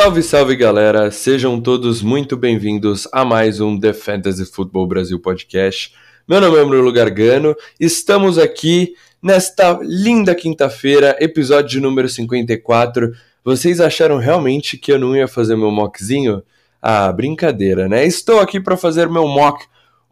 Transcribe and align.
Salve, 0.00 0.22
salve 0.22 0.56
galera! 0.56 1.10
Sejam 1.10 1.60
todos 1.60 2.00
muito 2.00 2.34
bem-vindos 2.34 3.06
a 3.12 3.22
mais 3.22 3.60
um 3.60 3.78
The 3.78 3.92
Fantasy 3.92 4.46
Football 4.46 4.86
Brasil 4.86 5.20
Podcast. 5.20 5.94
Meu 6.26 6.40
nome 6.40 6.56
é 6.56 6.64
Bruno 6.64 6.90
Gargano, 6.90 7.54
estamos 7.78 8.38
aqui 8.38 8.94
nesta 9.22 9.78
linda 9.82 10.34
quinta-feira, 10.34 11.18
episódio 11.20 11.82
número 11.82 12.08
54. 12.08 13.12
Vocês 13.44 13.78
acharam 13.78 14.16
realmente 14.16 14.78
que 14.78 14.90
eu 14.90 14.98
não 14.98 15.14
ia 15.14 15.28
fazer 15.28 15.54
meu 15.54 15.70
mockzinho? 15.70 16.42
Ah, 16.80 17.12
brincadeira, 17.12 17.86
né? 17.86 18.02
Estou 18.06 18.40
aqui 18.40 18.58
para 18.58 18.78
fazer 18.78 19.06
meu 19.06 19.28
mock 19.28 19.66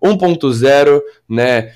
1.0, 0.05 1.01
né? 1.27 1.73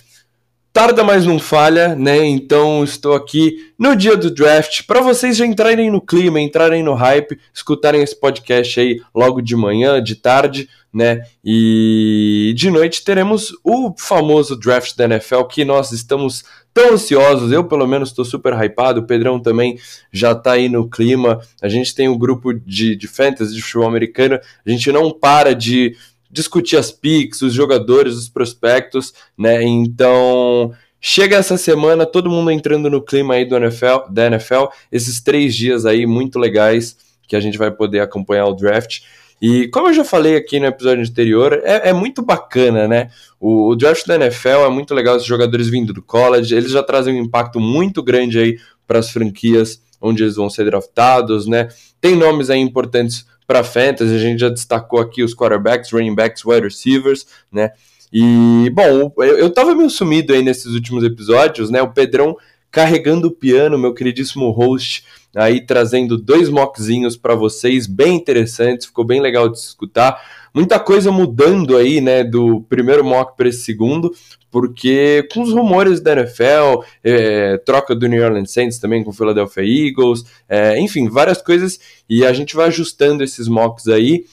Tarda, 0.73 1.05
mas 1.05 1.27
não 1.27 1.39
falha, 1.39 1.95
né? 1.95 2.25
Então 2.25 2.83
estou 2.83 3.15
aqui 3.15 3.73
no 3.79 3.95
dia 3.95 4.17
do 4.17 4.31
draft 4.31 4.85
para 4.87 5.03
vocês 5.03 5.37
já 5.37 5.45
entrarem 5.45 5.91
no 5.91 6.01
clima, 6.01 6.41
entrarem 6.41 6.83
no 6.83 6.95
hype, 6.95 7.39
escutarem 7.53 8.03
esse 8.03 8.19
podcast 8.19 8.81
aí 8.81 8.99
logo 9.15 9.43
de 9.43 9.55
manhã, 9.55 10.03
de 10.03 10.17
tarde, 10.17 10.71
né? 10.91 11.27
E 11.45 12.55
de 12.57 12.71
noite 12.71 13.05
teremos 13.05 13.53
o 13.63 13.95
famoso 13.99 14.59
draft 14.59 14.97
da 14.97 15.05
NFL 15.05 15.43
que 15.43 15.63
nós 15.63 15.93
estamos 15.93 16.43
tão 16.73 16.95
ansiosos. 16.95 17.53
Eu, 17.53 17.65
pelo 17.65 17.87
menos, 17.87 18.09
estou 18.09 18.25
super 18.25 18.55
hypado. 18.55 19.01
O 19.01 19.07
Pedrão 19.07 19.39
também 19.39 19.79
já 20.11 20.33
está 20.33 20.53
aí 20.53 20.69
no 20.69 20.89
clima. 20.89 21.41
A 21.61 21.69
gente 21.69 21.95
tem 21.95 22.09
um 22.09 22.19
grupo 22.19 22.53
de, 22.55 22.97
de 22.97 23.07
fantasy 23.07 23.55
de 23.55 23.63
futebol 23.63 23.89
americano. 23.89 24.41
A 24.67 24.71
gente 24.71 24.91
não 24.91 25.11
para 25.11 25.55
de 25.55 25.97
discutir 26.33 26.79
as 26.79 26.91
picks, 26.91 27.43
os 27.43 27.53
jogadores, 27.53 28.15
os 28.15 28.29
prospectos, 28.29 29.13
né? 29.37 29.63
Então, 29.63 30.73
chega 30.99 31.37
essa 31.37 31.59
semana, 31.59 32.07
todo 32.07 32.31
mundo 32.31 32.51
entrando 32.51 32.89
no 32.89 33.03
clima 33.03 33.35
aí 33.35 33.45
do 33.45 33.57
NFL, 33.57 34.11
da 34.11 34.27
NFL, 34.27 34.65
esses 34.91 35.21
três 35.21 35.55
dias 35.55 35.85
aí 35.85 36.07
muito 36.07 36.39
legais 36.39 36.97
que 37.29 37.37
a 37.37 37.41
gente 37.41 37.59
vai 37.59 37.71
poder 37.71 38.01
acompanhar 38.01 38.47
o 38.47 38.55
draft. 38.55 39.01
E 39.41 39.67
como 39.69 39.89
eu 39.89 39.93
já 39.93 40.05
falei 40.05 40.37
aqui 40.37 40.61
no 40.61 40.67
episódio 40.67 41.03
anterior, 41.03 41.61
é, 41.65 41.91
é 41.91 41.93
muito 41.93 42.23
bacana, 42.23 42.87
né? 42.87 43.11
O, 43.41 43.71
o, 43.71 43.77
draft 43.77 44.07
da 44.07 44.15
NFL 44.15 44.65
é 44.65 44.71
muito 44.71 44.95
legal, 44.95 45.17
os 45.17 45.25
jogadores 45.25 45.69
vindo 45.69 45.93
do 45.93 46.01
college, 46.01 46.55
eles 46.55 46.71
já 46.71 46.83
trazem 46.83 47.21
um 47.21 47.25
impacto 47.25 47.59
muito 47.59 48.03
grande 48.03 48.39
aí 48.39 48.59
para 48.87 49.01
as 49.01 49.11
franquias 49.11 49.83
onde 50.01 50.23
eles 50.23 50.37
vão 50.37 50.49
ser 50.49 50.65
draftados, 50.65 51.47
né? 51.47 51.69
Tem 52.01 52.17
nomes 52.17 52.51
aí 52.51 52.61
importantes 52.61 53.27
para 53.53 53.63
fantasy, 53.63 54.15
a 54.15 54.19
gente 54.19 54.41
já 54.41 54.49
destacou 54.49 54.99
aqui 54.99 55.23
os 55.23 55.35
quarterbacks, 55.35 55.93
running 55.93 56.15
backs, 56.15 56.43
wide 56.43 56.65
receivers, 56.65 57.27
né? 57.53 57.73
E, 58.11 58.71
bom, 58.75 59.13
eu, 59.19 59.39
eu 59.39 59.51
tava 59.51 59.75
meio 59.75 59.91
sumido 59.91 60.33
aí 60.33 60.43
nesses 60.43 60.73
últimos 60.73 61.05
episódios, 61.05 61.69
né? 61.69 61.83
O 61.83 61.93
Pedrão 61.93 62.35
carregando 62.71 63.29
o 63.29 63.31
piano, 63.31 63.79
meu 63.79 63.93
queridíssimo 63.93 64.51
host, 64.51 65.05
aí 65.37 65.61
trazendo 65.61 66.17
dois 66.17 66.49
mockzinhos 66.49 67.15
para 67.15 67.35
vocês, 67.35 67.87
bem 67.87 68.15
interessantes, 68.15 68.87
ficou 68.87 69.05
bem 69.05 69.21
legal 69.21 69.51
de 69.51 69.59
escutar. 69.59 70.19
Muita 70.55 70.79
coisa 70.79 71.11
mudando 71.11 71.77
aí, 71.77 72.01
né, 72.01 72.23
do 72.23 72.61
primeiro 72.69 73.03
mock 73.03 73.37
para 73.37 73.49
esse 73.49 73.63
segundo, 73.63 74.15
porque 74.51 75.27
com 75.33 75.41
os 75.43 75.51
rumores 75.51 75.99
da 76.01 76.13
NFL, 76.13 76.83
é, 77.03 77.57
troca 77.59 77.95
do 77.95 78.07
New 78.07 78.23
Orleans 78.23 78.51
Saints 78.51 78.79
também 78.79 79.03
com 79.03 79.11
o 79.11 79.15
Philadelphia 79.15 79.63
Eagles, 79.63 80.25
é, 80.47 80.79
enfim, 80.79 81.09
várias 81.09 81.41
coisas, 81.41 81.81
e 82.09 82.25
a 82.25 82.33
gente 82.35 82.55
vai 82.55 82.67
ajustando 82.67 83.25
esses 83.25 83.49
mocks 83.49 83.89
aí. 83.89 84.27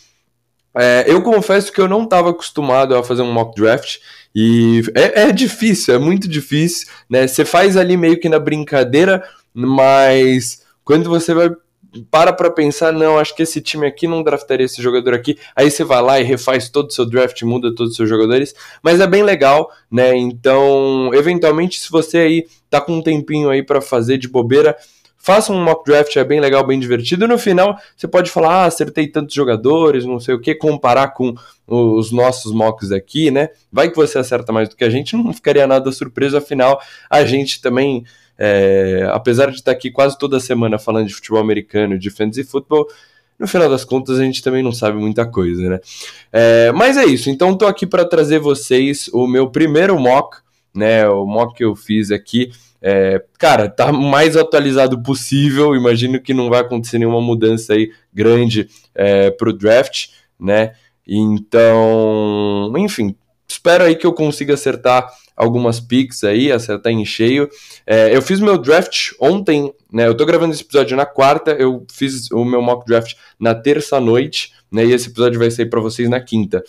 É, 0.76 1.06
eu 1.08 1.22
confesso 1.22 1.72
que 1.72 1.80
eu 1.80 1.88
não 1.88 2.04
estava 2.04 2.32
acostumado 2.32 2.96
a 2.96 3.04
fazer 3.04 3.22
um 3.22 3.32
mock 3.32 3.56
draft, 3.56 4.00
e 4.36 4.84
é, 4.94 5.22
é 5.24 5.32
difícil, 5.32 5.96
é 5.96 5.98
muito 5.98 6.28
difícil, 6.28 6.88
né? 7.10 7.26
Você 7.26 7.46
faz 7.46 7.78
ali 7.78 7.96
meio 7.96 8.20
que 8.20 8.30
na 8.30 8.40
brincadeira, 8.40 9.24
mas 9.54 10.64
quando 10.84 11.10
você 11.10 11.34
vai 11.34 11.50
para 12.12 12.32
para 12.32 12.52
pensar, 12.52 12.92
não, 12.94 13.18
acho 13.18 13.36
que 13.36 13.44
esse 13.44 13.62
time 13.62 13.88
aqui 13.88 14.08
não 14.08 14.24
draftaria 14.24 14.66
esse 14.66 14.82
jogador 14.82 15.14
aqui. 15.14 15.38
Aí 15.56 15.70
você 15.70 15.84
vai 15.84 16.02
lá 16.02 16.20
e 16.20 16.24
refaz 16.24 16.70
todo 16.70 16.90
o 16.90 16.94
seu 16.94 17.06
draft, 17.06 17.42
muda 17.44 17.74
todos 17.74 17.92
os 17.92 17.98
seus 17.98 18.10
jogadores, 18.10 18.54
mas 18.84 19.00
é 19.00 19.08
bem 19.08 19.24
legal, 19.24 19.72
né? 19.92 20.16
Então, 20.16 21.12
eventualmente, 21.14 21.80
se 21.80 21.90
você 21.90 22.18
aí 22.20 22.48
tá 22.70 22.80
com 22.80 22.98
um 22.98 23.02
tempinho 23.02 23.50
aí 23.50 23.64
para 23.64 23.82
fazer 23.82 24.18
de 24.18 24.28
bobeira, 24.28 24.76
Faça 25.22 25.52
um 25.52 25.62
mock 25.62 25.84
draft, 25.86 26.16
é 26.16 26.24
bem 26.24 26.40
legal, 26.40 26.66
bem 26.66 26.80
divertido. 26.80 27.26
E 27.26 27.28
no 27.28 27.38
final, 27.38 27.78
você 27.96 28.08
pode 28.08 28.32
falar, 28.32 28.64
ah, 28.64 28.66
acertei 28.66 29.06
tantos 29.06 29.36
jogadores, 29.36 30.06
não 30.06 30.18
sei 30.18 30.34
o 30.34 30.40
que, 30.40 30.56
comparar 30.56 31.10
com 31.10 31.36
os 31.68 32.10
nossos 32.10 32.54
mocks 32.54 32.90
aqui, 32.94 33.30
né? 33.30 33.50
Vai 33.70 33.90
que 33.90 33.98
você 33.98 34.18
acerta 34.18 34.54
mais 34.54 34.70
do 34.70 34.78
que 34.78 34.84
a 34.84 34.90
gente, 34.90 35.18
não 35.18 35.34
ficaria 35.34 35.68
nada 35.68 35.92
surpreso, 35.92 36.38
afinal, 36.38 36.82
a 37.10 37.26
gente 37.26 37.62
também, 37.62 38.06
é, 38.40 39.10
apesar 39.12 39.52
de 39.52 39.58
estar 39.58 39.72
aqui 39.72 39.92
quase 39.92 40.18
toda 40.18 40.40
semana 40.40 40.80
falando 40.80 41.08
de 41.08 41.14
futebol 41.14 41.40
americano, 41.40 42.00
de 42.00 42.10
fantasy 42.10 42.44
futebol, 42.44 42.88
no 43.38 43.48
final 43.48 43.70
das 43.70 43.84
contas 43.84 44.18
a 44.20 44.24
gente 44.24 44.42
também 44.42 44.64
não 44.64 44.72
sabe 44.72 44.98
muita 44.98 45.26
coisa, 45.26 45.70
né? 45.70 45.80
É, 46.32 46.72
mas 46.72 46.98
é 46.98 47.06
isso, 47.06 47.30
então 47.30 47.52
estou 47.52 47.68
aqui 47.68 47.86
para 47.86 48.06
trazer 48.06 48.40
vocês 48.40 49.10
o 49.14 49.28
meu 49.28 49.50
primeiro 49.50 50.00
mock, 50.00 50.38
né? 50.74 51.08
O 51.10 51.26
mock 51.26 51.56
que 51.56 51.64
eu 51.64 51.76
fiz 51.76 52.12
aqui 52.12 52.52
é, 52.82 53.22
cara, 53.38 53.70
tá 53.70 53.92
mais 53.92 54.38
atualizado 54.38 55.02
possível. 55.02 55.76
Imagino 55.76 56.20
que 56.20 56.34
não 56.34 56.50
vai 56.50 56.62
acontecer 56.62 56.98
nenhuma 56.98 57.22
mudança 57.22 57.74
aí 57.74 57.92
grande 58.14 58.70
é, 58.96 59.30
pro 59.32 59.54
draft, 59.54 60.08
né? 60.40 60.74
Então, 61.06 62.72
enfim, 62.78 63.16
espero 63.48 63.84
aí 63.84 63.96
que 63.96 64.06
eu 64.06 64.14
consiga 64.14 64.54
acertar 64.54 65.10
algumas 65.40 65.80
picks 65.80 66.26
aí, 66.26 66.52
acertar 66.52 66.92
em 66.92 67.06
cheio. 67.06 67.50
É, 67.88 68.16
eu 68.16 68.22
fiz 68.22 68.42
meu 68.42 68.58
draft 68.58 69.14
ontem, 69.20 69.74
né? 69.92 70.06
Eu 70.06 70.16
tô 70.16 70.26
gravando 70.26 70.54
esse 70.54 70.64
episódio 70.64 70.98
na 70.98 71.06
quarta, 71.06 71.52
eu 71.52 71.86
fiz 71.90 72.30
o 72.30 72.44
meu 72.44 72.62
mock 72.62 72.86
draft 72.86 73.16
na 73.40 73.56
terça 73.56 74.00
noite, 74.02 74.52
né? 74.70 74.86
E 74.86 74.92
esse 74.92 75.08
episódio 75.08 75.40
vai 75.40 75.50
sair 75.50 75.68
para 75.68 75.80
vocês 75.80 76.10
na 76.10 76.20
quinta. 76.20 76.62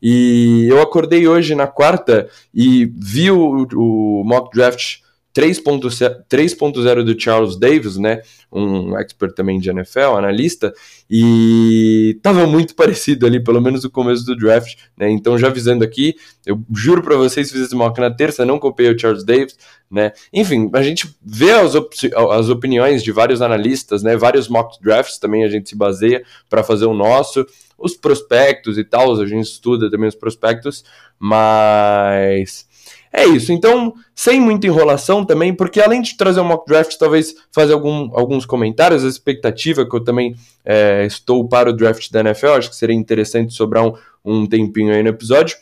E 0.00 0.66
eu 0.68 0.80
acordei 0.82 1.26
hoje 1.26 1.54
na 1.54 1.66
quarta 1.66 2.28
e 2.54 2.84
vi 2.84 3.30
o, 3.30 3.66
o 3.74 4.22
mock 4.24 4.54
draft 4.54 4.98
3.0 5.38 7.04
do 7.04 7.20
Charles 7.20 7.56
Davis, 7.56 7.96
né, 7.96 8.22
um 8.50 8.96
expert 8.98 9.34
também 9.34 9.60
de 9.60 9.70
NFL, 9.70 10.16
analista, 10.16 10.72
e 11.08 12.18
tava 12.22 12.46
muito 12.46 12.74
parecido 12.76 13.26
ali, 13.26 13.42
pelo 13.42 13.60
menos 13.60 13.84
no 13.84 13.90
começo 13.90 14.24
do 14.24 14.36
draft, 14.36 14.76
né, 14.96 15.10
então 15.10 15.38
já 15.38 15.46
avisando 15.48 15.84
aqui, 15.84 16.16
eu 16.44 16.60
juro 16.74 17.02
para 17.02 17.16
vocês, 17.16 17.50
fiz 17.50 17.60
esse 17.60 17.74
mock 17.74 18.00
na 18.00 18.10
terça, 18.10 18.44
não 18.44 18.58
copiei 18.58 18.90
o 18.90 18.98
Charles 18.98 19.24
Davis, 19.24 19.56
né, 19.90 20.12
enfim, 20.32 20.68
a 20.74 20.82
gente 20.82 21.08
vê 21.24 21.52
as, 21.52 21.74
op 21.74 21.94
as 22.30 22.48
opiniões 22.48 23.02
de 23.02 23.12
vários 23.12 23.40
analistas, 23.40 24.02
né, 24.02 24.16
vários 24.16 24.48
mock 24.48 24.82
drafts 24.82 25.18
também 25.18 25.44
a 25.44 25.48
gente 25.48 25.68
se 25.68 25.76
baseia 25.76 26.22
para 26.48 26.64
fazer 26.64 26.86
o 26.86 26.94
nosso, 26.94 27.46
os 27.78 27.96
prospectos 27.96 28.76
e 28.76 28.84
tal, 28.84 29.18
a 29.20 29.26
gente 29.26 29.44
estuda 29.44 29.90
também 29.90 30.08
os 30.08 30.16
prospectos, 30.16 30.84
mas 31.18 32.66
é 33.12 33.26
isso. 33.26 33.52
Então, 33.52 33.94
sem 34.14 34.40
muita 34.40 34.66
enrolação 34.66 35.24
também, 35.24 35.54
porque 35.54 35.80
além 35.80 36.02
de 36.02 36.16
trazer 36.16 36.40
um 36.40 36.44
mock 36.44 36.66
draft, 36.66 36.96
talvez 36.96 37.34
fazer 37.50 37.72
algum, 37.72 38.10
alguns 38.12 38.44
comentários, 38.44 39.04
a 39.04 39.08
expectativa 39.08 39.88
que 39.88 39.96
eu 39.96 40.02
também 40.02 40.34
é, 40.64 41.04
estou 41.06 41.48
para 41.48 41.70
o 41.70 41.72
draft 41.72 42.10
da 42.10 42.20
NFL, 42.20 42.48
acho 42.48 42.70
que 42.70 42.76
seria 42.76 42.94
interessante 42.94 43.54
sobrar 43.54 43.86
um, 43.86 43.94
um 44.24 44.46
tempinho 44.46 44.92
aí 44.92 45.02
no 45.02 45.08
episódio. 45.08 45.56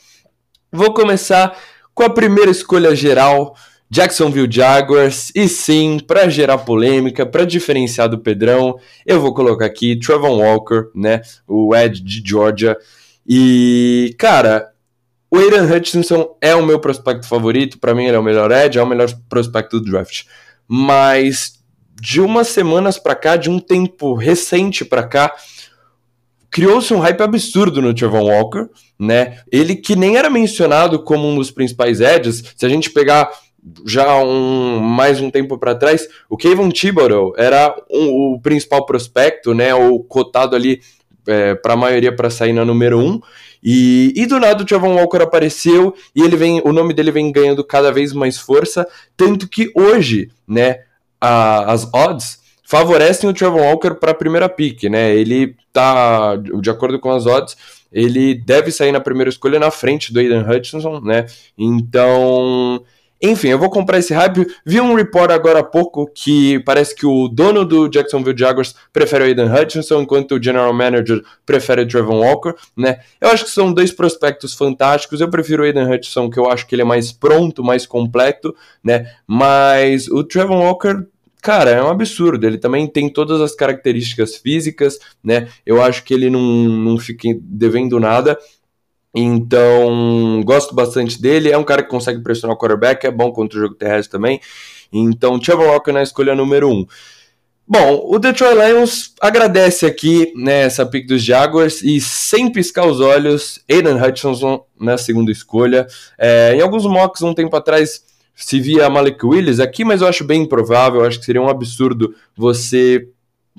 Vou 0.73 0.93
começar 0.93 1.57
com 1.95 2.03
a 2.03 2.11
primeira 2.11 2.51
escolha 2.51 2.95
geral, 2.95 3.57
Jacksonville 3.89 4.51
Jaguars, 4.51 5.31
e 5.35 5.49
sim, 5.49 5.99
para 5.99 6.29
gerar 6.29 6.59
polêmica, 6.59 7.25
para 7.25 7.45
diferenciar 7.45 8.09
do 8.09 8.19
Pedrão, 8.19 8.77
eu 9.07 9.21
vou 9.21 9.33
colocar 9.33 9.65
aqui 9.65 9.99
Trevor 9.99 10.33
Walker, 10.33 10.91
né, 10.95 11.23
o 11.47 11.75
Ed 11.75 12.03
de 12.03 12.23
Georgia. 12.29 12.77
E, 13.27 14.15
cara, 14.19 14.71
o 15.37 15.39
Aiden 15.39 15.71
Hutchinson 15.71 16.35
é 16.41 16.55
o 16.55 16.65
meu 16.65 16.81
prospecto 16.81 17.29
favorito, 17.29 17.79
para 17.79 17.95
mim 17.95 18.07
ele 18.07 18.17
é 18.17 18.19
o 18.19 18.23
melhor 18.23 18.51
edge, 18.51 18.79
é 18.79 18.83
o 18.83 18.87
melhor 18.87 19.09
prospecto 19.29 19.79
do 19.79 19.91
draft. 19.91 20.25
Mas 20.67 21.63
de 22.01 22.23
umas 22.23 22.49
semanas 22.49 22.99
para 22.99 23.15
cá, 23.15 23.37
de 23.37 23.51
um 23.51 23.59
tempo 23.59 24.15
recente 24.15 24.83
para 24.83 25.07
cá, 25.07 25.35
criou-se 26.51 26.93
um 26.95 27.01
hype 27.01 27.21
absurdo 27.21 27.83
no 27.83 27.93
Trevor 27.93 28.23
Walker, 28.23 28.69
né? 28.99 29.41
Ele 29.53 29.77
que 29.77 29.95
nem 29.95 30.17
era 30.17 30.31
mencionado 30.31 31.03
como 31.03 31.29
um 31.29 31.37
dos 31.37 31.51
principais 31.51 32.01
edges, 32.01 32.43
se 32.57 32.65
a 32.65 32.69
gente 32.69 32.89
pegar 32.89 33.31
já 33.85 34.23
um, 34.23 34.79
mais 34.79 35.21
um 35.21 35.31
tempo 35.31 35.59
para 35.59 35.75
trás, 35.75 36.09
o 36.31 36.37
Kevin 36.37 36.71
Thibodeau 36.71 37.35
era 37.37 37.75
um, 37.91 38.35
o 38.35 38.41
principal 38.41 38.87
prospecto, 38.87 39.53
né? 39.53 39.75
O 39.75 39.99
cotado 39.99 40.57
ali 40.57 40.81
é, 41.27 41.55
para 41.55 41.75
a 41.75 41.77
maioria 41.77 42.15
para 42.15 42.31
sair 42.31 42.53
na 42.53 42.65
número 42.65 42.99
1. 42.99 43.03
Um, 43.03 43.21
e, 43.63 44.13
e 44.15 44.27
do 44.27 44.39
nada 44.39 44.63
o 44.63 44.69
Javon 44.69 44.95
Walker 44.95 45.23
apareceu 45.23 45.95
e 46.15 46.23
ele 46.23 46.37
vem, 46.37 46.61
o 46.65 46.73
nome 46.73 46.95
dele 46.95 47.11
vem 47.11 47.33
ganhando 47.33 47.65
cada 47.65 47.91
vez 47.91 48.13
mais 48.13 48.39
força, 48.39 48.87
tanto 49.17 49.49
que 49.49 49.73
hoje, 49.75 50.31
né, 50.47 50.81
a, 51.21 51.73
as 51.73 51.89
odds 51.93 52.41
favorecem 52.67 53.31
o 53.31 53.33
Trevor 53.33 53.61
Walker 53.61 53.95
para 53.95 54.11
a 54.11 54.15
primeira 54.15 54.49
pick, 54.49 54.85
né? 54.85 55.15
Ele 55.15 55.57
tá, 55.73 56.37
de 56.37 56.69
acordo 56.69 56.99
com 56.99 57.13
as 57.13 57.25
odds, 57.25 57.57
ele 57.93 58.35
deve 58.35 58.73
sair 58.73 58.91
na 58.91 59.01
primeira 59.01 59.31
escolha 59.31 59.59
na 59.59 59.71
frente 59.71 60.13
do 60.13 60.19
Aiden 60.19 60.43
Hutchinson, 60.43 61.01
né? 61.01 61.27
Então, 61.57 62.83
Enfim, 63.23 63.49
eu 63.49 63.59
vou 63.59 63.71
comprar 63.71 63.99
esse 63.99 64.13
hype. 64.13 64.47
Vi 64.65 64.81
um 64.81 64.95
report 64.95 65.31
agora 65.31 65.61
há 65.61 65.65
pouco 65.65 66.07
que 66.13 66.59
parece 66.61 66.95
que 66.95 67.07
o 67.07 67.29
dono 67.29 67.65
do 67.65 67.89
Jacksonville 67.89 68.39
Jaguars 68.39 68.75
prefere 68.93 69.25
o 69.25 69.27
Aiden 69.27 69.51
Hutchinson, 69.51 70.03
enquanto 70.03 70.33
o 70.33 70.43
general 70.43 70.73
manager 70.73 71.23
prefere 71.45 71.83
o 71.83 71.89
Trevor 71.89 72.17
Walker, 72.17 72.55
né? 72.77 72.99
Eu 73.21 73.31
acho 73.31 73.45
que 73.45 73.51
são 73.51 73.73
dois 73.73 73.91
prospectos 73.91 74.55
fantásticos. 74.55 75.21
Eu 75.21 75.31
prefiro 75.31 75.63
o 75.63 75.67
Aiden 75.67 75.91
Hutchinson, 75.91 76.29
que 76.29 76.39
eu 76.39 76.51
acho 76.51 76.67
que 76.67 76.75
ele 76.75 76.83
é 76.83 76.85
mais 76.85 77.11
pronto, 77.11 77.65
mais 77.65 77.87
completo, 77.87 78.55
né? 78.85 79.11
Mas 79.27 80.09
o 80.09 80.23
Trevor 80.23 80.59
Walker 80.59 81.07
cara, 81.47 81.71
é 81.71 81.81
um 81.81 81.89
absurdo. 81.89 82.45
Ele 82.45 82.59
também 82.59 82.89
tem 82.89 83.09
todas 83.09 83.41
as 83.41 83.55
características 83.55 84.35
físicas, 84.35 84.99
né? 85.23 85.47
Eu 85.65 85.81
acho 85.81 86.03
que 86.03 86.13
ele 86.13 86.29
não, 86.29 86.41
não 86.41 86.99
fica 86.99 87.29
devendo 87.41 88.01
nada. 88.01 88.37
Então, 89.19 90.43
gosto 90.45 90.75
bastante 90.75 91.21
dele. 91.21 91.51
É 91.51 91.57
um 91.57 91.65
cara 91.65 91.83
que 91.83 91.89
consegue 91.89 92.21
pressionar 92.23 92.55
o 92.55 92.59
quarterback, 92.59 93.07
é 93.07 93.11
bom 93.11 93.33
contra 93.33 93.59
o 93.59 93.63
jogo 93.63 93.75
terrestre 93.75 94.13
também. 94.13 94.41
Então, 94.93 95.41
Trevor 95.41 95.69
Walker 95.69 95.91
na 95.91 96.03
escolha 96.03 96.35
número 96.35 96.69
1. 96.69 96.73
Um. 96.73 96.87
Bom, 97.69 98.07
o 98.09 98.19
Detroit 98.21 98.55
Lions 98.55 99.13
agradece 99.21 99.87
aqui 99.87 100.33
né, 100.37 100.63
essa 100.63 100.87
pick 100.87 101.09
dos 101.09 101.21
Jaguars 101.25 101.83
e 101.83 102.01
sem 102.01 102.53
piscar 102.53 102.87
os 102.87 103.01
olhos, 103.01 103.61
Aiden 103.69 104.01
Hutchinson 104.01 104.65
na 104.79 104.97
segunda 104.97 105.33
escolha. 105.33 105.87
É, 106.17 106.55
em 106.55 106.61
alguns 106.61 106.85
mocks 106.85 107.23
um 107.23 107.35
tempo 107.35 107.57
atrás 107.57 108.05
se 108.37 108.61
via 108.61 108.89
Malik 108.89 109.25
Willis 109.25 109.59
aqui, 109.59 109.85
mas 109.85 110.01
eu 110.01 110.07
acho 110.07 110.23
bem 110.23 110.43
improvável, 110.43 111.05
acho 111.05 111.19
que 111.19 111.25
seria 111.25 111.43
um 111.43 111.49
absurdo 111.49 112.15
você. 112.37 113.09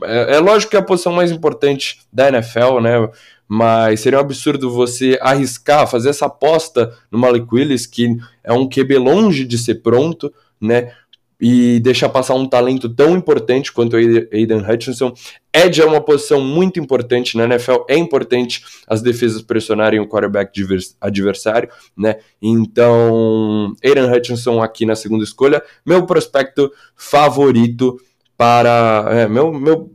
É, 0.04 0.36
é 0.36 0.39
lógico 0.39 0.69
que 0.69 0.77
é 0.77 0.80
a 0.80 0.83
posição 0.83 1.12
mais 1.12 1.31
importante 1.31 2.00
da 2.13 2.30
NFL, 2.30 2.80
né? 2.80 3.09
Mas 3.48 4.02
seria 4.02 4.20
um 4.20 4.22
absurdo 4.22 4.70
você 4.70 5.18
arriscar, 5.22 5.88
fazer 5.88 6.10
essa 6.10 6.26
aposta 6.26 6.94
no 7.10 7.18
Malik 7.18 7.48
Willis, 7.52 7.86
que 7.86 8.18
é 8.44 8.52
um 8.52 8.68
QB 8.68 8.98
longe 8.98 9.46
de 9.46 9.58
ser 9.58 9.76
pronto, 9.76 10.34
né? 10.60 10.92
E 11.40 11.80
deixar 11.82 12.10
passar 12.10 12.34
um 12.34 12.48
talento 12.48 12.90
tão 12.90 13.16
importante 13.16 13.72
quanto 13.72 13.94
o 13.94 13.98
Aiden 13.98 14.60
Hutchinson. 14.68 15.14
Edge 15.54 15.82
é 15.82 15.86
uma 15.86 16.02
posição 16.02 16.42
muito 16.42 16.80
importante 16.80 17.38
na 17.38 17.46
NFL, 17.46 17.84
é 17.88 17.96
importante 17.96 18.64
as 18.88 19.04
defesas 19.04 19.44
pressionarem 19.44 20.00
o 20.00 20.08
quarterback 20.08 20.52
adversário, 21.00 21.70
né? 21.96 22.18
Então, 22.42 23.72
Aiden 23.84 24.12
Hutchinson 24.12 24.62
aqui 24.62 24.84
na 24.84 24.96
segunda 24.96 25.24
escolha, 25.24 25.62
meu 25.86 26.06
prospecto 26.08 26.72
favorito 26.96 28.00
para 28.38 29.06
é, 29.10 29.28
meu, 29.28 29.51
meu, 29.51 29.92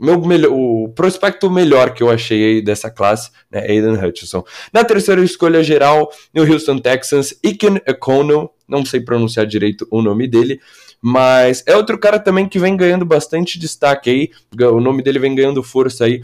meu 0.00 0.20
melhor, 0.22 0.50
o 0.50 0.88
prospecto 0.94 1.50
melhor 1.50 1.92
que 1.92 2.02
eu 2.02 2.10
achei 2.10 2.42
aí 2.42 2.62
dessa 2.62 2.90
classe, 2.90 3.30
né, 3.50 3.60
Aiden 3.68 4.02
Hutchinson. 4.02 4.42
Na 4.72 4.82
terceira 4.82 5.22
escolha 5.22 5.62
geral, 5.62 6.10
no 6.32 6.42
Houston 6.42 6.78
Texans, 6.78 7.34
Iken 7.44 7.80
Econo, 7.86 8.50
não 8.66 8.84
sei 8.84 9.00
pronunciar 9.00 9.46
direito 9.46 9.86
o 9.90 10.00
nome 10.00 10.26
dele, 10.26 10.58
mas 11.02 11.62
é 11.66 11.76
outro 11.76 11.98
cara 11.98 12.18
também 12.18 12.48
que 12.48 12.58
vem 12.58 12.76
ganhando 12.76 13.04
bastante 13.04 13.58
destaque 13.58 14.08
aí, 14.08 14.30
o 14.70 14.80
nome 14.80 15.02
dele 15.02 15.18
vem 15.18 15.34
ganhando 15.34 15.62
força 15.62 16.06
aí 16.06 16.22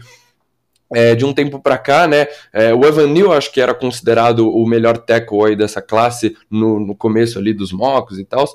é, 0.91 1.13
de 1.13 1.23
um 1.23 1.33
tempo 1.33 1.59
para 1.59 1.77
cá, 1.77 2.07
né? 2.07 2.27
É, 2.51 2.73
o 2.73 2.83
Evan 2.83 3.07
Neal 3.07 3.31
acho 3.31 3.51
que 3.51 3.61
era 3.61 3.73
considerado 3.73 4.49
o 4.49 4.65
melhor 4.65 4.97
tackle 4.97 5.45
aí 5.45 5.55
dessa 5.55 5.81
classe 5.81 6.35
no, 6.49 6.79
no 6.79 6.95
começo 6.95 7.37
ali 7.37 7.53
dos 7.53 7.71
mocks 7.71 8.17
e 8.17 8.25
tal. 8.25 8.45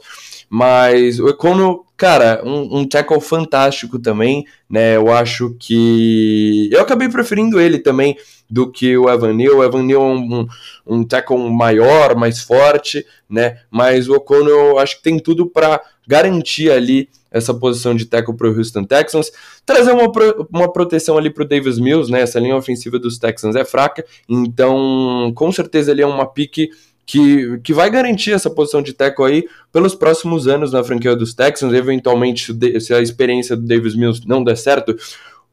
Mas 0.48 1.20
o 1.20 1.28
Econo, 1.28 1.83
cara, 1.96 2.42
um, 2.44 2.80
um 2.80 2.88
tackle 2.88 3.20
fantástico 3.20 3.98
também, 3.98 4.44
né? 4.68 4.96
Eu 4.96 5.12
acho 5.12 5.54
que. 5.58 6.68
Eu 6.72 6.80
acabei 6.80 7.08
preferindo 7.08 7.60
ele 7.60 7.78
também 7.78 8.16
do 8.48 8.70
que 8.70 8.96
o 8.96 9.08
Evan 9.08 9.32
Neal. 9.34 9.56
O 9.56 9.64
Evan 9.64 9.82
Neal 9.82 10.02
é 10.02 10.04
um, 10.04 10.40
um, 10.40 10.46
um 10.86 11.04
tackle 11.04 11.50
maior, 11.50 12.14
mais 12.16 12.40
forte, 12.40 13.04
né? 13.28 13.58
Mas 13.70 14.08
o 14.08 14.14
Econo 14.14 14.48
eu 14.48 14.78
acho 14.78 14.96
que 14.96 15.02
tem 15.02 15.18
tudo 15.18 15.46
para 15.46 15.80
garantir 16.06 16.70
ali 16.70 17.08
essa 17.30 17.52
posição 17.52 17.96
de 17.96 18.06
tackle 18.06 18.36
para 18.36 18.48
o 18.48 18.56
Houston 18.56 18.84
Texans, 18.84 19.32
trazer 19.66 19.90
uma, 19.90 20.10
pro, 20.12 20.46
uma 20.52 20.72
proteção 20.72 21.18
ali 21.18 21.28
para 21.28 21.42
o 21.42 21.48
Davis 21.48 21.80
Mills, 21.80 22.10
né? 22.10 22.20
Essa 22.20 22.38
linha 22.38 22.56
ofensiva 22.56 22.96
dos 22.96 23.18
Texans 23.18 23.56
é 23.56 23.64
fraca, 23.64 24.04
então 24.28 25.32
com 25.34 25.50
certeza 25.50 25.90
ele 25.90 26.02
é 26.02 26.06
uma 26.06 26.26
pique 26.26 26.70
que, 27.06 27.58
que 27.58 27.72
vai 27.72 27.90
garantir 27.90 28.32
essa 28.32 28.50
posição 28.50 28.82
de 28.82 28.92
tackle 28.92 29.26
aí 29.26 29.44
pelos 29.72 29.94
próximos 29.94 30.46
anos 30.48 30.72
na 30.72 30.82
franquia 30.82 31.14
dos 31.14 31.34
Texans. 31.34 31.72
Eventualmente, 31.72 32.52
se 32.80 32.94
a 32.94 33.00
experiência 33.00 33.56
do 33.56 33.66
Davis 33.66 33.94
Mills 33.94 34.22
não 34.26 34.42
der 34.42 34.56
certo, 34.56 34.96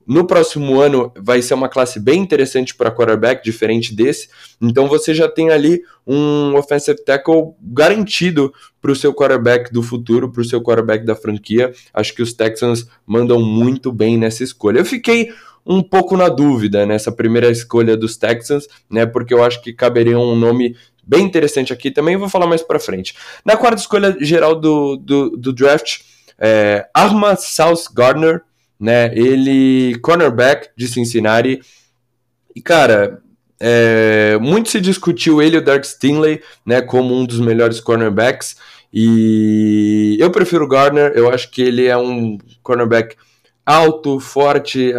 no 0.05 0.25
próximo 0.25 0.79
ano 0.79 1.11
vai 1.15 1.41
ser 1.41 1.53
uma 1.53 1.69
classe 1.69 1.99
bem 1.99 2.19
interessante 2.21 2.75
para 2.75 2.91
quarterback, 2.91 3.43
diferente 3.43 3.93
desse. 3.93 4.29
Então 4.61 4.87
você 4.87 5.13
já 5.13 5.29
tem 5.29 5.49
ali 5.49 5.81
um 6.05 6.55
offensive 6.55 7.03
tackle 7.03 7.53
garantido 7.61 8.53
para 8.81 8.91
o 8.91 8.95
seu 8.95 9.13
quarterback 9.13 9.71
do 9.71 9.83
futuro, 9.83 10.31
para 10.31 10.41
o 10.41 10.45
seu 10.45 10.61
quarterback 10.61 11.05
da 11.05 11.15
franquia. 11.15 11.71
Acho 11.93 12.15
que 12.15 12.21
os 12.21 12.33
Texans 12.33 12.87
mandam 13.05 13.41
muito 13.41 13.91
bem 13.91 14.17
nessa 14.17 14.43
escolha. 14.43 14.79
Eu 14.79 14.85
fiquei 14.85 15.29
um 15.65 15.81
pouco 15.81 16.17
na 16.17 16.27
dúvida 16.27 16.85
nessa 16.85 17.11
primeira 17.11 17.49
escolha 17.49 17.95
dos 17.95 18.17
Texans, 18.17 18.67
né? 18.89 19.05
Porque 19.05 19.33
eu 19.33 19.43
acho 19.43 19.61
que 19.61 19.71
caberia 19.71 20.17
um 20.17 20.35
nome 20.35 20.75
bem 21.03 21.23
interessante 21.25 21.73
aqui 21.73 21.91
também. 21.91 22.17
Vou 22.17 22.29
falar 22.29 22.47
mais 22.47 22.61
para 22.61 22.79
frente. 22.79 23.15
Na 23.45 23.57
quarta 23.57 23.81
escolha 23.81 24.15
geral 24.19 24.55
do, 24.55 24.97
do, 24.97 25.29
do 25.31 25.53
draft, 25.53 25.99
é, 26.39 26.87
Arma 26.93 27.35
South 27.35 27.85
Gardner 27.93 28.43
né? 28.81 29.15
Ele, 29.15 29.99
cornerback 29.99 30.69
de 30.75 30.87
Cincinnati. 30.87 31.61
E, 32.55 32.61
cara, 32.61 33.21
é, 33.59 34.39
muito 34.41 34.69
se 34.69 34.81
discutiu 34.81 35.39
ele 35.39 35.55
e 35.55 35.59
o 35.59 35.63
Dark 35.63 35.85
Stinley, 35.85 36.41
né, 36.65 36.81
como 36.81 37.15
um 37.15 37.23
dos 37.23 37.39
melhores 37.39 37.79
cornerbacks. 37.79 38.55
E 38.91 40.17
eu 40.19 40.31
prefiro 40.31 40.65
o 40.65 40.67
Gardner, 40.67 41.13
eu 41.15 41.29
acho 41.29 41.51
que 41.51 41.61
ele 41.61 41.85
é 41.85 41.95
um 41.95 42.39
cornerback 42.63 43.15
alto, 43.71 44.19
forte, 44.19 44.93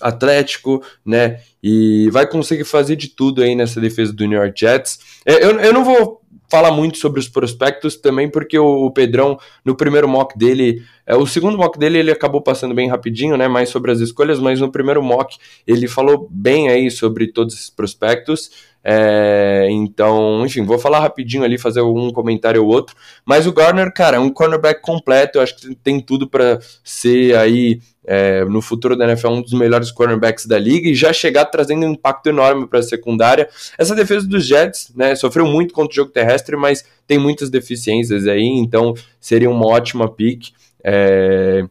atlético, 0.00 0.82
né? 1.04 1.40
E 1.62 2.10
vai 2.10 2.26
conseguir 2.26 2.64
fazer 2.64 2.96
de 2.96 3.08
tudo 3.08 3.42
aí 3.42 3.54
nessa 3.54 3.80
defesa 3.80 4.12
do 4.12 4.26
New 4.26 4.38
York 4.38 4.58
Jets. 4.60 4.98
É, 5.24 5.44
eu, 5.44 5.58
eu 5.60 5.72
não 5.72 5.84
vou 5.84 6.24
fala 6.50 6.70
muito 6.70 6.98
sobre 6.98 7.18
os 7.18 7.26
prospectos 7.26 7.96
também, 7.96 8.30
porque 8.30 8.56
o, 8.56 8.90
Pedrão, 8.90 9.38
no 9.64 9.74
primeiro 9.74 10.06
mock 10.06 10.38
dele, 10.38 10.82
é, 11.06 11.16
o 11.16 11.26
segundo 11.26 11.56
mock 11.56 11.76
dele 11.78 11.98
ele 11.98 12.12
acabou 12.12 12.40
passando 12.40 12.74
bem 12.74 12.88
rapidinho, 12.88 13.36
né? 13.36 13.48
Mais 13.48 13.70
sobre 13.70 13.90
as 13.90 13.98
escolhas, 14.00 14.38
mas 14.38 14.60
no 14.60 14.70
primeiro 14.70 15.02
mock 15.02 15.36
ele 15.66 15.88
falou 15.88 16.28
bem 16.30 16.68
aí 16.68 16.90
sobre 16.90 17.28
todos 17.28 17.54
esses 17.54 17.70
prospectos. 17.70 18.50
É, 18.86 19.66
então, 19.70 20.44
enfim, 20.44 20.62
vou 20.62 20.78
falar 20.78 21.00
rapidinho 21.00 21.42
ali, 21.42 21.56
fazer 21.56 21.80
um 21.80 22.10
comentário 22.10 22.62
ou 22.62 22.68
outro. 22.68 22.94
Mas 23.24 23.46
o 23.46 23.52
Garner, 23.52 23.92
cara, 23.92 24.18
é 24.18 24.20
um 24.20 24.28
cornerback 24.28 24.82
completo, 24.82 25.38
eu 25.38 25.42
acho 25.42 25.56
que 25.56 25.74
tem 25.76 25.98
tudo 26.00 26.28
para 26.28 26.58
ser 26.84 27.34
aí 27.34 27.80
é, 28.06 28.44
no 28.44 28.60
futuro 28.60 28.94
da 28.94 29.06
NFL 29.06 29.28
um 29.28 29.42
dos 29.42 29.54
melhores 29.54 29.90
cornerbacks 29.90 30.44
da 30.44 30.58
liga 30.58 30.88
e 30.88 30.94
já 30.94 31.12
chegar 31.14 31.46
trazendo 31.46 31.86
um 31.86 31.92
impacto 31.92 32.26
enorme 32.28 32.66
para 32.66 32.80
a 32.80 32.82
secundária. 32.82 33.48
Essa 33.78 33.94
defesa 33.94 34.28
dos 34.28 34.46
Jets, 34.46 34.92
né, 34.94 35.16
sofreu 35.16 35.46
muito 35.46 35.72
contra 35.72 35.92
o 35.92 35.96
jogo 35.96 36.10
terrestre, 36.10 36.54
mas 36.54 36.84
tem 37.06 37.18
muitas 37.18 37.48
deficiências 37.48 38.26
aí, 38.26 38.44
então 38.44 38.92
seria 39.18 39.48
uma 39.48 39.66
ótima 39.66 40.08
pick. 40.08 40.50
É, 40.86 41.64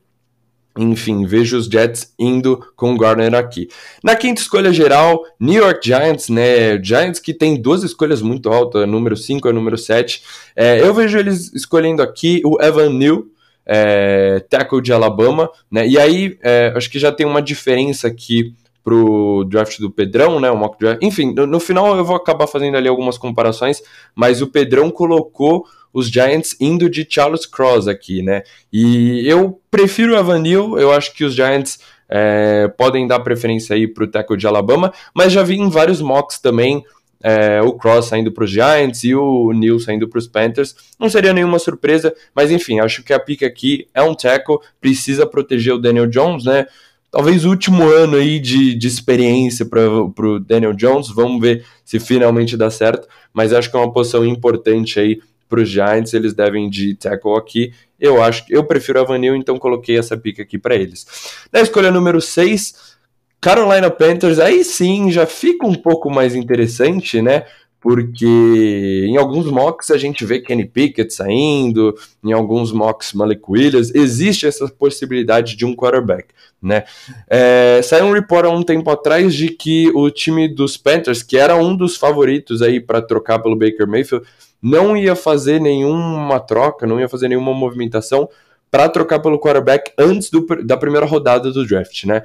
enfim, 0.78 1.26
vejo 1.26 1.58
os 1.58 1.68
Jets 1.68 2.14
indo 2.18 2.58
com 2.76 2.94
o 2.94 2.98
Garner 2.98 3.36
aqui. 3.36 3.68
Na 4.04 4.16
quinta 4.16 4.42
escolha 4.42 4.74
geral, 4.74 5.24
New 5.40 5.62
York 5.62 5.86
Giants, 5.86 6.30
né? 6.30 6.82
Giants 6.82 7.20
que 7.20 7.34
tem 7.34 7.62
duas 7.62 7.84
escolhas 7.84 8.22
muito 8.22 8.50
altas, 8.50 8.88
número 8.88 9.16
5 9.16 9.48
e 9.48 9.54
número 9.54 9.78
7. 9.78 10.24
É, 10.56 10.82
eu 10.82 10.94
vejo 10.94 11.18
eles 11.18 11.54
escolhendo 11.54 12.02
aqui 12.02 12.42
o 12.44 12.60
Evan 12.60 12.90
New, 12.90 13.28
é, 13.66 14.44
tackle 14.50 14.82
de 14.82 14.92
Alabama, 14.92 15.50
né? 15.70 15.88
E 15.88 16.00
aí, 16.00 16.38
é, 16.42 16.74
acho 16.76 16.90
que 16.90 16.98
já 16.98 17.12
tem 17.12 17.26
uma 17.26 17.42
diferença 17.42 18.08
aqui 18.08 18.56
pro 18.84 19.46
draft 19.46 19.80
do 19.80 19.92
Pedrão, 19.92 20.40
né? 20.40 20.50
O 20.50 20.58
mock 20.58 20.78
draft. 20.80 21.02
Enfim, 21.04 21.34
no, 21.34 21.46
no, 21.46 21.60
final 21.60 21.96
eu 21.96 22.04
vou 22.04 22.16
acabar 22.16 22.48
fazendo 22.48 22.76
ali 22.76 22.88
algumas 22.88 23.18
comparações, 23.18 23.82
mas 24.14 24.42
o 24.42 24.48
Pedrão 24.48 24.90
colocou 24.90 25.66
os 25.94 26.08
Giants 26.08 26.56
indo 26.60 26.90
de 26.90 27.06
Charles 27.08 27.46
Cross 27.46 27.88
aqui, 27.88 28.22
né? 28.22 28.44
E 28.72 29.26
eu 29.28 29.62
prefiro 29.70 30.14
o 30.14 30.18
Evanil, 30.18 30.78
eu 30.78 30.92
acho 30.92 31.14
que 31.14 31.24
os 31.24 31.36
Giants 31.36 31.80
é, 32.10 32.68
podem 32.78 33.08
dar 33.08 33.20
preferência 33.20 33.76
aí 33.76 33.88
pro 33.88 34.08
tackle 34.08 34.38
de 34.38 34.48
Alabama, 34.48 34.92
mas 35.14 35.32
já 35.32 35.44
vi 35.44 35.56
em 35.56 35.70
vários 35.70 36.02
mocks 36.02 36.40
também 36.40 36.84
é, 37.24 37.62
o 37.62 37.72
Cross 37.74 38.08
saindo 38.08 38.32
para 38.32 38.44
os 38.44 38.52
Giants 38.52 39.04
e 39.06 39.16
o 39.16 39.54
Neil 39.54 39.80
saindo 39.80 40.08
para 40.10 40.20
os 40.20 40.28
Panthers. 40.28 40.76
Não 41.00 41.10
seria 41.10 41.32
nenhuma 41.32 41.58
surpresa, 41.58 42.14
mas 42.36 42.52
enfim, 42.52 42.80
acho 42.80 43.02
que 43.02 43.14
a 43.14 43.20
pick 43.20 43.44
aqui 43.44 43.88
é 43.94 44.04
um 44.04 44.14
tackle, 44.14 44.58
precisa 44.82 45.26
proteger 45.26 45.74
o 45.74 45.80
Daniel 45.80 46.08
Jones, 46.08 46.44
né? 46.44 46.66
Talvez 47.10 47.46
o 47.46 47.50
último 47.50 47.84
ano 47.84 48.18
aí 48.18 48.40
de, 48.40 48.74
de 48.74 48.88
experiência 48.88 49.66
para 49.66 50.28
o 50.28 50.40
Daniel 50.40 50.74
Jones, 50.74 51.10
vamos 51.10 51.40
ver 51.40 51.64
se 51.86 52.00
finalmente 52.00 52.58
dá 52.58 52.72
certo, 52.72 53.08
mas 53.32 53.54
acho 53.54 53.70
que 53.70 53.78
é 53.78 53.80
uma 53.80 53.94
posição 53.94 54.26
importante 54.26 55.00
aí 55.00 55.22
para 55.54 55.62
os 55.62 55.70
Giants, 55.70 56.16
eles 56.16 56.34
devem 56.34 56.68
de 56.68 56.96
tackle 56.96 57.38
aqui. 57.38 57.72
Eu 58.00 58.24
acho 58.24 58.44
que 58.44 58.56
eu 58.56 58.64
prefiro 58.64 59.00
a 59.00 59.04
Vanille, 59.04 59.38
então 59.38 59.60
coloquei 59.60 60.00
essa 60.00 60.18
pick 60.18 60.40
aqui 60.40 60.58
para 60.58 60.74
eles. 60.74 61.06
Na 61.52 61.62
escolha 61.62 61.92
número 61.92 62.20
6, 62.20 62.96
Carolina 63.40 63.92
Panthers, 63.92 64.40
aí 64.40 64.64
sim 64.64 65.12
já 65.12 65.28
fica 65.28 65.68
um 65.68 65.76
pouco 65.76 66.10
mais 66.10 66.34
interessante, 66.34 67.22
né? 67.22 67.46
Porque 67.84 69.06
em 69.10 69.18
alguns 69.18 69.46
mocks 69.48 69.92
a 69.92 69.98
gente 69.98 70.24
vê 70.24 70.40
Kenny 70.40 70.64
Pickett 70.64 71.14
saindo, 71.14 71.94
em 72.24 72.32
alguns 72.32 72.72
mocks 72.72 73.12
Malik 73.12 73.44
Williams, 73.46 73.94
existe 73.94 74.48
essa 74.48 74.70
possibilidade 74.70 75.58
de 75.58 75.66
um 75.66 75.76
quarterback, 75.76 76.30
né? 76.62 76.86
É, 77.30 77.82
saiu 77.84 78.06
um 78.06 78.14
report 78.14 78.46
há 78.46 78.50
um 78.50 78.64
tempo 78.64 78.90
atrás 78.90 79.36
de 79.36 79.50
que 79.50 79.92
o 79.94 80.10
time 80.10 80.48
dos 80.48 80.78
Panthers, 80.78 81.22
que 81.22 81.38
era 81.38 81.58
um 81.58 81.76
dos 81.76 81.98
favoritos 81.98 82.62
aí 82.62 82.80
para 82.80 83.02
trocar 83.02 83.40
pelo 83.40 83.58
Baker 83.58 83.86
Mayfield, 83.86 84.26
não 84.62 84.96
ia 84.96 85.14
fazer 85.14 85.60
nenhuma 85.60 86.40
troca, 86.40 86.88
não 86.88 87.02
ia 87.02 87.10
fazer 87.10 87.28
nenhuma 87.28 87.54
movimentação 87.54 88.30
para 88.72 88.88
trocar 88.88 89.20
pelo 89.20 89.38
quarterback 89.38 89.92
antes 89.98 90.30
do, 90.30 90.46
da 90.64 90.78
primeira 90.78 91.06
rodada 91.06 91.52
do 91.52 91.68
draft, 91.68 92.06
né? 92.06 92.22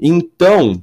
Então, 0.00 0.82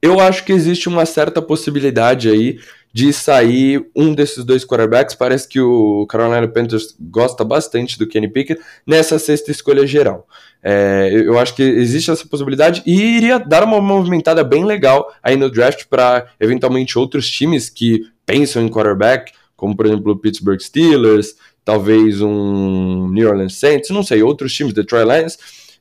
eu 0.00 0.20
acho 0.20 0.44
que 0.44 0.52
existe 0.52 0.88
uma 0.88 1.04
certa 1.04 1.42
possibilidade 1.42 2.30
aí 2.30 2.58
de 2.96 3.12
sair 3.12 3.86
um 3.94 4.14
desses 4.14 4.42
dois 4.42 4.64
quarterbacks. 4.64 5.14
Parece 5.14 5.46
que 5.46 5.60
o 5.60 6.06
Carolina 6.06 6.48
Panthers 6.48 6.96
gosta 6.98 7.44
bastante 7.44 7.98
do 7.98 8.08
Kenny 8.08 8.26
Pickett 8.26 8.58
nessa 8.86 9.18
sexta 9.18 9.50
escolha 9.50 9.86
geral. 9.86 10.26
É, 10.62 11.10
eu 11.12 11.38
acho 11.38 11.54
que 11.54 11.62
existe 11.62 12.10
essa 12.10 12.26
possibilidade 12.26 12.82
e 12.86 13.18
iria 13.18 13.38
dar 13.38 13.64
uma 13.64 13.82
movimentada 13.82 14.42
bem 14.42 14.64
legal 14.64 15.14
aí 15.22 15.36
no 15.36 15.50
draft 15.50 15.84
para 15.90 16.26
eventualmente 16.40 16.98
outros 16.98 17.28
times 17.30 17.68
que 17.68 18.06
pensam 18.24 18.62
em 18.62 18.70
quarterback, 18.70 19.30
como 19.54 19.76
por 19.76 19.84
exemplo 19.84 20.12
o 20.12 20.18
Pittsburgh 20.18 20.58
Steelers, 20.58 21.34
talvez 21.66 22.22
um 22.22 23.10
New 23.10 23.28
Orleans 23.28 23.56
Saints, 23.56 23.90
não 23.90 24.02
sei, 24.02 24.22
outros 24.22 24.54
times, 24.54 24.72
Detroit 24.72 25.06
Lions. 25.06 25.36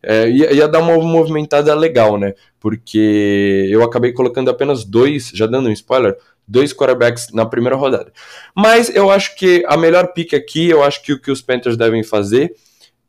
É, 0.08 0.30
ia, 0.30 0.54
ia, 0.54 0.68
dar 0.68 0.80
uma 0.80 0.98
movimentada 0.98 1.74
legal, 1.74 2.18
né? 2.18 2.34
Porque 2.60 3.68
eu 3.70 3.84
acabei 3.84 4.14
colocando 4.14 4.50
apenas 4.50 4.84
dois, 4.84 5.32
já 5.34 5.48
dando 5.48 5.68
um 5.68 5.72
spoiler, 5.72 6.16
dois 6.48 6.74
quarterbacks 6.74 7.32
na 7.34 7.46
primeira 7.46 7.76
rodada. 7.76 8.12
Mas 8.56 8.96
eu 8.96 9.10
acho 9.10 9.36
que 9.36 9.64
a 9.68 9.76
melhor 9.76 10.14
pick 10.14 10.34
aqui, 10.34 10.70
eu 10.70 10.84
acho 10.84 11.02
que 11.02 11.14
o 11.14 11.20
que 11.20 11.32
os 11.32 11.42
Panthers 11.42 11.76
devem 11.76 12.04
fazer 12.04 12.54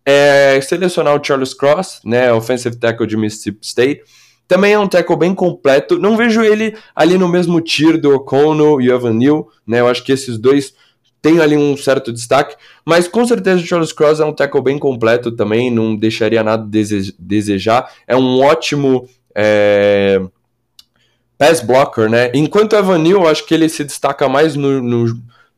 é 0.04 0.58
selecionar 0.62 1.20
o 1.20 1.24
Charles 1.24 1.52
Cross, 1.52 2.00
né, 2.04 2.32
offensive 2.32 2.76
tackle 2.76 3.06
de 3.06 3.16
Mississippi 3.16 3.66
State. 3.66 4.02
Também 4.48 4.72
é 4.72 4.78
um 4.78 4.88
tackle 4.88 5.16
bem 5.16 5.34
completo. 5.34 5.98
Não 5.98 6.16
vejo 6.16 6.42
ele 6.42 6.76
ali 6.94 7.18
no 7.18 7.28
mesmo 7.28 7.60
tier 7.60 8.00
do 8.00 8.14
O'Connell 8.14 8.80
e 8.80 8.88
Evan 8.88 9.14
Neal, 9.14 9.48
né? 9.66 9.80
Eu 9.80 9.88
acho 9.88 10.04
que 10.04 10.12
esses 10.12 10.38
dois 10.38 10.72
têm 11.20 11.40
ali 11.40 11.56
um 11.56 11.76
certo 11.76 12.12
destaque, 12.12 12.56
mas 12.84 13.08
com 13.08 13.26
certeza 13.26 13.62
o 13.62 13.66
Charles 13.66 13.92
Cross 13.92 14.20
é 14.20 14.24
um 14.24 14.32
tackle 14.32 14.62
bem 14.62 14.78
completo 14.78 15.32
também, 15.32 15.70
não 15.70 15.96
deixaria 15.96 16.42
nada 16.42 16.66
desejar. 17.18 17.92
É 18.06 18.16
um 18.16 18.40
ótimo 18.40 19.08
é, 19.34 20.20
pass 21.36 21.60
blocker, 21.60 22.08
né? 22.08 22.30
Enquanto 22.34 22.72
o 22.72 22.76
Evan 22.76 22.98
Neal, 22.98 23.26
acho 23.26 23.44
que 23.44 23.54
ele 23.54 23.68
se 23.68 23.84
destaca 23.84 24.28
mais 24.28 24.54
no, 24.54 24.80
no 24.80 25.06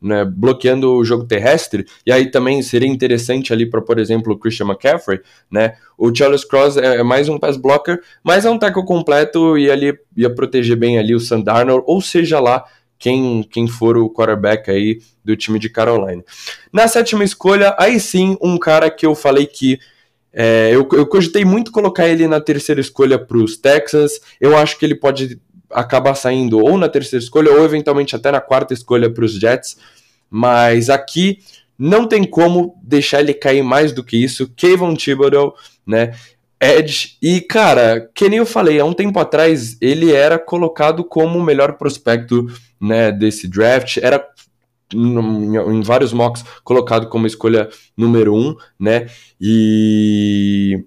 né, 0.01 0.23
bloqueando 0.25 0.93
o 0.93 1.03
jogo 1.03 1.25
terrestre, 1.25 1.85
e 2.05 2.11
aí 2.11 2.31
também 2.31 2.61
seria 2.61 2.87
interessante 2.87 3.51
ali 3.51 3.65
para, 3.69 3.81
por 3.81 3.99
exemplo, 3.99 4.33
o 4.33 4.37
Christian 4.37 4.67
McCaffrey, 4.67 5.19
né? 5.51 5.73
O 5.97 6.13
Charles 6.15 6.45
Cross 6.45 6.77
é, 6.77 6.97
é 6.97 7.03
mais 7.03 7.27
um 7.27 7.37
pass 7.37 7.57
blocker, 7.57 8.01
mas 8.23 8.45
é 8.45 8.49
um 8.49 8.57
tackle 8.57 8.85
completo 8.85 9.57
e 9.57 9.69
ali 9.69 9.97
ia 10.15 10.33
proteger 10.33 10.77
bem 10.77 10.97
ali 10.97 11.13
o 11.13 11.19
Sam 11.19 11.43
ou 11.85 12.01
seja 12.01 12.39
lá 12.39 12.63
quem, 12.99 13.41
quem 13.43 13.67
for 13.67 13.97
o 13.97 14.09
quarterback 14.09 14.69
aí 14.69 14.99
do 15.23 15.35
time 15.35 15.57
de 15.57 15.69
Carolina. 15.69 16.23
Na 16.71 16.87
sétima 16.87 17.23
escolha, 17.23 17.73
aí 17.79 17.99
sim, 17.99 18.37
um 18.41 18.57
cara 18.57 18.91
que 18.91 19.05
eu 19.05 19.15
falei 19.15 19.45
que 19.45 19.79
é, 20.31 20.69
eu, 20.71 20.87
eu 20.91 21.07
cogitei 21.07 21.43
muito 21.43 21.71
colocar 21.71 22.07
ele 22.07 22.27
na 22.27 22.39
terceira 22.39 22.79
escolha 22.79 23.17
para 23.17 23.37
os 23.37 23.57
Texans. 23.57 24.19
Eu 24.39 24.55
acho 24.57 24.77
que 24.77 24.85
ele 24.85 24.95
pode 24.95 25.41
acabar 25.71 26.15
saindo 26.15 26.59
ou 26.59 26.77
na 26.77 26.89
terceira 26.89 27.23
escolha 27.23 27.51
ou 27.51 27.63
eventualmente 27.63 28.15
até 28.15 28.31
na 28.31 28.41
quarta 28.41 28.73
escolha 28.73 29.09
para 29.09 29.25
os 29.25 29.33
Jets. 29.33 29.77
Mas 30.29 30.89
aqui 30.89 31.39
não 31.77 32.05
tem 32.05 32.23
como 32.23 32.75
deixar 32.83 33.21
ele 33.21 33.33
cair 33.33 33.63
mais 33.63 33.91
do 33.91 34.03
que 34.03 34.17
isso. 34.17 34.51
Kevin 34.55 34.93
Thibodeau, 34.95 35.55
né? 35.85 36.13
Edge. 36.59 37.17
E, 37.21 37.39
cara, 37.41 38.09
que 38.13 38.27
nem 38.27 38.39
eu 38.39 38.45
falei, 38.45 38.79
há 38.79 38.85
um 38.85 38.93
tempo 38.93 39.19
atrás 39.19 39.77
ele 39.79 40.11
era 40.11 40.37
colocado 40.37 41.03
como 41.03 41.39
o 41.39 41.43
melhor 41.43 41.73
prospecto 41.77 42.47
né, 42.79 43.11
desse 43.11 43.47
draft. 43.47 43.97
Era 43.97 44.25
em 44.93 45.81
vários 45.81 46.11
mocks 46.11 46.43
colocado 46.63 47.07
como 47.07 47.27
escolha 47.27 47.69
número 47.95 48.35
um, 48.35 48.55
né? 48.79 49.07
E, 49.39 50.83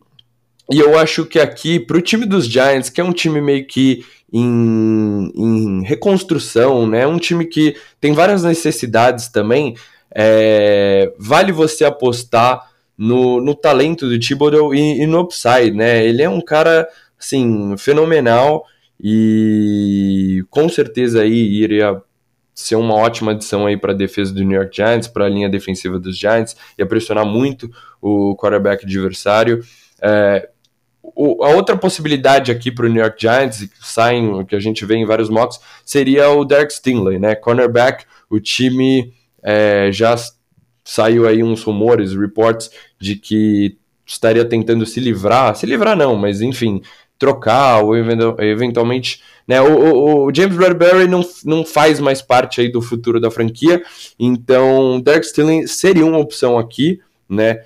e 0.71 0.79
eu 0.81 0.99
acho 0.99 1.25
que 1.25 1.38
aqui, 1.38 1.79
para 1.79 1.97
o 1.97 2.02
time 2.02 2.26
dos 2.26 2.47
Giants, 2.47 2.91
que 2.91 3.00
é 3.00 3.05
um 3.05 3.12
time 3.12 3.41
meio 3.41 3.67
que 3.67 4.05
em, 4.33 5.31
em 5.35 5.85
reconstrução, 5.85 6.87
né? 6.87 7.07
Um 7.07 7.19
time 7.19 7.45
que 7.45 7.76
tem 8.00 8.12
várias 8.12 8.43
necessidades 8.43 9.29
também. 9.29 9.76
É, 10.14 11.12
vale 11.19 11.52
você 11.52 11.85
apostar 11.85 12.72
no, 13.02 13.40
no 13.40 13.52
talento 13.52 14.09
do 14.09 14.16
Thibodeau 14.16 14.73
e, 14.73 15.02
e, 15.02 15.06
no 15.09 15.23
upside, 15.23 15.73
né? 15.73 16.06
Ele 16.06 16.23
é 16.23 16.28
um 16.28 16.40
cara, 16.40 16.88
assim, 17.18 17.76
fenomenal 17.76 18.64
e 19.02 20.44
com 20.49 20.68
certeza 20.68 21.23
aí 21.23 21.32
iria 21.32 22.00
ser 22.54 22.76
uma 22.76 22.94
ótima 22.94 23.32
adição 23.32 23.66
aí 23.66 23.76
para 23.76 23.90
a 23.90 23.97
defesa 23.97 24.32
do 24.32 24.44
New 24.44 24.56
York 24.56 24.76
Giants, 24.76 25.09
para 25.09 25.25
a 25.25 25.28
linha 25.28 25.49
defensiva 25.49 25.99
dos 25.99 26.16
Giants, 26.16 26.56
ia 26.78 26.87
pressionar 26.87 27.26
muito 27.26 27.68
o 28.00 28.37
quarterback 28.37 28.85
adversário. 28.85 29.64
É, 30.00 30.49
o, 31.02 31.42
a 31.42 31.49
outra 31.49 31.76
possibilidade 31.76 32.52
aqui 32.52 32.71
para 32.71 32.87
o 32.87 32.88
New 32.88 33.02
York 33.02 33.21
Giants, 33.21 33.64
que 33.64 33.88
saem, 33.88 34.44
que 34.44 34.54
a 34.54 34.61
gente 34.61 34.87
vê 34.87 34.94
em 34.94 35.04
vários 35.04 35.28
mocks, 35.28 35.59
seria 35.85 36.28
o 36.30 36.44
Derek 36.44 36.73
Stingley, 36.73 37.18
né? 37.18 37.35
Cornerback, 37.35 38.04
o 38.30 38.38
time 38.38 39.12
é, 39.42 39.90
já 39.90 40.14
saiu 40.85 41.27
aí 41.27 41.43
uns 41.43 41.62
rumores, 41.62 42.15
reports 42.15 42.71
de 42.99 43.17
que 43.17 43.77
estaria 44.07 44.45
tentando 44.45 44.85
se 44.85 45.01
livrar, 45.01 45.55
se 45.55 45.67
livrar 45.67 45.97
não, 45.97 46.17
mas 46.17 46.41
enfim, 46.41 46.83
trocar 47.19 47.83
ou 47.83 47.95
eventualmente, 47.97 49.23
né, 49.47 49.61
o, 49.61 49.73
o, 49.73 50.27
o, 50.27 50.35
James 50.35 50.57
Bradbury 50.57 51.07
não, 51.07 51.25
não 51.45 51.65
faz 51.65 52.01
mais 52.01 52.21
parte 52.21 52.61
aí 52.61 52.71
do 52.71 52.83
futuro 52.83 53.21
da 53.21 53.31
franquia, 53.31 53.83
então 54.19 55.01
Derek 55.01 55.27
Stingley 55.27 55.69
seria 55.69 56.05
uma 56.05 56.19
opção 56.19 56.59
aqui, 56.59 57.01
né, 57.29 57.61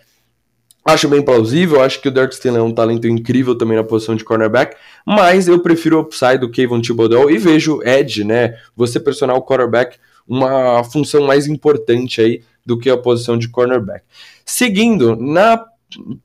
Acho 0.87 1.09
bem 1.09 1.21
plausível, 1.21 1.83
acho 1.83 2.01
que 2.01 2.07
o 2.07 2.13
Dirk 2.13 2.33
Stingley 2.33 2.61
é 2.61 2.63
um 2.63 2.73
talento 2.73 3.09
incrível 3.09 3.59
também 3.59 3.77
na 3.77 3.83
posição 3.83 4.15
de 4.15 4.23
cornerback, 4.23 4.77
mas 5.05 5.49
eu 5.49 5.59
prefiro 5.59 5.97
o 5.97 6.01
upside 6.03 6.39
do 6.39 6.49
Kevin 6.49 6.81
Thibodeau 6.81 7.29
e 7.29 7.37
vejo 7.39 7.81
Edge, 7.83 8.23
né, 8.23 8.55
você 8.77 9.01
pressionar 9.01 9.35
o 9.35 9.43
quarterback, 9.43 9.99
uma 10.27 10.83
função 10.85 11.27
mais 11.27 11.47
importante 11.47 12.21
aí 12.21 12.43
do 12.65 12.79
que 12.79 12.91
a 12.91 12.97
posição 12.97 13.39
de 13.39 13.49
cornerback. 13.49 14.05
Seguindo, 14.45 15.17
na 15.17 15.65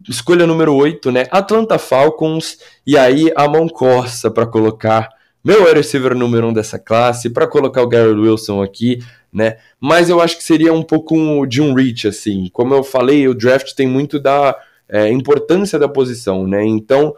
escolha 0.10 0.48
número 0.48 0.74
8, 0.74 1.12
né, 1.12 1.28
Atlanta 1.32 1.78
Falcons, 1.78 2.58
e 2.86 2.98
aí 2.98 3.32
a 3.36 3.48
mão 3.48 3.68
coça 3.68 4.32
para 4.32 4.48
colocar 4.48 5.10
meu 5.44 5.64
wide 5.64 5.76
receiver 5.76 6.16
número 6.16 6.48
1 6.48 6.50
um 6.50 6.54
dessa 6.54 6.78
classe, 6.78 7.30
para 7.30 7.48
colocar 7.48 7.82
o 7.82 7.88
Garrett 7.88 8.20
Wilson 8.20 8.62
aqui, 8.62 9.00
né? 9.34 9.58
Mas 9.80 10.08
eu 10.08 10.22
acho 10.22 10.38
que 10.38 10.44
seria 10.44 10.72
um 10.72 10.84
pouco 10.84 11.46
de 11.48 11.62
um 11.62 11.74
reach, 11.74 12.08
assim. 12.08 12.48
Como 12.54 12.76
eu 12.76 12.84
falei, 12.84 13.28
o 13.28 13.34
draft 13.34 13.74
tem 13.74 13.88
muito 13.88 14.20
da 14.20 14.56
é, 14.88 15.10
importância 15.10 15.80
da 15.80 15.90
posição, 15.90 16.46
né? 16.46 16.64
Então, 16.64 17.16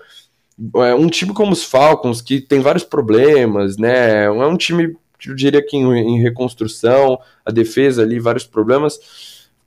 é, 0.77 0.95
um 0.95 1.07
time 1.09 1.33
como 1.33 1.51
os 1.51 1.65
Falcons, 1.65 2.21
que 2.21 2.39
tem 2.39 2.61
vários 2.61 2.85
problemas, 2.85 3.75
né? 3.77 4.25
É 4.25 4.29
um 4.29 4.55
time, 4.55 4.95
eu 5.29 5.35
diria 5.35 5.65
que 5.65 5.77
em, 5.77 5.85
em 5.93 6.21
reconstrução, 6.21 7.19
a 7.45 7.51
defesa 7.51 8.01
ali, 8.01 8.19
vários 8.19 8.45
problemas. 8.45 8.99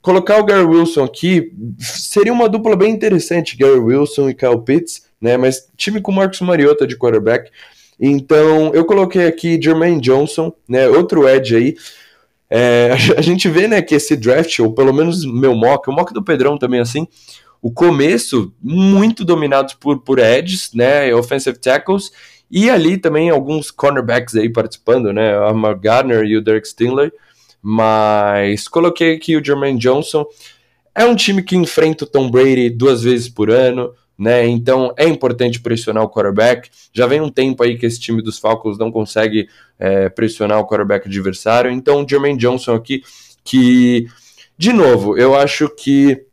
Colocar 0.01 0.39
o 0.39 0.45
Gary 0.45 0.65
Wilson 0.65 1.03
aqui 1.03 1.51
seria 1.79 2.31
uma 2.31 2.47
dupla 2.47 2.75
bem 2.75 2.93
interessante, 2.93 3.57
Gary 3.57 3.79
Wilson 3.79 4.29
e 4.29 4.33
Kyle 4.33 4.61
Pitts, 4.63 5.03
né? 5.19 5.37
Mas 5.37 5.67
time 5.75 5.99
com 5.99 6.11
Marcos 6.11 6.41
Mariota 6.41 6.87
de 6.87 6.97
quarterback. 6.97 7.51
Então, 7.99 8.73
eu 8.73 8.85
coloquei 8.85 9.25
aqui 9.25 9.59
Jermaine 9.61 9.99
Johnson, 9.99 10.53
né? 10.67 10.87
Outro 10.87 11.27
edge 11.27 11.55
aí. 11.55 11.75
É, 12.49 12.91
a 13.17 13.21
gente 13.21 13.49
vê 13.49 13.67
né, 13.67 13.81
que 13.81 13.95
esse 13.95 14.15
draft, 14.15 14.59
ou 14.59 14.73
pelo 14.73 14.93
menos 14.93 15.25
meu 15.25 15.55
mock, 15.55 15.89
o 15.89 15.93
mock 15.93 16.13
do 16.13 16.23
Pedrão 16.23 16.57
também 16.57 16.79
assim, 16.79 17.07
o 17.61 17.71
começo 17.71 18.53
muito 18.61 19.25
dominado 19.25 19.73
por, 19.79 19.99
por 19.99 20.19
edges, 20.19 20.71
né, 20.73 21.13
offensive 21.13 21.57
tackles, 21.57 22.11
e 22.49 22.69
ali 22.69 22.97
também 22.97 23.29
alguns 23.29 23.71
cornerbacks 23.71 24.35
aí 24.35 24.49
participando, 24.49 25.11
né, 25.11 25.37
Mark 25.53 25.81
Gardner 25.81 26.23
e 26.23 26.37
o 26.37 26.41
Derek 26.41 26.67
Stingley, 26.67 27.11
mas 27.61 28.67
coloquei 28.67 29.15
aqui 29.15 29.35
o 29.35 29.43
Jermaine 29.43 29.79
Johnson, 29.79 30.25
é 30.95 31.05
um 31.05 31.15
time 31.15 31.43
que 31.43 31.55
enfrenta 31.55 32.05
o 32.05 32.07
Tom 32.07 32.29
Brady 32.29 32.69
duas 32.69 33.03
vezes 33.03 33.29
por 33.29 33.51
ano, 33.51 33.93
né? 34.17 34.47
Então 34.47 34.91
é 34.97 35.05
importante 35.07 35.61
pressionar 35.61 36.03
o 36.03 36.09
quarterback. 36.09 36.69
Já 36.91 37.05
vem 37.05 37.21
um 37.21 37.29
tempo 37.29 37.61
aí 37.61 37.77
que 37.77 37.85
esse 37.85 37.99
time 37.99 38.21
dos 38.21 38.39
Falcons 38.39 38.79
não 38.79 38.91
consegue 38.91 39.47
é, 39.77 40.09
pressionar 40.09 40.59
o 40.59 40.65
quarterback 40.65 41.07
adversário. 41.07 41.69
Então, 41.69 42.03
o 42.03 42.09
Jermaine 42.09 42.39
Johnson 42.39 42.73
aqui, 42.73 43.03
que, 43.43 44.07
de 44.57 44.73
novo, 44.73 45.15
eu 45.17 45.35
acho 45.35 45.69
que 45.69 46.25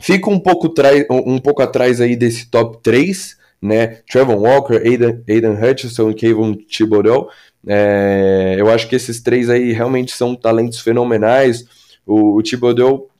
fica 0.00 0.30
um 0.30 0.38
pouco, 0.38 0.72
um 1.10 1.38
pouco 1.38 1.62
atrás 1.62 2.00
aí 2.00 2.14
desse 2.14 2.48
top 2.48 2.78
3, 2.82 3.36
né? 3.66 3.98
Trevor 4.10 4.36
Walker, 4.36 4.76
Aiden, 4.76 5.22
Aiden 5.28 5.52
Hutchinson 5.52 6.10
e 6.10 6.14
Kevin 6.14 6.54
Thibodeau. 6.54 7.28
É, 7.66 8.54
eu 8.58 8.70
acho 8.70 8.88
que 8.88 8.94
esses 8.94 9.20
três 9.20 9.50
aí 9.50 9.72
realmente 9.72 10.12
são 10.12 10.36
talentos 10.36 10.80
fenomenais. 10.80 11.64
O, 12.06 12.36
o 12.36 12.42
Thibodeau, 12.42 13.10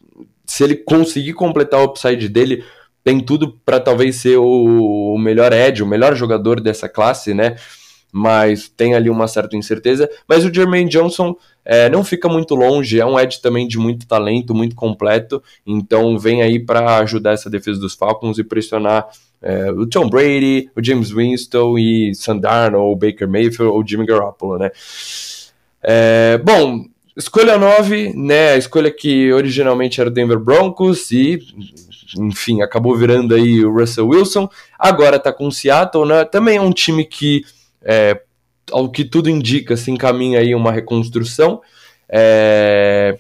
se 0.47 0.63
ele 0.63 0.77
conseguir 0.77 1.33
completar 1.33 1.81
o 1.81 1.85
upside 1.85 2.29
dele, 2.29 2.65
tem 3.03 3.21
tudo 3.21 3.59
para 3.65 3.81
talvez 3.81 4.17
ser 4.17 4.37
o, 4.37 5.15
o 5.15 5.19
melhor 5.19 5.53
edge, 5.53 5.83
o 5.83 5.87
melhor 5.87 6.15
jogador 6.15 6.61
dessa 6.61 6.89
classe, 6.89 7.35
né? 7.35 7.57
Mas 8.13 8.69
tem 8.69 8.95
ali 8.95 9.11
uma 9.11 9.29
certa 9.29 9.57
incerteza. 9.57 10.09
Mas 10.29 10.45
o 10.45 10.53
Jermaine 10.53 10.89
Johnson 10.89 11.37
é, 11.65 11.91
não 11.91 12.05
fica 12.05 12.29
muito 12.29 12.55
longe, 12.55 13.01
é 13.01 13.05
um 13.05 13.19
edge 13.19 13.43
também 13.43 13.67
de 13.67 13.79
muito 13.79 14.07
talento, 14.07 14.55
muito 14.55 14.77
completo. 14.77 15.43
Então 15.67 16.17
vem 16.19 16.43
aí 16.43 16.59
para 16.59 16.99
ajudar 16.99 17.33
essa 17.33 17.51
defesa 17.51 17.81
dos 17.81 17.95
Falcons 17.95 18.39
e 18.39 18.45
pressionar 18.45 19.07
é, 19.43 19.71
o 19.71 19.87
Tom 19.87 20.09
Brady, 20.09 20.71
o 20.75 20.83
James 20.83 21.11
Winston 21.11 21.79
e 21.79 22.15
Sandarno, 22.15 22.79
ou 22.79 22.97
Baker 22.97 23.29
Mayfield, 23.29 23.73
ou 23.73 23.87
Jimmy 23.87 24.07
Garoppolo, 24.07 24.59
né? 24.59 24.71
É, 25.83 26.39
bom, 26.39 26.85
escolha 27.17 27.57
9, 27.57 28.13
né? 28.15 28.53
A 28.53 28.57
escolha 28.57 28.91
que 28.91 29.33
originalmente 29.33 30.01
era 30.01 30.11
o 30.11 30.13
Denver 30.13 30.39
Broncos 30.39 31.11
e, 31.11 31.39
enfim, 32.19 32.63
acabou 32.63 32.97
virando 32.97 33.35
aí 33.35 33.65
o 33.65 33.73
Russell 33.73 34.09
Wilson. 34.09 34.49
Agora 34.79 35.19
tá 35.19 35.33
com 35.33 35.47
o 35.47 35.53
Seattle, 35.53 36.07
né? 36.07 36.25
Também 36.25 36.57
é 36.57 36.61
um 36.61 36.73
time 36.73 37.05
que, 37.05 37.45
é, 37.83 38.21
ao 38.71 38.91
que 38.91 39.05
tudo 39.05 39.31
indica, 39.31 39.77
se 39.77 39.91
encaminha 39.91 40.41
aí 40.41 40.55
uma 40.55 40.73
reconstrução. 40.73 41.61
É, 42.09 43.19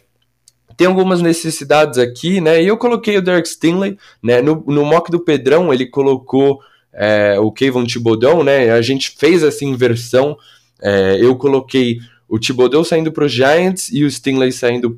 tem 0.76 0.86
algumas 0.86 1.22
necessidades 1.22 1.98
aqui, 1.98 2.40
né? 2.40 2.62
E 2.62 2.66
eu 2.66 2.76
coloquei 2.76 3.16
o 3.16 3.22
Derek 3.22 3.48
Stinley, 3.48 3.98
né? 4.22 4.42
No, 4.42 4.62
no 4.66 4.84
mock 4.84 5.10
do 5.10 5.20
Pedrão, 5.20 5.72
ele 5.72 5.86
colocou 5.86 6.60
é, 6.92 7.38
o 7.38 7.50
Kevin 7.50 7.84
Thibodeau, 7.84 8.44
né? 8.44 8.70
A 8.70 8.82
gente 8.82 9.14
fez 9.16 9.42
essa 9.42 9.64
inversão. 9.64 10.36
É, 10.82 11.16
eu 11.20 11.36
coloquei 11.36 11.98
o 12.28 12.38
Thibodeau 12.38 12.84
saindo 12.84 13.12
para 13.12 13.24
os 13.24 13.32
Giants 13.32 13.88
e 13.92 14.04
o 14.04 14.10
Stinley 14.10 14.52
saindo 14.52 14.94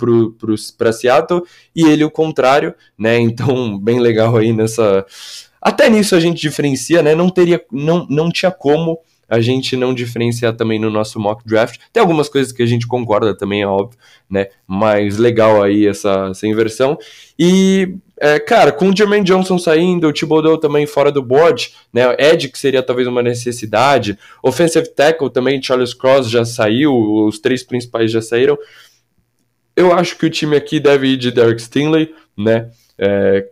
para 0.79 0.93
Seattle, 0.93 1.43
e 1.77 1.85
ele 1.85 2.05
o 2.05 2.11
contrário, 2.11 2.75
né? 2.99 3.19
Então, 3.29 3.79
bem 3.79 4.01
legal 4.01 4.37
aí 4.37 4.53
nessa. 4.53 5.05
Até 5.61 5.91
nisso 5.91 6.15
a 6.15 6.21
gente 6.21 6.41
diferencia, 6.41 7.03
né? 7.03 7.15
Não 7.15 7.29
teria, 7.29 7.63
não, 7.71 8.07
não 8.09 8.31
tinha 8.31 8.51
como 8.51 8.99
a 9.29 9.41
gente 9.41 9.77
não 9.77 9.93
diferenciar 9.93 10.55
também 10.55 10.79
no 10.79 10.91
nosso 10.91 11.21
mock 11.21 11.47
draft. 11.47 11.79
Tem 11.93 12.01
algumas 12.01 12.29
coisas 12.29 12.51
que 12.51 12.63
a 12.63 12.67
gente 12.67 12.87
concorda 12.87 13.37
também, 13.37 13.63
é 13.63 13.67
óbvio, 13.67 13.99
né? 14.29 14.47
Mas 14.67 15.19
legal 15.19 15.63
aí 15.63 15.87
essa, 15.87 16.29
essa 16.31 16.47
inversão. 16.47 16.99
E, 17.39 17.95
é, 18.17 18.39
cara, 18.39 18.73
com 18.73 18.89
o 18.89 18.97
Jermaine 18.97 19.25
Johnson 19.25 19.59
saindo, 19.59 20.09
o 20.09 20.13
Thibodeau 20.13 20.57
também 20.57 20.87
fora 20.87 21.13
do 21.13 21.23
board, 21.23 21.75
né? 21.93 22.17
Ed, 22.19 22.49
que 22.49 22.59
seria 22.59 22.83
talvez 22.83 23.07
uma 23.07 23.23
necessidade. 23.23 24.19
Offensive 24.43 24.89
tackle 24.89 25.31
também, 25.31 25.63
Charles 25.63 25.93
Cross 25.93 26.31
já 26.31 26.45
saiu, 26.45 26.95
os 26.95 27.39
três 27.39 27.63
principais 27.63 28.11
já 28.11 28.23
saíram. 28.23 28.57
Eu 29.77 29.93
acho 29.93 30.17
que 30.17 30.27
o 30.27 30.31
time 30.31 30.57
aqui 30.57 30.81
deve 30.81 31.09
ir 31.09 31.17
de 31.19 31.31
Derek 31.31 31.61
Stinley, 31.61 32.15
né? 32.37 32.71
É, 33.01 33.47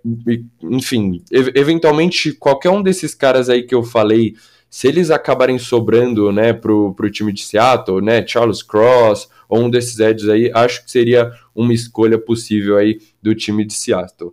enfim, 0.60 1.22
eventualmente 1.30 2.32
qualquer 2.32 2.70
um 2.70 2.82
desses 2.82 3.14
caras 3.14 3.48
aí 3.48 3.62
que 3.62 3.76
eu 3.76 3.84
falei 3.84 4.34
se 4.68 4.88
eles 4.88 5.10
acabarem 5.10 5.58
sobrando, 5.58 6.30
né, 6.32 6.52
pro, 6.52 6.94
pro 6.94 7.10
time 7.10 7.32
de 7.32 7.42
Seattle, 7.42 8.02
né, 8.02 8.26
Charles 8.26 8.62
Cross 8.62 9.28
ou 9.48 9.64
um 9.64 9.70
desses 9.70 9.98
edges 10.00 10.28
aí, 10.28 10.50
acho 10.52 10.84
que 10.84 10.90
seria 10.90 11.32
uma 11.54 11.72
escolha 11.72 12.18
possível 12.18 12.76
aí 12.76 13.00
do 13.22 13.34
time 13.34 13.64
de 13.64 13.74
Seattle. 13.74 14.32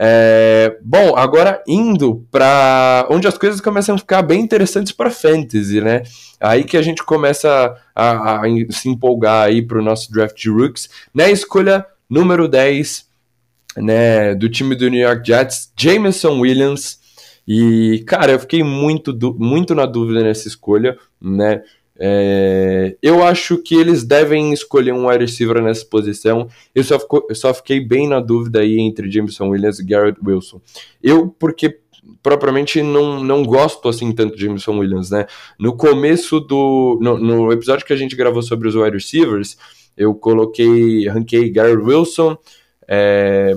É, 0.00 0.76
bom, 0.82 1.16
agora 1.16 1.62
indo 1.66 2.24
para 2.30 3.06
onde 3.10 3.26
as 3.26 3.36
coisas 3.36 3.60
começam 3.60 3.96
a 3.96 3.98
ficar 3.98 4.22
bem 4.22 4.40
interessantes 4.40 4.92
para 4.92 5.10
fantasy, 5.10 5.80
né? 5.80 6.04
Aí 6.40 6.62
que 6.62 6.76
a 6.76 6.82
gente 6.82 7.02
começa 7.02 7.76
a, 7.94 8.36
a 8.36 8.42
se 8.70 8.88
empolgar 8.88 9.46
aí 9.46 9.60
para 9.60 9.78
o 9.78 9.82
nosso 9.82 10.12
draft 10.12 10.36
de 10.36 10.48
rooks, 10.50 10.88
né? 11.12 11.32
Escolha 11.32 11.84
número 12.08 12.46
10, 12.46 13.08
né, 13.76 14.34
do 14.34 14.48
time 14.48 14.74
do 14.74 14.88
New 14.88 15.00
York 15.00 15.26
Jets, 15.26 15.72
Jameson 15.76 16.40
Williams. 16.40 16.97
E, 17.50 18.04
cara, 18.06 18.32
eu 18.32 18.38
fiquei 18.38 18.62
muito, 18.62 19.18
muito 19.38 19.74
na 19.74 19.86
dúvida 19.86 20.22
nessa 20.22 20.46
escolha, 20.46 20.98
né? 21.18 21.62
É, 21.98 22.94
eu 23.02 23.24
acho 23.24 23.56
que 23.56 23.74
eles 23.74 24.04
devem 24.04 24.52
escolher 24.52 24.92
um 24.92 25.08
wide 25.08 25.24
receiver 25.24 25.62
nessa 25.62 25.86
posição. 25.86 26.46
Eu 26.74 26.84
só, 26.84 26.98
fico, 27.00 27.26
eu 27.26 27.34
só 27.34 27.54
fiquei 27.54 27.80
bem 27.80 28.06
na 28.06 28.20
dúvida 28.20 28.60
aí 28.60 28.78
entre 28.78 29.10
Jameson 29.10 29.48
Williams 29.48 29.78
e 29.78 29.84
Garrett 29.86 30.20
Wilson. 30.22 30.60
Eu, 31.02 31.28
porque 31.28 31.80
propriamente 32.22 32.82
não, 32.82 33.24
não 33.24 33.42
gosto 33.42 33.88
assim 33.88 34.12
tanto 34.12 34.36
de 34.36 34.44
Jameson 34.44 34.78
Williams, 34.78 35.10
né? 35.10 35.24
No 35.58 35.74
começo 35.74 36.40
do. 36.40 36.98
No, 37.00 37.16
no, 37.16 37.50
episódio 37.50 37.86
que 37.86 37.94
a 37.94 37.96
gente 37.96 38.14
gravou 38.14 38.42
sobre 38.42 38.68
os 38.68 38.76
wide 38.76 38.94
receivers, 38.94 39.56
eu 39.96 40.14
coloquei, 40.14 41.08
ranquei 41.08 41.48
Garrett 41.48 41.82
Wilson, 41.82 42.36
é, 42.86 43.56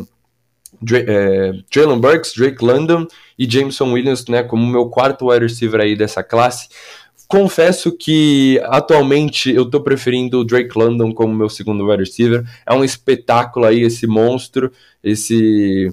é, 0.94 1.54
Jalen 1.70 2.00
Burks, 2.00 2.34
Drake 2.36 2.64
London 2.64 3.08
e 3.38 3.50
Jameson 3.50 3.92
Williams, 3.92 4.26
né, 4.28 4.44
como 4.44 4.66
meu 4.66 4.88
quarto 4.88 5.30
wide 5.30 5.46
receiver 5.46 5.80
aí 5.80 5.96
dessa 5.96 6.24
classe. 6.24 6.70
Confesso 7.28 7.96
que 7.98 8.60
atualmente 8.66 9.50
eu 9.54 9.66
tô 9.66 9.80
preferindo 9.80 10.40
o 10.40 10.44
Drake 10.44 10.78
London 10.78 11.14
como 11.14 11.34
meu 11.34 11.48
segundo 11.48 11.88
wide 11.88 12.04
receiver. 12.04 12.44
É 12.66 12.74
um 12.74 12.84
espetáculo 12.84 13.66
aí 13.66 13.82
esse 13.84 14.06
monstro, 14.06 14.72
esse 15.02 15.90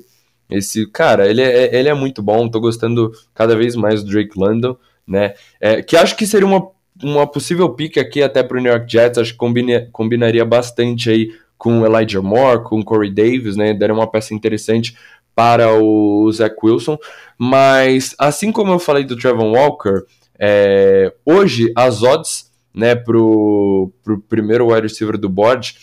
esse 0.51 0.87
cara, 0.87 1.29
ele 1.29 1.43
é, 1.43 1.77
ele 1.77 1.89
é 1.89 1.95
muito 1.95 2.23
bom. 2.23 2.49
Tô 2.49 2.59
gostando 2.59 3.13
cada 3.35 3.55
vez 3.55 3.77
mais 3.77 4.03
do 4.03 4.11
Drake 4.11 4.37
London, 4.37 4.77
né? 5.07 5.35
É, 5.61 5.83
que 5.83 5.97
acho 5.97 6.17
que 6.17 6.27
seria 6.27 6.47
uma, 6.47 6.69
uma 7.03 7.27
possível 7.27 7.69
pick 7.71 7.99
aqui 7.99 8.23
até 8.23 8.43
pro 8.43 8.61
New 8.61 8.73
York 8.73 8.91
Jets. 8.91 9.19
Acho 9.19 9.33
que 9.33 9.39
combina, 9.39 9.89
combinaria 9.93 10.45
bastante 10.45 11.11
aí 11.11 11.31
com 11.59 11.85
Elijah 11.85 12.23
Moore, 12.23 12.65
com 12.65 12.83
Corey 12.83 13.13
Davis, 13.13 13.57
né? 13.57 13.75
Daria 13.75 13.95
uma 13.95 14.11
peça 14.11 14.33
interessante 14.33 14.97
para 15.35 15.75
o 15.75 16.31
Zach 16.33 16.55
Wilson. 16.63 16.97
Mas, 17.37 18.15
assim 18.19 18.51
como 18.51 18.73
eu 18.73 18.79
falei 18.79 19.05
do 19.05 19.17
Trevor 19.17 19.53
Walker, 19.53 20.05
é, 20.39 21.13
hoje 21.27 21.73
as 21.77 22.03
odds 22.03 22.51
né, 22.75 22.95
para 22.95 23.19
o 23.19 23.93
primeiro 24.29 24.69
wide 24.69 24.87
receiver 24.87 25.19
do 25.19 25.29
board 25.29 25.75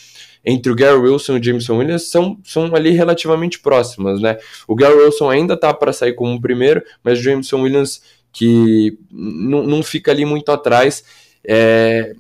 entre 0.46 0.72
o 0.72 0.76
Gary 0.76 0.98
Wilson 0.98 1.36
e 1.36 1.40
o 1.40 1.44
Jameson 1.44 1.78
Williams 1.78 2.10
são, 2.10 2.40
são 2.44 2.74
ali 2.76 2.92
relativamente 2.92 3.60
próximas, 3.60 4.22
né? 4.22 4.38
O 4.68 4.76
Gary 4.76 4.94
Wilson 4.94 5.30
ainda 5.30 5.58
tá 5.58 5.74
para 5.74 5.92
sair 5.92 6.14
como 6.14 6.40
primeiro, 6.40 6.84
mas 7.04 7.20
o 7.20 7.24
Jameson 7.24 7.62
Williams 7.62 8.02
que 8.32 9.00
não 9.10 9.82
fica 9.82 10.12
ali 10.12 10.26
muito 10.26 10.52
atrás. 10.52 11.04
É, 11.48 12.14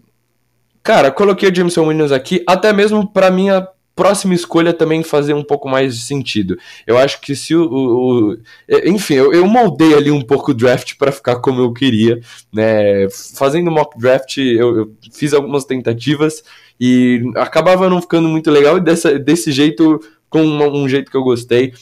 Cara, 0.86 1.10
coloquei 1.10 1.50
o 1.50 1.56
Jameson 1.56 1.88
Williams 1.88 2.12
aqui, 2.12 2.44
até 2.48 2.72
mesmo 2.72 3.12
para 3.12 3.32
minha 3.32 3.68
próxima 3.96 4.36
escolha 4.36 4.72
também 4.72 5.02
fazer 5.02 5.34
um 5.34 5.44
pouco 5.44 5.68
mais 5.68 5.96
de 5.98 6.04
sentido. 6.04 6.60
Eu 6.86 6.96
acho 6.96 7.20
que 7.22 7.36
se 7.36 7.56
o. 7.56 7.64
o, 7.64 8.34
o 8.34 8.38
enfim, 8.86 9.16
eu, 9.16 9.34
eu, 9.34 9.48
moldei 9.48 9.96
ali 9.96 10.12
um 10.12 10.22
pouco 10.22 10.52
o 10.52 10.54
draft 10.54 10.94
para 11.00 11.12
ficar 11.12 11.38
como 11.38 11.60
eu 11.60 11.74
queria. 11.74 12.20
Né? 12.54 13.10
Fazendo 13.36 13.72
mock 13.72 13.98
draft, 13.98 14.38
eu, 14.38 14.78
eu, 14.78 14.92
fiz 15.12 15.34
algumas 15.34 15.66
tentativas 15.66 16.44
e 16.80 17.24
acabava 17.36 17.90
não 17.90 18.00
ficando 18.00 18.30
muito 18.30 18.52
legal, 18.52 18.78
e 18.78 18.82
dessa, 18.82 19.18
desse 19.18 19.52
jeito, 19.52 20.00
com 20.30 20.44
um, 20.44 20.84
um 20.84 20.88
jeito 20.88 21.10
que 21.10 21.18
eu 21.18 21.24
gostei. 21.24 21.74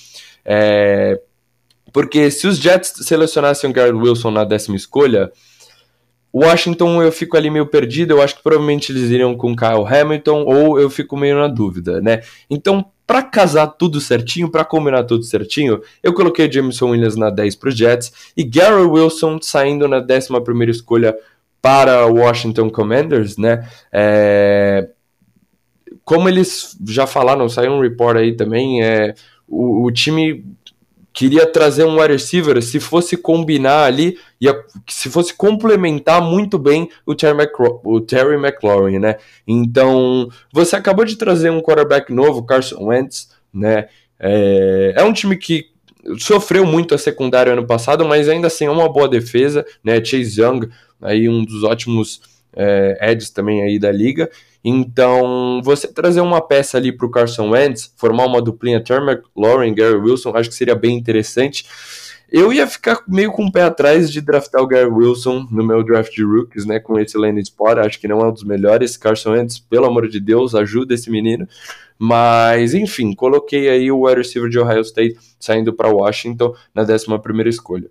É, 0.45 1.19
porque 1.91 2.31
se 2.31 2.47
os 2.47 2.57
Jets 2.57 2.93
selecionassem 3.01 3.69
o 3.69 3.73
Garrett 3.73 3.97
Wilson 3.97 4.31
na 4.31 4.45
décima 4.45 4.77
escolha 4.77 5.29
Washington 6.33 7.01
eu 7.03 7.11
fico 7.11 7.37
ali 7.37 7.49
meio 7.49 7.67
perdido, 7.67 8.11
eu 8.11 8.21
acho 8.21 8.35
que 8.37 8.43
provavelmente 8.43 8.91
eles 8.91 9.11
iriam 9.11 9.35
com 9.35 9.55
Kyle 9.55 9.85
Hamilton 9.85 10.43
ou 10.45 10.79
eu 10.79 10.89
fico 10.89 11.15
meio 11.15 11.37
na 11.37 11.47
dúvida, 11.47 12.01
né? 12.01 12.21
Então, 12.49 12.85
para 13.05 13.21
casar 13.21 13.67
tudo 13.67 14.01
certinho, 14.01 14.49
para 14.49 14.65
combinar 14.65 15.03
tudo 15.03 15.23
certinho, 15.23 15.81
eu 16.01 16.13
coloquei 16.13 16.51
Jameson 16.51 16.89
Williams 16.89 17.15
na 17.15 17.29
10 17.29 17.55
para 17.57 17.69
Jets 17.69 18.11
e 18.35 18.43
Gary 18.43 18.83
Wilson 18.83 19.39
saindo 19.41 19.87
na 19.87 19.99
11 19.99 20.69
escolha 20.69 21.15
para 21.61 22.07
Washington 22.07 22.69
Commanders, 22.69 23.37
né? 23.37 23.67
É... 23.91 24.89
Como 26.03 26.27
eles 26.27 26.77
já 26.87 27.05
falaram, 27.05 27.47
saiu 27.47 27.73
um 27.73 27.81
report 27.81 28.17
aí 28.17 28.35
também, 28.35 28.83
é... 28.83 29.13
o, 29.47 29.85
o 29.85 29.91
time 29.91 30.43
queria 31.13 31.45
trazer 31.45 31.85
um 31.85 31.99
wide 31.99 32.13
receiver 32.13 32.61
se 32.61 32.79
fosse 32.79 33.15
combinar 33.15 33.83
ali, 33.83 34.17
ia, 34.41 34.59
se 34.89 35.09
fosse 35.09 35.33
complementar 35.33 36.21
muito 36.21 36.57
bem 36.57 36.89
o 37.05 37.13
Terry, 37.13 37.37
o 37.85 38.01
Terry 38.01 38.35
McLaurin, 38.35 38.97
né? 38.97 39.17
Então, 39.47 40.27
você 40.51 40.75
acabou 40.75 41.05
de 41.05 41.15
trazer 41.15 41.51
um 41.51 41.61
quarterback 41.61 42.11
novo, 42.11 42.43
Carson 42.43 42.85
Wentz, 42.85 43.29
né? 43.53 43.87
É, 44.19 44.93
é 44.97 45.03
um 45.03 45.13
time 45.13 45.37
que 45.37 45.67
sofreu 46.17 46.65
muito 46.65 46.95
a 46.95 46.97
secundária 46.97 47.53
ano 47.53 47.65
passado, 47.65 48.03
mas 48.03 48.27
ainda 48.27 48.47
assim 48.47 48.65
é 48.65 48.71
uma 48.71 48.91
boa 48.91 49.07
defesa, 49.07 49.63
né? 49.83 50.03
Chase 50.03 50.41
Young, 50.41 50.67
aí 50.99 51.29
um 51.29 51.45
dos 51.45 51.63
ótimos 51.63 52.21
é, 52.55 53.11
Eds 53.11 53.29
também 53.29 53.61
aí 53.61 53.77
da 53.77 53.91
liga. 53.91 54.29
Então, 54.63 55.61
você 55.63 55.87
trazer 55.87 56.21
uma 56.21 56.39
peça 56.39 56.77
ali 56.77 56.91
para 56.91 57.05
o 57.05 57.11
Carson 57.11 57.49
Wentz, 57.49 57.93
formar 57.97 58.25
uma 58.25 58.41
duplinha 58.41 58.81
Terry 58.81 59.03
McLaurin, 59.03 59.75
Gary 59.75 59.97
Wilson, 59.97 60.31
acho 60.35 60.49
que 60.49 60.55
seria 60.55 60.75
bem 60.75 60.97
interessante. 60.97 61.65
Eu 62.31 62.51
ia 62.51 62.65
ficar 62.65 63.03
meio 63.07 63.31
com 63.31 63.45
o 63.45 63.51
pé 63.51 63.63
atrás 63.63 64.09
de 64.09 64.21
draftar 64.21 64.61
o 64.61 64.67
Gary 64.67 64.89
Wilson 64.89 65.45
no 65.51 65.63
meu 65.63 65.83
draft 65.83 66.15
de 66.15 66.23
rookies, 66.23 66.65
né? 66.65 66.79
Com 66.79 66.97
esse 66.97 67.17
Lane 67.17 67.41
Sport, 67.41 67.79
acho 67.79 67.99
que 67.99 68.07
não 68.07 68.21
é 68.21 68.27
um 68.27 68.33
dos 68.33 68.43
melhores. 68.43 68.97
Carson 68.97 69.33
Wentz, 69.33 69.59
pelo 69.59 69.85
amor 69.85 70.07
de 70.07 70.19
Deus, 70.19 70.55
ajuda 70.55 70.93
esse 70.93 71.11
menino. 71.11 71.47
Mas, 71.99 72.73
enfim, 72.73 73.13
coloquei 73.13 73.69
aí 73.69 73.91
o 73.91 74.05
wide 74.05 74.17
receiver 74.17 74.49
de 74.49 74.57
Ohio 74.57 74.81
State 74.81 75.15
saindo 75.39 75.73
para 75.73 75.89
Washington 75.89 76.55
na 76.73 76.81
11 76.81 77.49
escolha. 77.49 77.89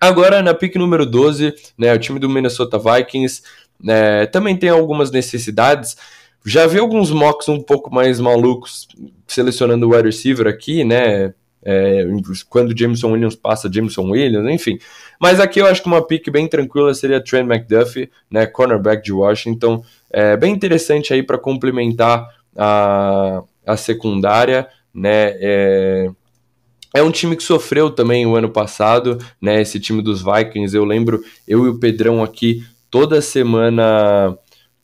Agora, 0.00 0.42
na 0.42 0.54
pick 0.54 0.76
número 0.76 1.04
12, 1.04 1.52
né, 1.76 1.92
o 1.92 1.98
time 1.98 2.18
do 2.18 2.30
Minnesota 2.30 2.78
Vikings 2.78 3.42
né, 3.82 4.26
também 4.26 4.56
tem 4.56 4.68
algumas 4.68 5.10
necessidades. 5.10 5.96
Já 6.44 6.66
vi 6.66 6.78
alguns 6.78 7.10
mocks 7.10 7.48
um 7.48 7.60
pouco 7.60 7.92
mais 7.92 8.18
malucos 8.18 8.88
selecionando 9.26 9.86
o 9.86 9.90
wide 9.90 10.06
receiver 10.06 10.46
aqui, 10.46 10.84
né? 10.84 11.34
É, 11.62 12.06
quando 12.48 12.76
Jameson 12.76 13.12
Williams 13.12 13.36
passa, 13.36 13.70
Jameson 13.70 14.10
Williams, 14.10 14.50
enfim. 14.50 14.78
Mas 15.20 15.38
aqui 15.38 15.60
eu 15.60 15.66
acho 15.66 15.82
que 15.82 15.88
uma 15.88 16.04
pick 16.06 16.30
bem 16.30 16.48
tranquila 16.48 16.94
seria 16.94 17.22
Trent 17.22 17.46
McDuffie, 17.46 18.10
né, 18.30 18.46
cornerback 18.46 19.04
de 19.04 19.12
Washington. 19.12 19.84
É 20.10 20.36
bem 20.36 20.54
interessante 20.54 21.12
aí 21.12 21.22
para 21.22 21.36
complementar 21.36 22.26
a, 22.56 23.42
a 23.66 23.76
secundária, 23.76 24.66
né? 24.94 25.34
É, 25.38 26.10
é 26.94 27.02
um 27.02 27.10
time 27.10 27.36
que 27.36 27.42
sofreu 27.42 27.90
também 27.90 28.26
o 28.26 28.34
ano 28.34 28.48
passado, 28.48 29.18
né? 29.40 29.60
Esse 29.60 29.78
time 29.78 30.02
dos 30.02 30.22
Vikings, 30.22 30.74
eu 30.74 30.84
lembro, 30.84 31.22
eu 31.46 31.66
e 31.66 31.68
o 31.68 31.78
Pedrão 31.78 32.22
aqui 32.22 32.64
toda 32.90 33.22
semana 33.22 34.36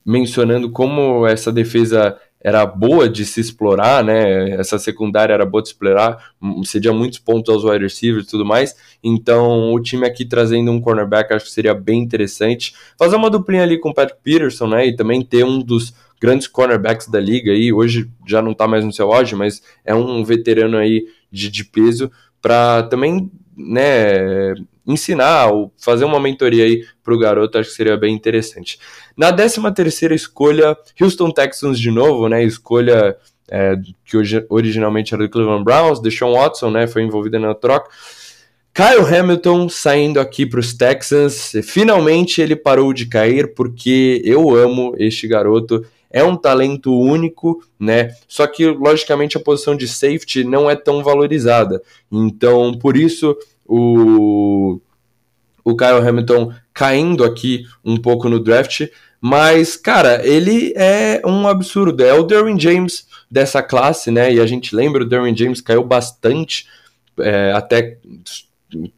mencionando 0.04 0.70
como 0.70 1.26
essa 1.26 1.52
defesa 1.52 2.16
era 2.40 2.64
boa 2.64 3.08
de 3.08 3.24
se 3.24 3.40
explorar, 3.40 4.04
né? 4.04 4.50
Essa 4.50 4.78
secundária 4.78 5.34
era 5.34 5.44
boa 5.44 5.60
de 5.60 5.70
explorar, 5.70 6.30
cedia 6.64 6.92
muitos 6.92 7.18
pontos 7.18 7.52
aos 7.52 7.64
wide 7.64 7.82
receivers 7.82 8.26
e 8.26 8.30
tudo 8.30 8.44
mais. 8.44 8.76
Então, 9.02 9.72
o 9.72 9.80
time 9.82 10.06
aqui 10.06 10.24
trazendo 10.24 10.70
um 10.70 10.80
cornerback 10.80 11.32
acho 11.32 11.46
que 11.46 11.50
seria 11.50 11.74
bem 11.74 12.00
interessante. 12.00 12.72
Fazer 12.96 13.16
uma 13.16 13.28
duplinha 13.30 13.64
ali 13.64 13.80
com 13.80 13.88
o 13.88 13.94
Patrick 13.94 14.20
Peterson, 14.22 14.68
né? 14.68 14.86
E 14.86 14.94
também 14.94 15.22
ter 15.22 15.44
um 15.44 15.58
dos 15.58 15.92
grandes 16.20 16.46
cornerbacks 16.46 17.08
da 17.08 17.18
liga 17.18 17.50
aí. 17.50 17.72
Hoje 17.72 18.08
já 18.24 18.40
não 18.40 18.54
tá 18.54 18.68
mais 18.68 18.84
no 18.84 18.92
seu 18.92 19.12
auge, 19.12 19.34
mas 19.34 19.60
é 19.84 19.92
um 19.92 20.22
veterano 20.22 20.76
aí 20.76 21.04
de, 21.32 21.50
de 21.50 21.64
peso 21.64 22.12
para 22.40 22.84
também, 22.84 23.28
né? 23.56 24.54
ensinar 24.86 25.48
ou 25.48 25.72
fazer 25.76 26.04
uma 26.04 26.20
mentoria 26.20 26.64
aí 26.64 26.84
pro 27.02 27.18
garoto, 27.18 27.58
acho 27.58 27.70
que 27.70 27.76
seria 27.76 27.96
bem 27.96 28.14
interessante. 28.14 28.78
Na 29.16 29.32
13 29.32 29.60
terceira 29.74 30.14
escolha, 30.14 30.76
Houston 31.00 31.30
Texans 31.30 31.78
de 31.78 31.90
novo, 31.90 32.28
né, 32.28 32.44
escolha 32.44 33.16
é, 33.50 33.76
que 34.04 34.16
originalmente 34.48 35.12
era 35.12 35.24
do 35.24 35.28
Cleveland 35.28 35.64
Browns, 35.64 36.00
Deshaun 36.00 36.34
Watson, 36.34 36.70
né, 36.70 36.86
foi 36.86 37.02
envolvida 37.02 37.38
na 37.38 37.54
troca. 37.54 37.90
Kyle 38.72 39.06
Hamilton 39.06 39.68
saindo 39.70 40.20
aqui 40.20 40.44
para 40.44 40.60
os 40.60 40.74
Texans, 40.74 41.52
finalmente 41.64 42.40
ele 42.40 42.54
parou 42.54 42.92
de 42.92 43.06
cair 43.06 43.54
porque 43.54 44.20
eu 44.24 44.54
amo 44.54 44.94
este 44.98 45.26
garoto, 45.26 45.84
é 46.16 46.24
um 46.24 46.34
talento 46.34 46.98
único, 46.98 47.62
né? 47.78 48.14
Só 48.26 48.46
que 48.46 48.64
logicamente 48.64 49.36
a 49.36 49.40
posição 49.40 49.76
de 49.76 49.86
safety 49.86 50.44
não 50.44 50.70
é 50.70 50.74
tão 50.74 51.04
valorizada. 51.04 51.82
Então, 52.10 52.72
por 52.72 52.96
isso 52.96 53.36
o, 53.66 54.80
o 55.62 55.76
Kyle 55.76 56.08
Hamilton 56.08 56.54
caindo 56.72 57.22
aqui 57.22 57.66
um 57.84 57.98
pouco 57.98 58.30
no 58.30 58.40
draft, 58.40 58.88
mas, 59.20 59.76
cara, 59.76 60.26
ele 60.26 60.72
é 60.74 61.20
um 61.22 61.46
absurdo. 61.46 62.02
É 62.02 62.14
o 62.14 62.22
Derwin 62.22 62.58
James 62.58 63.06
dessa 63.30 63.62
classe, 63.62 64.10
né? 64.10 64.32
E 64.32 64.40
a 64.40 64.46
gente 64.46 64.74
lembra, 64.74 65.02
o 65.02 65.06
Derwin 65.06 65.36
James 65.36 65.60
caiu 65.60 65.84
bastante, 65.84 66.66
é, 67.18 67.52
até 67.52 67.98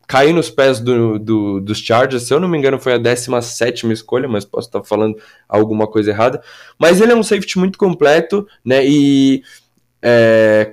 cair 0.07 0.33
nos 0.33 0.51
pés 0.51 0.81
do, 0.81 1.19
do, 1.19 1.61
dos 1.61 1.79
Chargers. 1.79 2.25
Se 2.25 2.35
eu 2.35 2.41
não 2.41 2.49
me 2.49 2.59
engano, 2.59 2.79
foi 2.79 2.95
a 2.95 2.99
17 2.99 3.91
escolha, 3.93 4.29
mas 4.29 4.45
posso 4.45 4.69
estar 4.69 4.83
falando 4.83 5.17
alguma 5.49 5.87
coisa 5.87 6.11
errada. 6.11 6.43
Mas 6.79 7.01
ele 7.01 7.13
é 7.13 7.17
um 7.17 7.23
safety 7.23 7.59
muito 7.59 7.79
completo, 7.79 8.47
né? 8.65 8.87
E 8.87 9.43
é, 10.03 10.73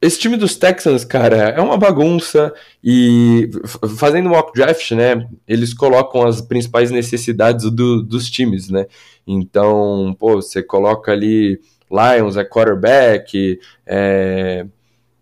esse 0.00 0.18
time 0.18 0.36
dos 0.36 0.56
Texans, 0.56 1.04
cara, 1.04 1.48
é 1.50 1.60
uma 1.60 1.76
bagunça 1.76 2.52
e 2.84 3.50
fazendo 3.96 4.28
mock 4.28 4.52
draft, 4.52 4.92
né, 4.92 5.26
eles 5.48 5.72
colocam 5.72 6.26
as 6.26 6.40
principais 6.40 6.90
necessidades 6.90 7.70
do, 7.70 8.02
dos 8.02 8.30
times, 8.30 8.68
né? 8.68 8.86
Então, 9.26 10.14
pô, 10.18 10.36
você 10.36 10.62
coloca 10.62 11.12
ali 11.12 11.60
Lions, 11.90 12.36
é 12.36 12.44
quarterback, 12.44 13.58
é, 13.86 14.66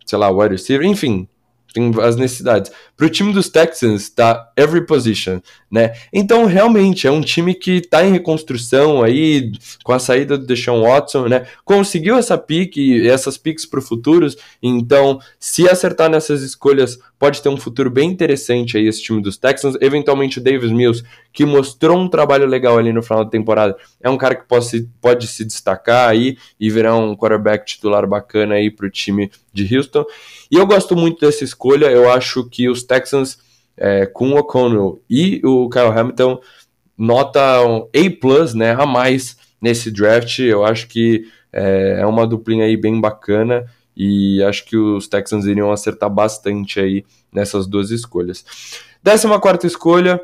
sei 0.05 0.19
lá, 0.19 0.29
wide 0.31 0.55
receiver, 0.55 0.87
enfim, 0.87 1.29
tem 1.75 1.93
as 2.01 2.17
necessidades. 2.17 2.73
Para 2.97 3.07
o 3.07 3.11
time 3.11 3.33
dos 3.33 3.49
Texans, 3.49 4.09
tá 4.09 4.53
every 4.57 4.87
position, 4.87 5.41
né? 5.69 5.95
Então, 6.13 6.45
realmente, 6.45 7.09
é 7.09 7.11
um 7.11 7.21
time 7.21 7.53
que 7.53 7.79
está 7.79 8.05
em 8.05 8.13
reconstrução 8.13 9.03
aí, 9.03 9.51
com 9.83 9.93
a 9.93 9.99
saída 9.99 10.39
do 10.39 10.47
Deshaun 10.47 10.83
Watson, 10.83 11.27
né? 11.27 11.47
Conseguiu 11.65 12.17
essa 12.17 12.39
pique, 12.39 13.05
essas 13.09 13.37
piques 13.37 13.67
para 13.67 13.81
o 13.81 13.83
futuro. 13.83 14.29
Então, 14.63 15.19
se 15.41 15.69
acertar 15.69 16.09
nessas 16.09 16.43
escolhas, 16.43 16.97
pode 17.19 17.43
ter 17.43 17.49
um 17.49 17.57
futuro 17.57 17.91
bem 17.91 18.11
interessante 18.11 18.77
aí 18.77 18.87
esse 18.87 19.03
time 19.03 19.21
dos 19.21 19.37
Texans. 19.37 19.77
Eventualmente, 19.81 20.39
o 20.39 20.43
Davis 20.43 20.71
Mills, 20.71 21.03
que 21.33 21.45
mostrou 21.45 21.99
um 21.99 22.09
trabalho 22.09 22.47
legal 22.47 22.79
ali 22.79 22.93
no 22.93 23.03
final 23.03 23.25
da 23.25 23.31
temporada, 23.31 23.77
é 24.01 24.09
um 24.09 24.17
cara 24.17 24.37
que 24.37 24.47
pode, 24.47 24.89
pode 25.01 25.27
se 25.27 25.45
destacar 25.45 26.09
aí 26.09 26.37
e 26.61 26.71
virar 26.71 26.97
um 26.97 27.17
quarterback 27.17 27.67
titular 27.67 28.07
bacana 28.07 28.55
aí 28.55 28.71
para 28.71 28.87
o 28.87 28.91
time 28.91 29.33
de 29.53 29.77
Houston. 29.77 30.05
E 30.51 30.57
eu 30.57 30.67
gosto 30.67 30.95
muito 30.95 31.21
dessa 31.21 31.43
escolha, 31.43 31.87
eu 31.87 32.13
acho 32.13 32.49
que 32.49 32.69
os 32.69 32.84
Texans, 32.85 33.39
é, 33.77 34.07
com 34.07 34.31
o 34.31 34.39
O'Connell 34.39 35.01
e 35.11 35.41
o 35.45 35.69
Kyle 35.69 35.87
Hamilton, 35.87 36.41
notam 36.97 37.89
A+, 37.93 38.55
né, 38.55 38.73
a 38.73 38.87
mais 38.87 39.37
nesse 39.61 39.91
draft, 39.91 40.39
eu 40.39 40.65
acho 40.65 40.87
que 40.89 41.27
é, 41.53 41.99
é 42.01 42.07
uma 42.07 42.27
duplinha 42.27 42.65
aí 42.65 42.77
bem 42.77 43.01
bacana, 43.01 43.65
e 43.97 44.43
acho 44.43 44.65
que 44.65 44.77
os 44.77 45.07
Texans 45.09 45.47
iriam 45.47 45.71
acertar 45.71 46.11
bastante 46.11 46.81
aí 46.81 47.05
nessas 47.33 47.67
duas 47.67 47.91
escolhas. 47.91 48.45
Décima 49.03 49.41
quarta 49.41 49.67
escolha, 49.67 50.21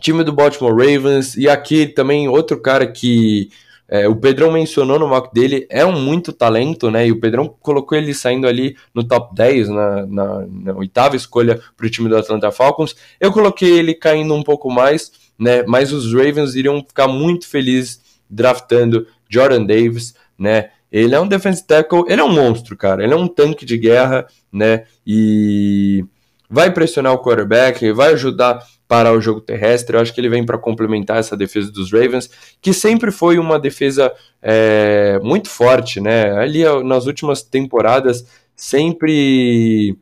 time 0.00 0.22
do 0.24 0.32
Baltimore 0.32 0.74
Ravens, 0.74 1.36
e 1.36 1.48
aqui 1.48 1.86
também 1.86 2.28
outro 2.28 2.60
cara 2.60 2.86
que 2.86 3.50
é, 3.94 4.08
o 4.08 4.16
Pedrão 4.16 4.50
mencionou 4.50 4.98
no 4.98 5.06
mock 5.06 5.34
dele, 5.34 5.66
é 5.68 5.84
um 5.84 5.92
muito 5.92 6.32
talento, 6.32 6.90
né? 6.90 7.06
E 7.06 7.12
o 7.12 7.20
Pedrão 7.20 7.54
colocou 7.60 7.98
ele 7.98 8.14
saindo 8.14 8.46
ali 8.46 8.74
no 8.94 9.04
top 9.04 9.34
10, 9.34 9.68
na, 9.68 10.06
na, 10.06 10.46
na 10.48 10.74
oitava 10.76 11.14
escolha 11.14 11.60
para 11.76 11.86
o 11.86 11.90
time 11.90 12.08
do 12.08 12.16
Atlanta 12.16 12.50
Falcons. 12.50 12.96
Eu 13.20 13.30
coloquei 13.30 13.70
ele 13.78 13.92
caindo 13.92 14.32
um 14.32 14.42
pouco 14.42 14.70
mais, 14.70 15.12
né? 15.38 15.62
Mas 15.68 15.92
os 15.92 16.10
Ravens 16.10 16.54
iriam 16.54 16.82
ficar 16.82 17.06
muito 17.06 17.46
felizes 17.46 18.00
draftando 18.30 19.06
Jordan 19.28 19.66
Davis, 19.66 20.14
né? 20.38 20.70
Ele 20.90 21.14
é 21.14 21.20
um 21.20 21.28
defensive 21.28 21.66
tackle, 21.66 22.04
ele 22.08 22.22
é 22.22 22.24
um 22.24 22.32
monstro, 22.32 22.74
cara. 22.78 23.04
Ele 23.04 23.12
é 23.12 23.16
um 23.16 23.28
tanque 23.28 23.66
de 23.66 23.76
guerra, 23.76 24.26
né? 24.50 24.84
E 25.06 26.02
vai 26.48 26.72
pressionar 26.72 27.12
o 27.12 27.22
quarterback, 27.22 27.92
vai 27.92 28.14
ajudar 28.14 28.66
parar 28.92 29.14
o 29.14 29.22
jogo 29.22 29.40
terrestre. 29.40 29.96
Eu 29.96 30.02
acho 30.02 30.12
que 30.12 30.20
ele 30.20 30.28
vem 30.28 30.44
para 30.44 30.58
complementar 30.58 31.16
essa 31.16 31.34
defesa 31.34 31.72
dos 31.72 31.90
Ravens, 31.90 32.28
que 32.60 32.74
sempre 32.74 33.10
foi 33.10 33.38
uma 33.38 33.58
defesa 33.58 34.12
é, 34.42 35.18
muito 35.22 35.48
forte, 35.48 35.98
né? 35.98 36.30
Ali 36.32 36.62
nas 36.84 37.06
últimas 37.06 37.40
temporadas, 37.40 38.26
sempre. 38.54 39.96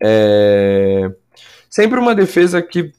É, 0.00 1.10
sempre 1.68 1.98
uma 1.98 2.14
defesa 2.14 2.62
que 2.62 2.92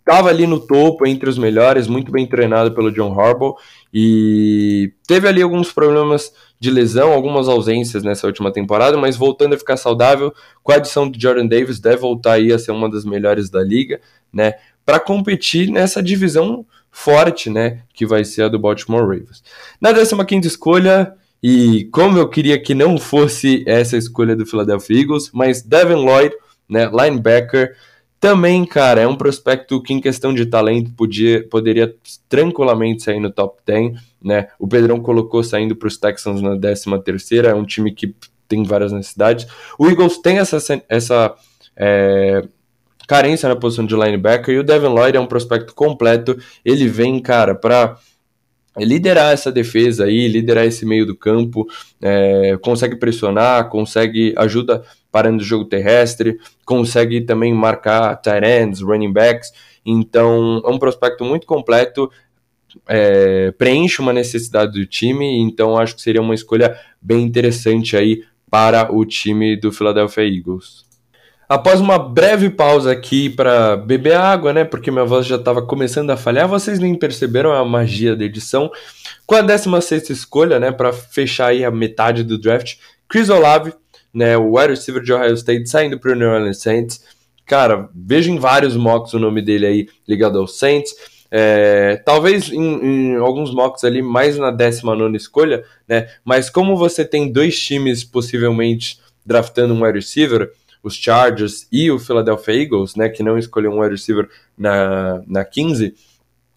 estava 0.00 0.28
ali 0.28 0.48
no 0.48 0.58
topo, 0.58 1.06
entre 1.06 1.30
os 1.30 1.38
melhores, 1.38 1.86
muito 1.86 2.10
bem 2.10 2.26
treinado 2.26 2.72
pelo 2.72 2.90
John 2.90 3.16
Harbaugh, 3.16 3.54
e 3.94 4.92
teve 5.06 5.28
ali 5.28 5.42
alguns 5.42 5.70
problemas 5.70 6.32
de 6.60 6.70
lesão, 6.70 7.12
algumas 7.12 7.48
ausências 7.48 8.02
nessa 8.02 8.26
última 8.26 8.52
temporada, 8.52 8.98
mas 8.98 9.16
voltando 9.16 9.54
a 9.54 9.58
ficar 9.58 9.78
saudável, 9.78 10.32
com 10.62 10.70
a 10.70 10.74
adição 10.74 11.10
de 11.10 11.20
Jordan 11.20 11.46
Davis, 11.46 11.80
deve 11.80 11.96
voltar 11.96 12.34
aí 12.34 12.52
a 12.52 12.58
ser 12.58 12.70
uma 12.70 12.88
das 12.90 13.02
melhores 13.02 13.48
da 13.48 13.62
liga 13.62 13.98
né, 14.30 14.54
para 14.84 15.00
competir 15.00 15.70
nessa 15.70 16.02
divisão 16.02 16.66
forte, 16.90 17.48
né, 17.48 17.80
que 17.94 18.04
vai 18.04 18.24
ser 18.24 18.42
a 18.42 18.48
do 18.48 18.58
Baltimore 18.58 19.00
Ravens. 19.00 19.42
Na 19.80 19.90
15 19.92 20.46
escolha, 20.46 21.14
e 21.42 21.88
como 21.90 22.18
eu 22.18 22.28
queria 22.28 22.60
que 22.60 22.74
não 22.74 22.98
fosse 22.98 23.64
essa 23.66 23.96
escolha 23.96 24.36
do 24.36 24.44
Philadelphia 24.44 25.00
Eagles, 25.00 25.30
mas 25.32 25.62
Devin 25.62 25.94
Lloyd, 25.94 26.34
né, 26.68 26.90
linebacker, 26.92 27.74
também, 28.20 28.66
cara, 28.66 29.00
é 29.00 29.08
um 29.08 29.16
prospecto 29.16 29.82
que 29.82 29.94
em 29.94 30.00
questão 30.00 30.34
de 30.34 30.44
talento 30.44 30.92
podia, 30.92 31.42
poderia 31.48 31.96
tranquilamente 32.28 33.02
sair 33.02 33.18
no 33.18 33.30
top 33.32 33.62
10, 33.64 33.98
né? 34.22 34.48
O 34.58 34.68
Pedrão 34.68 35.00
colocou 35.00 35.42
saindo 35.42 35.74
para 35.74 35.88
os 35.88 35.96
Texans 35.96 36.42
na 36.42 36.58
13 36.58 37.00
terceira, 37.02 37.48
é 37.48 37.54
um 37.54 37.64
time 37.64 37.92
que 37.92 38.14
tem 38.46 38.62
várias 38.62 38.92
necessidades. 38.92 39.46
O 39.78 39.88
Eagles 39.88 40.18
tem 40.18 40.38
essa, 40.38 40.58
essa 40.86 41.34
é, 41.74 42.46
carência 43.08 43.48
na 43.48 43.56
posição 43.56 43.86
de 43.86 43.94
linebacker, 43.94 44.54
e 44.54 44.58
o 44.58 44.64
Devin 44.64 44.88
Lloyd 44.88 45.16
é 45.16 45.20
um 45.20 45.26
prospecto 45.26 45.74
completo, 45.74 46.36
ele 46.62 46.86
vem, 46.88 47.20
cara, 47.22 47.54
para 47.54 47.96
liderar 48.76 49.32
essa 49.32 49.50
defesa 49.50 50.04
aí, 50.04 50.28
liderar 50.28 50.66
esse 50.66 50.84
meio 50.84 51.06
do 51.06 51.16
campo, 51.16 51.66
é, 52.02 52.58
consegue 52.60 52.96
pressionar, 52.96 53.70
consegue 53.70 54.34
ajuda 54.36 54.82
parando 55.10 55.42
o 55.42 55.46
jogo 55.46 55.64
terrestre, 55.64 56.38
consegue 56.64 57.20
também 57.20 57.52
marcar 57.52 58.16
tight 58.16 58.44
ends, 58.44 58.80
running 58.80 59.12
backs. 59.12 59.52
Então 59.84 60.62
é 60.64 60.68
um 60.68 60.78
prospecto 60.78 61.24
muito 61.24 61.46
completo, 61.46 62.10
é, 62.86 63.50
preenche 63.52 64.00
uma 64.00 64.12
necessidade 64.12 64.72
do 64.72 64.86
time, 64.86 65.40
então 65.40 65.76
acho 65.76 65.96
que 65.96 66.02
seria 66.02 66.20
uma 66.20 66.34
escolha 66.34 66.78
bem 67.00 67.22
interessante 67.22 67.96
aí 67.96 68.22
para 68.50 68.92
o 68.92 69.04
time 69.04 69.56
do 69.56 69.72
Philadelphia 69.72 70.22
Eagles. 70.22 70.84
Após 71.48 71.80
uma 71.80 71.98
breve 71.98 72.48
pausa 72.48 72.92
aqui 72.92 73.28
para 73.28 73.76
beber 73.76 74.14
água, 74.14 74.52
né? 74.52 74.64
Porque 74.64 74.88
minha 74.88 75.04
voz 75.04 75.26
já 75.26 75.34
estava 75.34 75.60
começando 75.60 76.10
a 76.10 76.16
falhar, 76.16 76.46
vocês 76.46 76.78
nem 76.78 76.94
perceberam 76.94 77.50
a 77.52 77.64
magia 77.64 78.14
da 78.14 78.24
edição. 78.24 78.70
Com 79.26 79.34
a 79.34 79.42
16 79.42 80.10
escolha, 80.10 80.60
né? 80.60 80.70
Para 80.70 80.92
fechar 80.92 81.48
aí 81.48 81.64
a 81.64 81.70
metade 81.70 82.22
do 82.22 82.38
draft, 82.38 82.76
Chris 83.08 83.28
Olave, 83.28 83.72
né? 84.12 84.36
O 84.36 84.56
wide 84.56 84.70
receiver 84.70 85.02
de 85.02 85.12
Ohio 85.12 85.34
State, 85.34 85.68
saindo 85.68 85.98
para 85.98 86.12
o 86.12 86.14
New 86.14 86.28
Orleans 86.28 86.60
Saints. 86.60 87.02
Cara, 87.46 87.88
vejo 87.94 88.30
em 88.30 88.38
vários 88.38 88.76
mocks 88.76 89.12
o 89.12 89.18
nome 89.18 89.42
dele 89.42 89.66
aí 89.66 89.88
ligado 90.06 90.38
ao 90.38 90.46
Saints. 90.46 90.94
É, 91.30 91.96
talvez 92.04 92.50
em, 92.50 92.60
em, 92.60 93.16
alguns 93.16 93.54
mocks 93.54 93.84
ali 93.84 94.02
mais 94.02 94.36
na 94.36 94.50
19 94.50 95.16
escolha, 95.16 95.64
né? 95.88 96.08
Mas 96.24 96.50
como 96.50 96.76
você 96.76 97.04
tem 97.04 97.30
dois 97.30 97.58
times 97.58 98.02
possivelmente 98.02 98.98
draftando 99.24 99.74
um 99.74 99.84
wide 99.84 99.98
receiver, 99.98 100.50
os 100.82 100.94
Chargers 100.94 101.68
e 101.70 101.90
o 101.90 101.98
Philadelphia 101.98 102.62
Eagles, 102.62 102.96
né, 102.96 103.08
que 103.08 103.22
não 103.22 103.38
escolheu 103.38 103.70
um 103.70 103.80
wide 103.80 103.94
receiver 103.94 104.28
na, 104.56 105.22
na 105.26 105.44
15, 105.44 105.94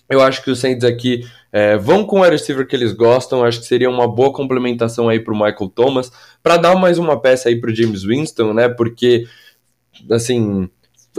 eu 0.10 0.22
acho 0.22 0.44
que 0.44 0.50
os 0.50 0.60
Saints 0.60 0.84
aqui 0.84 1.28
é, 1.54 1.78
vão 1.78 2.04
com 2.04 2.20
o 2.20 2.24
receiver 2.24 2.68
que 2.68 2.76
eles 2.76 2.92
gostam, 2.94 3.46
acho 3.46 3.60
que 3.60 3.68
seria 3.68 3.88
uma 3.88 4.08
boa 4.08 4.34
complementação 4.34 5.08
aí 5.08 5.20
para 5.20 5.32
o 5.32 5.38
Michael 5.38 5.70
Thomas, 5.70 6.12
para 6.42 6.58
dar 6.58 6.76
mais 6.76 6.98
uma 6.98 7.22
peça 7.22 7.48
aí 7.48 7.62
para 7.62 7.70
o 7.70 7.76
James 7.76 8.04
Winston, 8.04 8.54
né, 8.54 8.68
porque, 8.68 9.26
assim, 10.10 10.68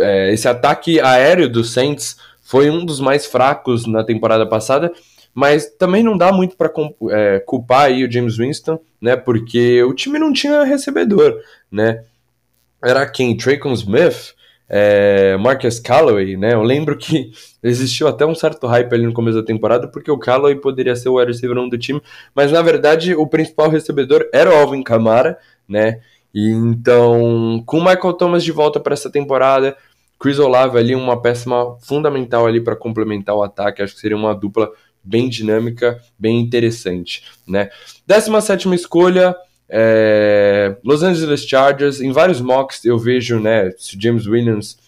é, 0.00 0.32
esse 0.34 0.48
ataque 0.48 0.98
aéreo 0.98 1.48
dos 1.48 1.72
Saints 1.72 2.16
foi 2.42 2.68
um 2.68 2.84
dos 2.84 2.98
mais 2.98 3.26
fracos 3.26 3.86
na 3.86 4.02
temporada 4.02 4.44
passada, 4.44 4.92
mas 5.32 5.66
também 5.78 6.02
não 6.02 6.18
dá 6.18 6.32
muito 6.32 6.56
para 6.56 6.70
é, 7.12 7.38
culpar 7.38 7.86
aí 7.86 8.04
o 8.04 8.10
James 8.10 8.36
Winston, 8.36 8.80
né, 9.00 9.14
porque 9.14 9.84
o 9.84 9.94
time 9.94 10.18
não 10.18 10.32
tinha 10.32 10.64
recebedor, 10.64 11.40
né, 11.70 12.02
era 12.82 13.08
quem? 13.08 13.36
Traycon 13.36 13.72
Smith, 13.72 14.34
é, 14.68 15.36
Marcus 15.36 15.78
Callaway, 15.78 16.36
né? 16.36 16.54
Eu 16.54 16.62
lembro 16.62 16.96
que 16.96 17.32
existiu 17.62 18.08
até 18.08 18.24
um 18.24 18.34
certo 18.34 18.66
hype 18.66 18.92
ali 18.92 19.06
no 19.06 19.12
começo 19.12 19.38
da 19.38 19.44
temporada, 19.44 19.88
porque 19.88 20.10
o 20.10 20.18
Callaway 20.18 20.56
poderia 20.56 20.96
ser 20.96 21.08
o 21.08 21.18
wide 21.18 21.32
receiver 21.32 21.58
1 21.58 21.68
do 21.68 21.78
time, 21.78 22.00
mas 22.34 22.50
na 22.50 22.62
verdade 22.62 23.14
o 23.14 23.26
principal 23.26 23.68
recebedor 23.68 24.28
era 24.32 24.50
o 24.50 24.56
Alvin 24.56 24.82
Kamara, 24.82 25.38
né? 25.68 26.00
E 26.34 26.50
então, 26.50 27.62
com 27.64 27.78
o 27.78 27.84
Michael 27.84 28.14
Thomas 28.14 28.42
de 28.42 28.50
volta 28.50 28.80
para 28.80 28.94
essa 28.94 29.10
temporada, 29.10 29.76
Chris 30.18 30.38
Olave 30.38 30.78
ali 30.78 30.94
uma 30.94 31.20
peça 31.20 31.48
fundamental 31.80 32.46
ali 32.46 32.60
para 32.60 32.74
complementar 32.74 33.36
o 33.36 33.42
ataque, 33.42 33.82
acho 33.82 33.94
que 33.94 34.00
seria 34.00 34.16
uma 34.16 34.34
dupla 34.34 34.70
bem 35.04 35.28
dinâmica, 35.28 36.00
bem 36.18 36.40
interessante, 36.40 37.22
né? 37.46 37.68
17 38.06 38.74
escolha, 38.74 39.36
é, 39.76 40.76
Los 40.84 41.02
Angeles 41.02 41.44
Chargers, 41.44 42.00
em 42.00 42.12
vários 42.12 42.40
mocks 42.40 42.84
eu 42.84 42.96
vejo, 42.96 43.40
né, 43.40 43.72
se 43.76 43.96
o 43.96 44.00
James 44.00 44.24
Williams, 44.24 44.78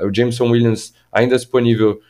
o 0.00 0.14
Jameson 0.14 0.48
Williams 0.48 0.94
ainda 1.10 1.34
disponível 1.34 2.00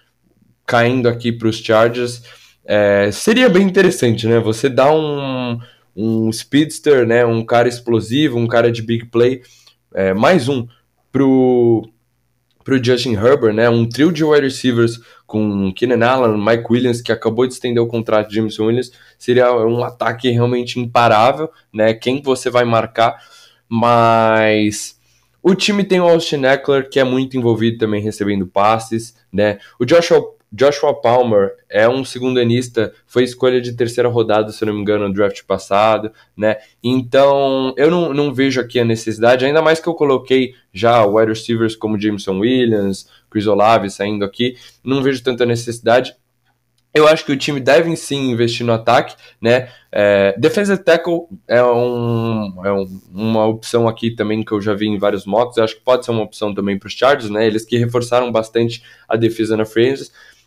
caindo 0.66 1.08
aqui 1.08 1.32
para 1.32 1.48
os 1.48 1.56
Chargers, 1.56 2.22
é, 2.66 3.10
seria 3.10 3.48
bem 3.48 3.66
interessante, 3.66 4.26
né, 4.26 4.38
você 4.38 4.68
dá 4.68 4.92
um, 4.94 5.58
um 5.96 6.30
speedster, 6.30 7.06
né, 7.06 7.24
um 7.24 7.42
cara 7.42 7.66
explosivo, 7.66 8.38
um 8.38 8.46
cara 8.46 8.70
de 8.70 8.82
big 8.82 9.06
play, 9.06 9.40
é, 9.94 10.12
mais 10.12 10.50
um 10.50 10.68
pro 11.10 11.88
para 12.64 12.74
o 12.74 12.82
Justin 12.82 13.14
Herbert, 13.14 13.54
né? 13.54 13.68
Um 13.68 13.88
trio 13.88 14.12
de 14.12 14.24
wide 14.24 14.44
receivers 14.44 15.00
com 15.26 15.72
Keenan 15.72 16.06
Allen, 16.06 16.44
Mike 16.44 16.66
Williams, 16.70 17.00
que 17.00 17.12
acabou 17.12 17.46
de 17.46 17.54
estender 17.54 17.82
o 17.82 17.86
contrato 17.86 18.28
de 18.28 18.36
Jameson 18.36 18.66
Williams, 18.66 18.92
seria 19.18 19.52
um 19.52 19.82
ataque 19.82 20.30
realmente 20.30 20.78
imparável, 20.78 21.50
né? 21.72 21.94
Quem 21.94 22.20
você 22.22 22.50
vai 22.50 22.64
marcar, 22.64 23.18
mas 23.68 24.98
o 25.42 25.54
time 25.54 25.82
tem 25.82 26.00
o 26.00 26.08
Austin 26.08 26.44
Eckler, 26.44 26.88
que 26.88 27.00
é 27.00 27.04
muito 27.04 27.36
envolvido 27.36 27.78
também 27.78 28.02
recebendo 28.02 28.46
passes, 28.46 29.16
né? 29.32 29.58
O 29.78 29.84
Joshua 29.84 30.22
Joshua 30.52 31.00
Palmer 31.00 31.54
é 31.68 31.88
um 31.88 32.04
segundanista, 32.04 32.92
foi 33.06 33.24
escolha 33.24 33.58
de 33.58 33.72
terceira 33.72 34.08
rodada, 34.08 34.52
se 34.52 34.64
não 34.66 34.74
me 34.74 34.80
engano, 34.80 35.08
no 35.08 35.14
draft 35.14 35.42
passado, 35.44 36.12
né? 36.36 36.58
Então, 36.84 37.72
eu 37.78 37.90
não, 37.90 38.12
não 38.12 38.34
vejo 38.34 38.60
aqui 38.60 38.78
a 38.78 38.84
necessidade, 38.84 39.46
ainda 39.46 39.62
mais 39.62 39.80
que 39.80 39.88
eu 39.88 39.94
coloquei 39.94 40.54
já 40.70 41.06
wide 41.06 41.30
receivers 41.30 41.74
como 41.74 41.98
Jameson 41.98 42.38
Williams, 42.38 43.08
Chris 43.30 43.46
Olave 43.46 43.88
saindo 43.88 44.24
aqui, 44.26 44.56
não 44.84 45.02
vejo 45.02 45.22
tanta 45.22 45.46
necessidade. 45.46 46.14
Eu 46.94 47.08
acho 47.08 47.24
que 47.24 47.32
o 47.32 47.36
time 47.38 47.58
deve 47.58 47.96
sim 47.96 48.32
investir 48.32 48.66
no 48.66 48.72
ataque, 48.74 49.16
né? 49.40 49.70
É, 49.90 50.34
defensive 50.38 50.76
tackle 50.82 51.26
é, 51.48 51.62
um, 51.64 52.54
é 52.62 52.70
um, 52.70 53.00
uma 53.10 53.46
opção 53.46 53.88
aqui 53.88 54.10
também 54.10 54.44
que 54.44 54.52
eu 54.52 54.60
já 54.60 54.74
vi 54.74 54.88
em 54.88 54.98
vários 54.98 55.24
mocks. 55.24 55.56
Acho 55.56 55.76
que 55.76 55.80
pode 55.80 56.04
ser 56.04 56.10
uma 56.10 56.22
opção 56.22 56.54
também 56.54 56.78
para 56.78 56.88
os 56.88 56.92
Chargers, 56.92 57.30
né? 57.30 57.46
Eles 57.46 57.64
que 57.64 57.78
reforçaram 57.78 58.30
bastante 58.30 58.82
a 59.08 59.16
defesa 59.16 59.56
na 59.56 59.64
free 59.64 59.94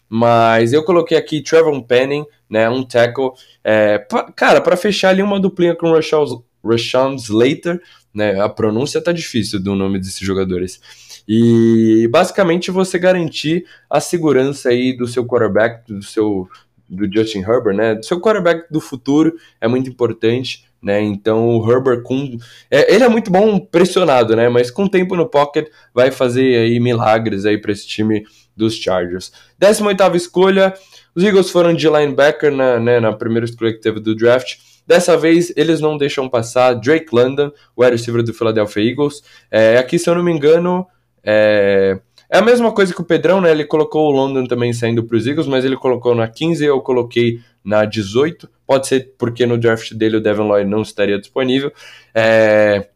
mas 0.10 0.74
eu 0.74 0.84
coloquei 0.84 1.18
aqui 1.18 1.42
Trevor 1.42 1.82
Penning, 1.84 2.26
né, 2.50 2.70
um 2.70 2.84
tackle, 2.84 3.32
é, 3.64 3.98
pra, 3.98 4.32
cara, 4.32 4.62
para 4.62 4.78
fechar 4.78 5.10
ali 5.10 5.22
uma 5.22 5.40
duplinha 5.40 5.76
com 5.76 5.92
Rashawn 5.92 7.16
Slater, 7.16 7.82
né, 8.14 8.40
a 8.40 8.48
pronúncia 8.48 9.02
tá 9.02 9.12
difícil 9.12 9.60
do 9.60 9.76
nome 9.76 10.00
desses 10.00 10.20
jogadores. 10.20 10.80
E 11.28 12.08
basicamente 12.12 12.70
você 12.70 13.00
garantir 13.00 13.66
a 13.90 14.00
segurança 14.00 14.70
aí 14.70 14.96
do 14.96 15.08
seu 15.08 15.26
quarterback, 15.26 15.92
do 15.92 16.04
seu 16.04 16.48
do 16.88 17.12
Justin 17.12 17.40
Herbert, 17.40 17.76
né, 17.76 17.96
do 17.96 18.06
seu 18.06 18.22
quarterback 18.22 18.72
do 18.72 18.80
futuro 18.80 19.34
é 19.60 19.68
muito 19.68 19.90
importante, 19.90 20.66
né? 20.80 21.02
Então 21.02 21.58
o 21.58 21.72
Herbert 21.72 22.04
com 22.04 22.38
é, 22.70 22.94
ele 22.94 23.04
é 23.04 23.10
muito 23.10 23.32
bom 23.32 23.60
pressionado, 23.60 24.36
né, 24.36 24.50
mas 24.50 24.70
com 24.70 24.88
tempo 24.88 25.16
no 25.16 25.28
pocket 25.28 25.68
vai 25.94 26.12
fazer 26.12 26.60
aí 26.60 26.80
milagres 26.80 27.44
aí 27.44 27.58
para 27.58 27.72
esse 27.72 27.88
time 27.88 28.24
dos 28.56 28.76
Chargers. 28.76 29.32
18 29.60 30.16
escolha, 30.16 30.74
os 31.16 31.24
Eagles 31.24 31.50
foram 31.50 31.74
de 31.74 31.88
linebacker 31.88 32.52
na, 32.52 32.80
né, 32.80 33.00
na 33.00 33.14
primeira 33.14 33.46
escolha 33.46 33.74
que 33.74 33.80
teve 33.80 34.00
do 34.00 34.16
draft. 34.16 34.58
Dessa 34.88 35.18
vez, 35.18 35.52
eles 35.56 35.82
não 35.82 35.98
deixam 35.98 36.30
passar 36.30 36.74
Drake 36.74 37.08
London, 37.12 37.52
o 37.76 37.84
wide 37.84 37.96
receiver 37.96 38.22
do 38.22 38.34
Philadelphia 38.34 38.84
Eagles. 38.84 39.24
É, 39.50 39.78
aqui, 39.78 39.98
se 39.98 40.10
eu 40.10 40.16
não 40.16 40.24
me 40.24 40.32
engano, 40.32 40.86
é, 41.24 42.00
é 42.30 42.38
a 42.38 42.42
mesma 42.42 42.72
coisa 42.72 42.94
que 42.94 43.02
o 43.02 43.06
Pedrão, 43.06 43.42
né? 43.42 43.52
Ele 43.52 43.66
colocou 43.66 44.08
o 44.08 44.12
London 44.12 44.46
também 44.46 44.74
saindo 44.74 45.04
para 45.04 45.18
os 45.18 45.26
Eagles, 45.26 45.48
mas 45.48 45.66
ele 45.66 45.76
colocou 45.76 46.14
na 46.14 46.28
15 46.28 46.64
eu 46.64 46.80
coloquei 46.82 47.40
na 47.64 47.84
18. 47.84 48.48
Pode 48.68 48.88
ser 48.88 49.16
porque 49.18 49.46
no 49.46 49.58
draft 49.58 49.94
dele 49.94 50.18
o 50.18 50.22
Devin 50.22 50.44
Lloyd 50.44 50.70
não 50.70 50.82
estaria 50.84 51.20
disponível. 51.20 51.72
É, 52.14 52.90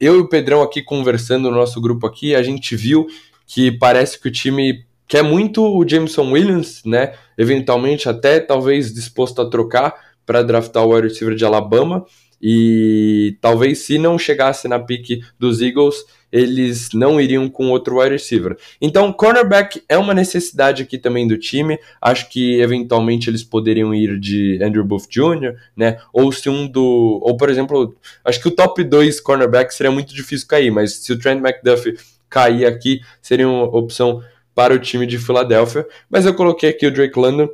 eu 0.00 0.16
e 0.16 0.18
o 0.18 0.28
Pedrão 0.28 0.62
aqui 0.62 0.82
conversando 0.82 1.50
no 1.50 1.56
nosso 1.56 1.80
grupo 1.80 2.06
aqui, 2.06 2.34
a 2.34 2.42
gente 2.42 2.76
viu 2.76 3.06
que 3.46 3.72
parece 3.72 4.20
que 4.20 4.28
o 4.28 4.32
time 4.32 4.84
quer 5.06 5.22
muito 5.22 5.62
o 5.62 5.86
Jameson 5.86 6.30
Williams, 6.32 6.82
né? 6.84 7.14
Eventualmente 7.36 8.08
até 8.08 8.40
talvez 8.40 8.92
disposto 8.92 9.42
a 9.42 9.50
trocar 9.50 9.94
para 10.24 10.42
draftar 10.42 10.84
o 10.84 10.94
wide 10.94 11.08
receiver 11.08 11.34
de 11.34 11.44
Alabama. 11.44 12.04
E 12.44 13.36
talvez 13.40 13.80
se 13.80 13.98
não 13.98 14.18
chegasse 14.18 14.66
na 14.66 14.78
pique 14.78 15.22
dos 15.38 15.60
Eagles, 15.60 15.96
eles 16.32 16.88
não 16.92 17.20
iriam 17.20 17.48
com 17.48 17.68
outro 17.68 18.00
wide 18.00 18.14
receiver. 18.14 18.56
Então, 18.80 19.12
cornerback 19.12 19.82
é 19.88 19.96
uma 19.96 20.14
necessidade 20.14 20.82
aqui 20.82 20.98
também 20.98 21.28
do 21.28 21.38
time. 21.38 21.78
Acho 22.00 22.28
que 22.28 22.60
eventualmente 22.60 23.28
eles 23.30 23.44
poderiam 23.44 23.94
ir 23.94 24.18
de 24.18 24.58
Andrew 24.60 24.84
Booth 24.84 25.06
Jr., 25.08 25.54
né? 25.76 25.98
Ou 26.12 26.32
se 26.32 26.48
um 26.48 26.66
do. 26.66 27.20
Ou, 27.22 27.36
por 27.36 27.50
exemplo, 27.50 27.94
acho 28.24 28.40
que 28.40 28.48
o 28.48 28.50
top 28.50 28.82
2 28.82 29.20
cornerback 29.20 29.72
seria 29.72 29.92
muito 29.92 30.14
difícil 30.14 30.48
cair, 30.48 30.70
mas 30.70 30.94
se 30.94 31.12
o 31.12 31.18
Trent 31.18 31.38
McDuffie 31.38 31.96
cair 32.32 32.64
aqui, 32.64 33.00
seria 33.20 33.46
uma 33.46 33.64
opção 33.64 34.22
para 34.54 34.72
o 34.72 34.78
time 34.78 35.06
de 35.06 35.18
Filadélfia. 35.18 35.86
Mas 36.08 36.24
eu 36.24 36.34
coloquei 36.34 36.70
aqui 36.70 36.86
o 36.86 36.90
Drake 36.90 37.18
London. 37.18 37.48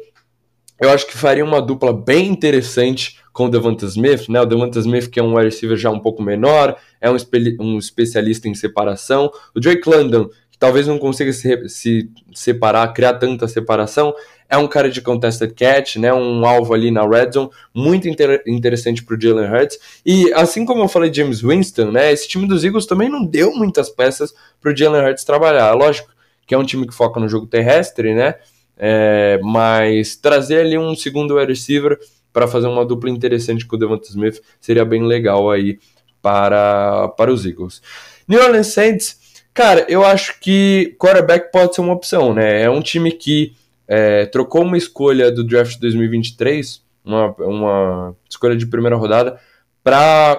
Eu 0.81 0.91
acho 0.91 1.07
que 1.07 1.17
faria 1.17 1.45
uma 1.45 1.61
dupla 1.61 1.93
bem 1.93 2.29
interessante 2.29 3.19
com 3.33 3.47
o 3.47 3.51
Devonta 3.51 3.85
Smith, 3.87 4.29
né? 4.29 4.41
O 4.41 4.47
Devonta 4.47 4.79
Smith, 4.79 5.11
que 5.11 5.19
é 5.19 5.23
um 5.23 5.35
wide 5.35 5.47
receiver 5.47 5.77
já 5.77 5.91
um 5.91 5.99
pouco 5.99 6.23
menor, 6.23 6.77
é 7.01 7.11
um, 7.11 7.17
um 7.61 7.79
especialista 7.79 8.49
em 8.49 8.55
separação. 8.55 9.31
O 9.55 9.61
Drake 9.61 9.89
London, 9.89 10.29
que 10.51 10.59
talvez 10.59 10.87
não 10.87 10.99
consiga 10.99 11.33
se, 11.33 11.69
se 11.69 12.11
separar, 12.33 12.93
criar 12.93 13.15
tanta 13.15 13.49
separação, 13.49 14.15
é 14.49 14.57
um 14.57 14.67
cara 14.67 14.91
de 14.91 15.01
contested 15.03 15.53
catch, 15.55 15.97
né? 15.97 16.13
Um 16.13 16.47
alvo 16.47 16.73
ali 16.73 16.91
na 16.91 17.07
red 17.07 17.33
zone, 17.33 17.51
muito 17.75 18.09
inter 18.09 18.43
interessante 18.47 19.05
para 19.05 19.17
o 19.17 19.21
Jalen 19.21 19.51
Hurts. 19.51 19.79
E 20.05 20.33
assim 20.33 20.65
como 20.65 20.83
eu 20.83 20.89
falei 20.89 21.13
James 21.13 21.43
Winston, 21.43 21.91
né? 21.91 22.13
Esse 22.13 22.27
time 22.29 22.47
dos 22.47 22.65
Eagles 22.65 22.87
também 22.87 23.09
não 23.09 23.25
deu 23.25 23.53
muitas 23.53 23.91
peças 23.91 24.33
para 24.61 24.73
o 24.73 24.77
Jalen 24.77 25.05
Hurts 25.05 25.25
trabalhar. 25.25 25.73
Lógico 25.75 26.11
que 26.47 26.55
é 26.55 26.59
um 26.59 26.65
time 26.65 26.87
que 26.87 26.95
foca 26.95 27.21
no 27.21 27.29
jogo 27.29 27.47
terrestre, 27.47 28.15
né? 28.15 28.37
é, 28.79 29.41
mas 29.43 30.15
trazer 30.15 30.61
ali 30.61 30.79
um 30.79 30.95
segundo 30.95 31.37
wide 31.37 31.53
receiver 31.53 31.99
para 32.33 32.47
fazer 32.47 32.69
uma 32.69 32.87
dupla 32.87 33.11
interessante 33.11 33.67
com 33.67 33.75
o 33.75 33.79
Devonta 33.79 34.09
Smith 34.09 34.41
seria 34.61 34.85
bem 34.85 35.03
legal 35.03 35.51
aí 35.51 35.79
para, 36.23 37.09
para 37.09 37.33
os 37.33 37.45
Eagles. 37.45 37.83
New 38.29 38.41
Orleans 38.41 38.69
Saints, 38.69 39.43
cara, 39.53 39.85
eu 39.89 40.05
acho 40.05 40.39
que 40.41 40.95
quarterback 40.99 41.51
pode 41.51 41.75
ser 41.75 41.81
uma 41.81 41.95
opção, 41.95 42.33
né? 42.33 42.63
É 42.63 42.71
um 42.71 42.81
time 42.81 43.11
que 43.11 43.57
é, 43.89 44.27
trocou 44.27 44.63
uma 44.63 44.77
escolha 44.77 45.33
do 45.33 45.43
draft 45.43 45.81
2023, 45.81 46.85
uma, 47.05 47.35
uma 47.39 48.17
escolha 48.29 48.55
de 48.55 48.67
primeira 48.67 48.97
rodada, 48.97 49.41
para 49.83 50.39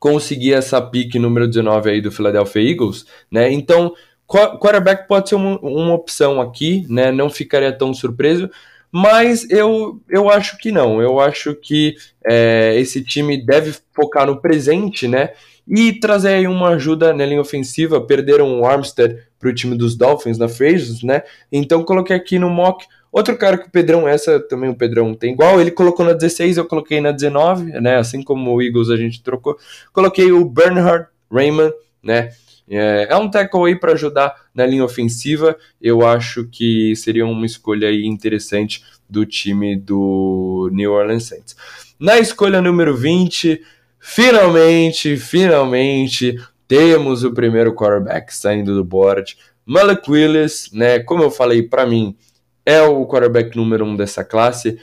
conseguir 0.00 0.54
essa 0.54 0.82
pick 0.82 1.14
número 1.14 1.46
19 1.46 1.90
aí 1.90 2.00
do 2.00 2.10
Philadelphia 2.10 2.70
Eagles, 2.70 3.06
né? 3.30 3.52
Então, 3.52 3.94
quarterback 4.28 5.06
pode 5.06 5.28
ser 5.28 5.36
uma, 5.36 5.58
uma 5.60 5.94
opção 5.94 6.40
aqui, 6.40 6.84
né? 6.88 7.12
Não 7.12 7.30
ficaria 7.30 7.72
tão 7.72 7.94
surpreso, 7.94 8.50
mas 8.90 9.48
eu, 9.50 10.00
eu 10.08 10.30
acho 10.30 10.58
que 10.58 10.72
não. 10.72 11.00
Eu 11.00 11.20
acho 11.20 11.54
que 11.54 11.94
é, 12.24 12.78
esse 12.78 13.02
time 13.02 13.44
deve 13.44 13.74
focar 13.92 14.26
no 14.26 14.40
presente, 14.40 15.06
né? 15.06 15.30
E 15.66 15.92
trazer 15.92 16.28
aí 16.28 16.46
uma 16.46 16.70
ajuda 16.70 17.12
na 17.12 17.26
linha 17.26 17.40
ofensiva. 17.40 18.00
Perderam 18.00 18.60
o 18.60 18.66
Armstead 18.66 19.18
para 19.38 19.50
o 19.50 19.54
time 19.54 19.76
dos 19.76 19.96
Dolphins 19.96 20.38
na 20.38 20.48
Phrases, 20.48 21.02
né? 21.02 21.22
Então 21.52 21.84
coloquei 21.84 22.16
aqui 22.16 22.38
no 22.38 22.48
mock 22.48 22.86
outro 23.12 23.36
cara 23.36 23.58
que 23.58 23.68
o 23.68 23.70
Pedrão, 23.70 24.06
essa 24.06 24.38
também 24.40 24.70
o 24.70 24.74
Pedrão 24.74 25.14
tem 25.14 25.32
igual, 25.32 25.60
ele 25.60 25.70
colocou 25.70 26.04
na 26.04 26.12
16, 26.12 26.56
eu 26.56 26.64
coloquei 26.66 27.00
na 27.00 27.12
19, 27.12 27.80
né? 27.80 27.96
Assim 27.96 28.22
como 28.22 28.54
o 28.54 28.62
Eagles 28.62 28.90
a 28.90 28.96
gente 28.96 29.22
trocou. 29.22 29.56
Coloquei 29.92 30.32
o 30.32 30.44
Bernhard 30.44 31.06
Raymond, 31.30 31.72
né? 32.02 32.30
É, 32.70 33.08
é 33.10 33.16
um 33.16 33.30
tackle 33.30 33.66
aí 33.66 33.74
para 33.78 33.92
ajudar 33.92 34.34
na 34.54 34.66
linha 34.66 34.84
ofensiva. 34.84 35.56
Eu 35.80 36.06
acho 36.06 36.44
que 36.44 36.94
seria 36.96 37.24
uma 37.26 37.46
escolha 37.46 37.88
aí 37.88 38.04
interessante 38.04 38.82
do 39.08 39.24
time 39.24 39.76
do 39.76 40.68
New 40.72 40.92
Orleans 40.92 41.24
Saints. 41.24 41.56
Na 41.98 42.18
escolha 42.18 42.60
número 42.60 42.96
20, 42.96 43.60
finalmente, 43.98 45.16
finalmente, 45.16 46.36
temos 46.66 47.24
o 47.24 47.32
primeiro 47.32 47.74
quarterback 47.74 48.34
saindo 48.34 48.74
do 48.74 48.84
board. 48.84 49.36
Malik 49.64 50.10
Willis, 50.10 50.70
né? 50.72 50.98
Como 51.00 51.22
eu 51.22 51.30
falei, 51.30 51.62
para 51.62 51.86
mim, 51.86 52.16
é 52.64 52.82
o 52.82 53.06
quarterback 53.06 53.56
número 53.56 53.84
um 53.84 53.96
dessa 53.96 54.22
classe. 54.22 54.78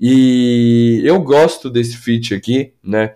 E 0.00 1.02
eu 1.04 1.20
gosto 1.20 1.68
desse 1.68 1.96
fit 1.96 2.34
aqui, 2.34 2.72
né? 2.82 3.14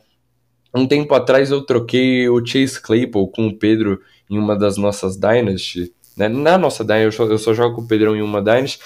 Um 0.74 0.86
tempo 0.86 1.14
atrás 1.14 1.50
eu 1.50 1.62
troquei 1.62 2.28
o 2.28 2.44
Chase 2.44 2.80
Claypool 2.80 3.28
com 3.28 3.46
o 3.46 3.56
Pedro 3.56 4.00
em 4.30 4.38
uma 4.38 4.56
das 4.56 4.76
nossas 4.76 5.16
Dynasty. 5.16 5.92
Né? 6.16 6.28
Na 6.28 6.56
nossa 6.56 6.82
Dynasty, 6.82 7.04
eu 7.04 7.12
só, 7.12 7.24
eu 7.32 7.38
só 7.38 7.54
jogo 7.54 7.76
com 7.76 7.82
o 7.82 7.86
Pedrão 7.86 8.16
em 8.16 8.22
uma 8.22 8.42
Dynasty. 8.42 8.78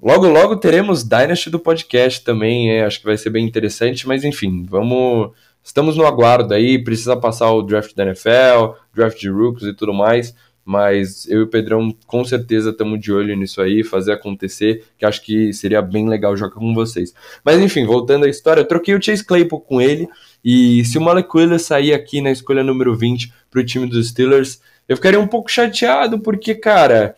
Logo, 0.00 0.26
logo 0.26 0.56
teremos 0.56 1.04
Dynasty 1.04 1.50
do 1.50 1.60
podcast 1.60 2.24
também, 2.24 2.70
é, 2.70 2.84
acho 2.84 3.00
que 3.00 3.06
vai 3.06 3.16
ser 3.16 3.30
bem 3.30 3.44
interessante, 3.44 4.06
mas 4.06 4.24
enfim, 4.24 4.64
vamos. 4.68 5.32
Estamos 5.62 5.96
no 5.96 6.04
aguardo 6.04 6.52
aí, 6.54 6.82
precisa 6.82 7.16
passar 7.16 7.52
o 7.52 7.62
draft 7.62 7.94
da 7.94 8.04
NFL, 8.04 8.74
draft 8.92 9.20
de 9.20 9.28
rookies 9.28 9.68
e 9.68 9.72
tudo 9.72 9.94
mais, 9.94 10.34
mas 10.64 11.28
eu 11.28 11.40
e 11.40 11.42
o 11.44 11.46
Pedrão 11.46 11.94
com 12.04 12.24
certeza 12.24 12.70
estamos 12.70 12.98
de 12.98 13.12
olho 13.12 13.36
nisso 13.36 13.62
aí, 13.62 13.84
fazer 13.84 14.12
acontecer, 14.12 14.84
que 14.98 15.04
acho 15.04 15.22
que 15.22 15.52
seria 15.52 15.80
bem 15.80 16.08
legal 16.08 16.36
jogar 16.36 16.54
com 16.54 16.74
vocês. 16.74 17.14
Mas 17.44 17.60
enfim, 17.60 17.84
voltando 17.84 18.24
à 18.24 18.28
história, 18.28 18.60
eu 18.60 18.66
troquei 18.66 18.94
o 18.94 19.00
Chase 19.00 19.24
Claypool 19.24 19.60
com 19.60 19.80
ele, 19.80 20.08
e 20.44 20.84
se 20.84 20.98
o 20.98 21.00
Malik 21.00 21.28
Willis 21.34 21.62
sair 21.62 21.94
aqui 21.94 22.20
na 22.20 22.30
escolha 22.30 22.64
número 22.64 22.96
20 22.96 23.32
para 23.50 23.60
o 23.60 23.64
time 23.64 23.86
dos 23.86 24.08
Steelers, 24.08 24.60
eu 24.88 24.96
ficaria 24.96 25.20
um 25.20 25.26
pouco 25.26 25.50
chateado, 25.50 26.18
porque, 26.18 26.54
cara, 26.54 27.16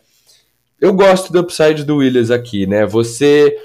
eu 0.79 0.93
gosto 0.93 1.31
do 1.33 1.39
upside 1.39 1.83
do 1.83 1.97
Williams 1.97 2.29
aqui, 2.29 2.67
né? 2.67 2.85
Você 2.85 3.57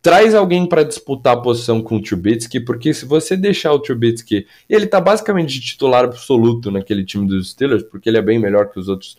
traz 0.00 0.34
alguém 0.34 0.66
para 0.66 0.82
disputar 0.82 1.34
a 1.34 1.40
posição 1.40 1.80
com 1.80 1.96
o 1.96 2.02
Trubitsky, 2.02 2.58
porque 2.60 2.92
se 2.92 3.04
você 3.04 3.36
deixar 3.36 3.72
o 3.72 3.78
Trubitsky, 3.78 4.46
ele 4.68 4.86
tá 4.86 5.00
basicamente 5.00 5.52
de 5.52 5.60
titular 5.60 6.04
absoluto 6.04 6.70
naquele 6.70 7.04
time 7.04 7.26
dos 7.26 7.50
Steelers, 7.50 7.84
porque 7.84 8.08
ele 8.08 8.18
é 8.18 8.22
bem 8.22 8.38
melhor 8.38 8.68
que 8.70 8.80
os 8.80 8.88
outros 8.88 9.16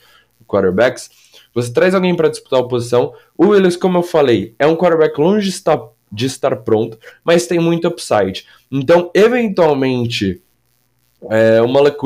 quarterbacks. 0.47 1.10
Você 1.53 1.71
traz 1.71 1.93
alguém 1.93 2.15
para 2.15 2.29
disputar 2.29 2.60
a 2.60 2.67
posição. 2.67 3.13
O 3.38 3.47
Williams, 3.47 3.77
como 3.77 3.97
eu 3.97 4.03
falei, 4.03 4.56
é 4.58 4.67
um 4.67 4.75
quarterback 4.75 5.19
longe 5.19 5.47
de 5.47 5.56
estar 5.56 5.79
de 6.13 6.28
estar 6.28 6.56
pronto, 6.58 6.97
mas 7.23 7.47
tem 7.47 7.60
muito 7.60 7.88
upside. 7.88 8.45
Então, 8.71 9.10
eventualmente, 9.15 10.41
é, 11.30 11.60
o 11.62 11.67
Malek 11.67 11.97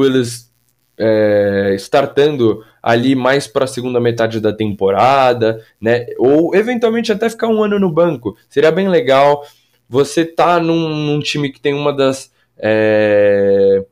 é, 0.97 1.73
startando 1.75 2.63
ali 2.81 3.15
mais 3.15 3.45
para 3.47 3.65
a 3.65 3.67
segunda 3.67 3.99
metade 3.99 4.39
da 4.39 4.53
temporada, 4.53 5.61
né? 5.79 6.05
Ou 6.17 6.55
eventualmente 6.55 7.11
até 7.11 7.29
ficar 7.29 7.49
um 7.49 7.61
ano 7.61 7.77
no 7.77 7.91
banco. 7.91 8.37
Seria 8.49 8.71
bem 8.71 8.87
legal. 8.87 9.45
Você 9.89 10.23
tá 10.23 10.59
num, 10.59 10.89
num 10.89 11.19
time 11.19 11.51
que 11.51 11.59
tem 11.59 11.73
uma 11.73 11.93
das 11.93 12.31
é, 12.57 13.83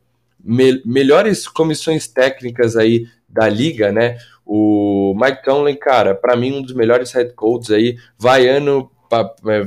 me, 0.44 0.82
melhores 0.86 1.48
comissões 1.48 2.08
técnicas 2.08 2.78
aí 2.78 3.06
da 3.28 3.50
liga, 3.50 3.92
né? 3.92 4.18
O 4.46 5.14
Mike 5.20 5.44
Tomlin, 5.44 5.76
cara, 5.76 6.16
para 6.16 6.36
mim 6.36 6.54
um 6.54 6.62
dos 6.62 6.74
melhores 6.74 7.12
head 7.12 7.34
coaches 7.34 7.72
aí, 7.72 7.98
vai 8.18 8.48
ano 8.48 8.90
é, 9.12 9.66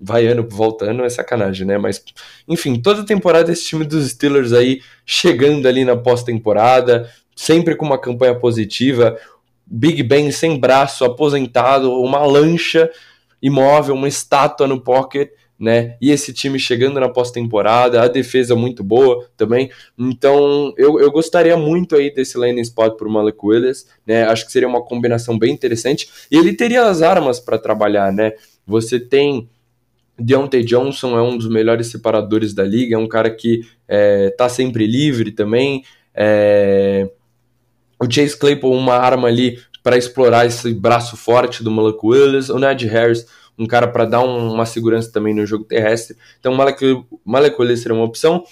vai 0.00 0.26
ano 0.26 0.46
voltando 0.48 1.04
é 1.04 1.10
sacanagem, 1.10 1.66
né? 1.66 1.76
Mas, 1.76 2.02
enfim, 2.48 2.80
toda 2.80 3.04
temporada 3.04 3.52
esse 3.52 3.64
time 3.64 3.84
dos 3.84 4.10
Steelers 4.10 4.52
aí 4.52 4.80
chegando 5.04 5.66
ali 5.66 5.84
na 5.84 5.96
pós-temporada, 5.96 7.10
sempre 7.36 7.76
com 7.76 7.84
uma 7.84 7.98
campanha 7.98 8.34
positiva. 8.34 9.18
Big 9.66 10.02
Ben 10.02 10.30
sem 10.30 10.58
braço, 10.58 11.04
aposentado, 11.04 11.92
uma 12.00 12.24
lancha 12.24 12.90
imóvel, 13.40 13.94
uma 13.94 14.08
estátua 14.08 14.66
no 14.66 14.80
pocket, 14.80 15.30
né? 15.58 15.96
E 16.00 16.10
esse 16.10 16.32
time 16.32 16.58
chegando 16.58 16.98
na 16.98 17.08
pós-temporada, 17.08 18.02
a 18.02 18.08
defesa 18.08 18.56
muito 18.56 18.82
boa 18.82 19.28
também. 19.36 19.70
Então, 19.98 20.72
eu, 20.78 20.98
eu 20.98 21.10
gostaria 21.12 21.56
muito 21.56 21.94
aí 21.94 22.12
desse 22.12 22.38
landing 22.38 22.62
spot 22.62 22.96
para 22.96 23.06
o 23.06 23.10
Malik 23.10 23.38
Willis, 23.42 23.86
né? 24.06 24.24
Acho 24.24 24.46
que 24.46 24.52
seria 24.52 24.66
uma 24.66 24.82
combinação 24.82 25.38
bem 25.38 25.52
interessante. 25.52 26.08
E 26.30 26.36
ele 26.36 26.54
teria 26.54 26.84
as 26.84 27.02
armas 27.02 27.38
para 27.38 27.58
trabalhar, 27.58 28.10
né? 28.10 28.32
Você 28.70 28.98
tem 28.98 29.48
Deontay 30.18 30.62
Johnson 30.62 31.18
é 31.18 31.22
um 31.22 31.36
dos 31.36 31.48
melhores 31.48 31.88
separadores 31.88 32.54
da 32.54 32.62
liga, 32.62 32.94
é 32.94 32.98
um 32.98 33.08
cara 33.08 33.30
que 33.30 33.62
é, 33.88 34.30
tá 34.30 34.48
sempre 34.48 34.86
livre 34.86 35.32
também. 35.32 35.82
É, 36.14 37.10
o 37.98 38.10
Chase 38.10 38.38
Claypool, 38.38 38.76
uma 38.76 38.96
arma 38.96 39.28
ali 39.28 39.58
para 39.82 39.96
explorar 39.96 40.46
esse 40.46 40.72
braço 40.74 41.16
forte 41.16 41.62
do 41.62 41.70
Malak 41.70 41.98
Willis. 42.02 42.50
O 42.50 42.58
Ned 42.58 42.86
Harris, 42.86 43.26
um 43.58 43.66
cara 43.66 43.88
para 43.88 44.04
dar 44.04 44.20
um, 44.20 44.52
uma 44.52 44.66
segurança 44.66 45.10
também 45.10 45.34
no 45.34 45.46
jogo 45.46 45.64
terrestre. 45.64 46.16
Então, 46.38 46.52
o 46.52 46.56
Malak, 46.56 47.04
Malak 47.24 47.60
Willis 47.60 47.80
seria 47.80 47.96
uma 47.96 48.04
opção. 48.04 48.44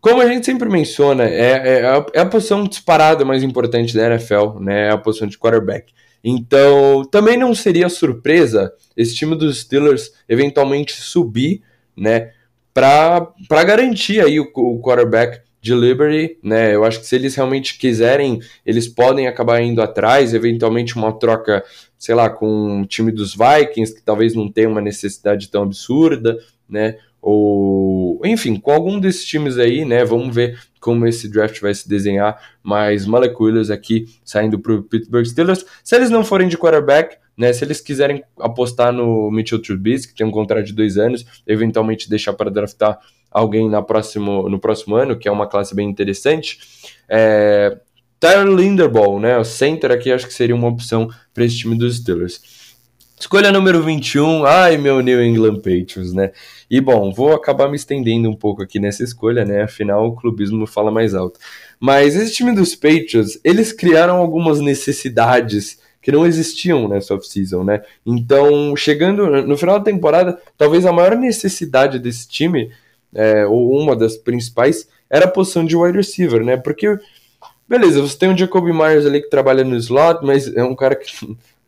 Como 0.00 0.20
a 0.20 0.26
gente 0.26 0.44
sempre 0.44 0.68
menciona, 0.68 1.24
é, 1.24 1.78
é, 1.78 1.86
a, 1.86 2.06
é 2.12 2.20
a 2.20 2.26
posição 2.26 2.64
disparada 2.64 3.24
mais 3.24 3.42
importante 3.42 3.94
da 3.94 4.06
NFL, 4.06 4.58
né? 4.60 4.88
É 4.88 4.90
a 4.90 4.98
posição 4.98 5.26
de 5.26 5.38
quarterback. 5.38 5.94
Então, 6.24 7.04
também 7.04 7.36
não 7.36 7.54
seria 7.54 7.90
surpresa 7.90 8.72
esse 8.96 9.14
time 9.14 9.36
dos 9.36 9.60
Steelers 9.60 10.10
eventualmente 10.26 10.94
subir, 10.94 11.62
né, 11.94 12.32
para 12.72 13.64
garantir 13.64 14.20
aí 14.20 14.40
o, 14.40 14.50
o 14.54 14.80
quarterback 14.80 15.44
de 15.64 15.74
Liberty, 15.74 16.38
né? 16.42 16.74
Eu 16.74 16.84
acho 16.84 17.00
que 17.00 17.06
se 17.06 17.14
eles 17.14 17.34
realmente 17.34 17.78
quiserem, 17.78 18.38
eles 18.66 18.86
podem 18.86 19.26
acabar 19.26 19.62
indo 19.62 19.80
atrás, 19.80 20.34
eventualmente 20.34 20.94
uma 20.94 21.10
troca, 21.18 21.64
sei 21.96 22.14
lá, 22.14 22.28
com 22.28 22.82
o 22.82 22.86
time 22.86 23.10
dos 23.10 23.34
Vikings, 23.34 23.94
que 23.94 24.02
talvez 24.02 24.34
não 24.34 24.50
tenha 24.50 24.68
uma 24.68 24.82
necessidade 24.82 25.48
tão 25.48 25.62
absurda, 25.62 26.36
né? 26.68 26.98
Ou, 27.26 28.20
enfim, 28.22 28.56
com 28.56 28.70
algum 28.70 29.00
desses 29.00 29.24
times 29.24 29.56
aí, 29.56 29.82
né? 29.86 30.04
Vamos 30.04 30.34
ver 30.34 30.58
como 30.78 31.06
esse 31.06 31.26
draft 31.26 31.58
vai 31.62 31.72
se 31.72 31.88
desenhar, 31.88 32.38
mas 32.62 33.06
Malek 33.06 33.34
Williams 33.42 33.70
aqui 33.70 34.04
saindo 34.22 34.58
para 34.58 34.74
o 34.74 34.82
Pittsburgh 34.82 35.24
Steelers. 35.24 35.64
Se 35.82 35.96
eles 35.96 36.10
não 36.10 36.22
forem 36.22 36.48
de 36.48 36.58
quarterback, 36.58 37.16
né, 37.34 37.50
se 37.54 37.64
eles 37.64 37.80
quiserem 37.80 38.22
apostar 38.38 38.92
no 38.92 39.30
Mitchell 39.30 39.62
Trubisky, 39.62 40.12
que 40.12 40.18
tem 40.18 40.26
um 40.26 40.30
contrato 40.30 40.66
de 40.66 40.74
dois 40.74 40.98
anos, 40.98 41.24
eventualmente 41.46 42.10
deixar 42.10 42.34
para 42.34 42.50
draftar 42.50 42.98
alguém 43.30 43.70
na 43.70 43.80
próximo, 43.80 44.46
no 44.50 44.58
próximo 44.58 44.94
ano, 44.94 45.18
que 45.18 45.26
é 45.26 45.32
uma 45.32 45.46
classe 45.46 45.74
bem 45.74 45.88
interessante, 45.88 46.58
é, 47.08 47.78
Tyler 48.20 48.54
Linderbaum, 48.54 49.18
né, 49.18 49.38
o 49.38 49.44
center 49.44 49.90
aqui, 49.90 50.12
acho 50.12 50.26
que 50.26 50.34
seria 50.34 50.54
uma 50.54 50.68
opção 50.68 51.08
para 51.32 51.46
esse 51.46 51.56
time 51.56 51.78
dos 51.78 51.96
Steelers. 51.96 52.63
Escolha 53.18 53.52
número 53.52 53.80
21, 53.82 54.44
ai 54.44 54.76
meu 54.76 55.00
New 55.00 55.22
England 55.22 55.56
Patriots, 55.56 56.12
né? 56.12 56.32
E 56.68 56.80
bom, 56.80 57.12
vou 57.12 57.32
acabar 57.32 57.68
me 57.68 57.76
estendendo 57.76 58.28
um 58.28 58.34
pouco 58.34 58.62
aqui 58.62 58.80
nessa 58.80 59.04
escolha, 59.04 59.44
né? 59.44 59.62
Afinal, 59.62 60.08
o 60.08 60.16
clubismo 60.16 60.66
fala 60.66 60.90
mais 60.90 61.14
alto. 61.14 61.38
Mas 61.78 62.16
esse 62.16 62.34
time 62.34 62.52
dos 62.52 62.74
Patriots, 62.74 63.38
eles 63.44 63.72
criaram 63.72 64.16
algumas 64.16 64.60
necessidades 64.60 65.78
que 66.02 66.12
não 66.12 66.26
existiam 66.26 66.88
nessa 66.88 67.14
off-season, 67.14 67.62
né? 67.64 67.82
Então, 68.04 68.76
chegando 68.76 69.42
no 69.46 69.56
final 69.56 69.78
da 69.78 69.84
temporada, 69.84 70.38
talvez 70.58 70.84
a 70.84 70.92
maior 70.92 71.16
necessidade 71.16 71.98
desse 71.98 72.28
time, 72.28 72.70
é, 73.14 73.46
ou 73.46 73.80
uma 73.80 73.94
das 73.96 74.16
principais, 74.16 74.88
era 75.08 75.26
a 75.26 75.30
posição 75.30 75.64
de 75.64 75.76
wide 75.76 75.96
receiver, 75.96 76.44
né? 76.44 76.56
Porque, 76.56 76.98
beleza, 77.66 78.02
você 78.02 78.18
tem 78.18 78.30
o 78.30 78.36
Jacoby 78.36 78.72
Myers 78.72 79.06
ali 79.06 79.22
que 79.22 79.30
trabalha 79.30 79.64
no 79.64 79.76
slot, 79.76 80.20
mas 80.22 80.54
é 80.54 80.64
um 80.64 80.74
cara 80.74 80.96
que 80.96 81.06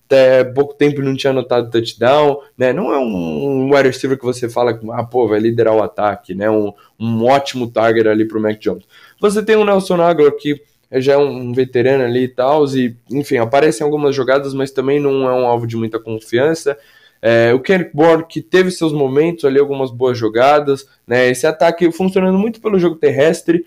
até 0.06 0.44
pouco 0.44 0.74
tempo 0.74 1.02
não 1.02 1.16
tinha 1.16 1.32
anotado 1.32 1.70
touchdown, 1.70 2.40
né? 2.56 2.72
Não 2.72 2.92
é 2.92 2.98
um, 2.98 3.66
um 3.66 3.74
wide 3.74 3.88
receiver 3.88 4.16
que 4.16 4.24
você 4.24 4.48
fala 4.48 4.72
que, 4.72 4.86
ah, 4.92 5.04
pô, 5.04 5.28
vai 5.28 5.40
liderar 5.40 5.74
o 5.74 5.82
ataque, 5.82 6.34
né? 6.34 6.48
Um, 6.48 6.72
um 6.98 7.24
ótimo 7.24 7.68
target 7.68 8.08
ali 8.08 8.26
pro 8.26 8.40
Mac 8.40 8.58
Jones. 8.58 8.84
Você 9.20 9.42
tem 9.42 9.56
o 9.56 9.64
Nelson 9.64 10.00
Aguilar 10.00 10.32
que 10.32 10.62
já 10.92 11.14
é 11.14 11.18
um 11.18 11.52
veterano 11.52 12.04
ali 12.04 12.24
e 12.24 12.28
tal, 12.28 12.64
e 12.66 12.96
enfim, 13.10 13.38
aparece 13.38 13.82
em 13.82 13.84
algumas 13.84 14.14
jogadas, 14.14 14.54
mas 14.54 14.70
também 14.70 15.00
não 15.00 15.28
é 15.28 15.32
um 15.32 15.44
alvo 15.44 15.66
de 15.66 15.76
muita 15.76 15.98
confiança. 15.98 16.78
É, 17.20 17.52
o 17.52 17.60
Kenny 17.60 17.90
Bourne, 17.92 18.24
que 18.28 18.40
teve 18.40 18.70
seus 18.70 18.92
momentos 18.92 19.44
ali, 19.44 19.58
algumas 19.58 19.90
boas 19.90 20.16
jogadas, 20.16 20.86
né? 21.06 21.28
Esse 21.28 21.46
ataque 21.46 21.90
funcionando 21.90 22.38
muito 22.38 22.60
pelo 22.60 22.78
jogo 22.78 22.94
terrestre 22.94 23.66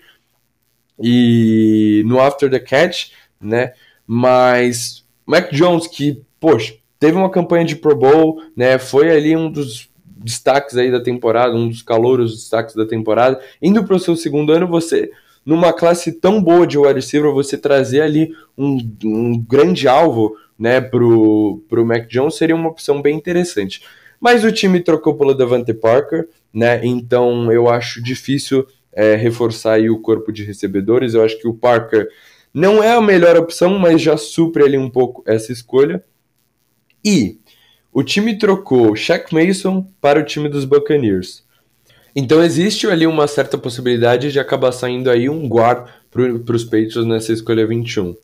e 0.98 2.02
no 2.06 2.18
after 2.18 2.50
the 2.50 2.58
catch, 2.58 3.10
né? 3.38 3.74
Mas 4.06 5.04
Mac 5.26 5.52
Jones, 5.52 5.86
que, 5.86 6.22
poxa, 6.40 6.74
teve 6.98 7.16
uma 7.16 7.30
campanha 7.30 7.64
de 7.64 7.76
Pro 7.76 7.94
Bowl, 7.94 8.42
né? 8.56 8.78
Foi 8.78 9.10
ali 9.10 9.36
um 9.36 9.50
dos 9.50 9.88
destaques 10.06 10.76
aí 10.76 10.90
da 10.90 11.00
temporada, 11.00 11.54
um 11.54 11.68
dos 11.68 11.82
calouros 11.82 12.34
destaques 12.34 12.74
da 12.74 12.86
temporada. 12.86 13.40
Indo 13.62 13.84
para 13.84 13.96
o 13.96 14.00
seu 14.00 14.16
segundo 14.16 14.52
ano, 14.52 14.66
você 14.66 15.10
numa 15.44 15.72
classe 15.72 16.12
tão 16.12 16.42
boa 16.42 16.66
de 16.66 16.78
wide 16.78 16.94
receiver, 16.94 17.32
você 17.32 17.56
trazer 17.56 18.02
ali 18.02 18.34
um, 18.56 18.78
um 19.04 19.38
grande 19.38 19.88
alvo 19.88 20.36
né, 20.58 20.80
pro, 20.80 21.62
pro 21.68 21.86
Mac 21.86 22.06
Jones 22.06 22.36
seria 22.36 22.54
uma 22.54 22.68
opção 22.68 23.00
bem 23.00 23.16
interessante. 23.16 23.82
Mas 24.20 24.44
o 24.44 24.52
time 24.52 24.80
trocou 24.80 25.14
pelo 25.14 25.32
Devante 25.32 25.72
Parker, 25.72 26.28
né? 26.52 26.84
Então 26.84 27.50
eu 27.50 27.70
acho 27.70 28.02
difícil 28.02 28.66
é, 28.92 29.14
reforçar 29.14 29.74
aí 29.74 29.88
o 29.88 30.00
corpo 30.00 30.30
de 30.30 30.44
recebedores. 30.44 31.14
Eu 31.14 31.24
acho 31.24 31.38
que 31.38 31.48
o 31.48 31.54
Parker 31.54 32.06
não 32.52 32.82
é 32.84 32.92
a 32.92 33.00
melhor 33.00 33.36
opção, 33.38 33.78
mas 33.78 34.02
já 34.02 34.18
supre 34.18 34.62
ali 34.62 34.76
um 34.76 34.90
pouco 34.90 35.22
essa 35.26 35.50
escolha. 35.52 36.04
E 37.04 37.38
o 37.92 38.02
time 38.02 38.38
trocou 38.38 38.94
Shaq 38.94 39.34
Mason 39.34 39.86
para 40.00 40.20
o 40.20 40.24
time 40.24 40.48
dos 40.48 40.64
Buccaneers. 40.64 41.42
Então 42.14 42.42
existe 42.42 42.86
ali 42.86 43.06
uma 43.06 43.26
certa 43.26 43.56
possibilidade 43.56 44.32
de 44.32 44.40
acabar 44.40 44.72
saindo 44.72 45.10
aí 45.10 45.28
um 45.28 45.48
guard 45.48 45.88
para 46.10 46.54
os 46.54 46.64
Patriots 46.64 47.06
nessa 47.06 47.32
escolha 47.32 47.66
21. 47.66 48.16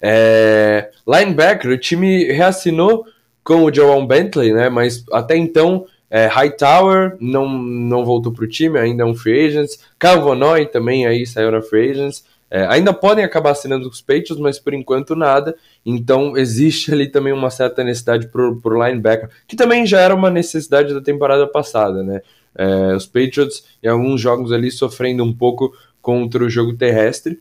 É, 0.00 0.90
linebacker, 1.06 1.70
o 1.70 1.78
time 1.78 2.24
reassinou 2.24 3.06
com 3.42 3.64
o 3.64 3.74
João 3.74 4.06
Bentley, 4.06 4.52
né? 4.52 4.68
Mas 4.70 5.04
até 5.12 5.36
então, 5.36 5.86
é, 6.10 6.26
Hightower 6.26 7.16
não, 7.20 7.48
não 7.48 8.04
voltou 8.04 8.32
para 8.32 8.44
o 8.44 8.48
time, 8.48 8.78
ainda 8.78 9.02
é 9.02 9.06
um 9.06 9.14
free 9.14 9.46
agent. 9.46 9.72
Calvanoy 9.98 10.66
também 10.66 11.06
aí 11.06 11.26
saiu 11.26 11.50
na 11.50 11.60
free 11.60 11.90
agents. 11.90 12.24
É, 12.54 12.66
ainda 12.66 12.92
podem 12.92 13.24
acabar 13.24 13.50
assinando 13.50 13.88
os 13.88 14.00
Patriots, 14.00 14.38
mas 14.38 14.60
por 14.60 14.72
enquanto 14.72 15.16
nada. 15.16 15.56
Então 15.84 16.36
existe 16.36 16.92
ali 16.94 17.08
também 17.08 17.32
uma 17.32 17.50
certa 17.50 17.82
necessidade 17.82 18.28
para 18.28 18.48
o 18.48 18.86
linebacker, 18.86 19.28
que 19.48 19.56
também 19.56 19.84
já 19.84 19.98
era 19.98 20.14
uma 20.14 20.30
necessidade 20.30 20.94
da 20.94 21.00
temporada 21.00 21.48
passada, 21.48 22.04
né? 22.04 22.22
É, 22.54 22.94
os 22.94 23.06
Patriots 23.06 23.64
em 23.82 23.88
alguns 23.88 24.20
jogos 24.20 24.52
ali 24.52 24.70
sofrendo 24.70 25.24
um 25.24 25.32
pouco 25.32 25.74
contra 26.00 26.44
o 26.44 26.48
jogo 26.48 26.76
terrestre. 26.76 27.40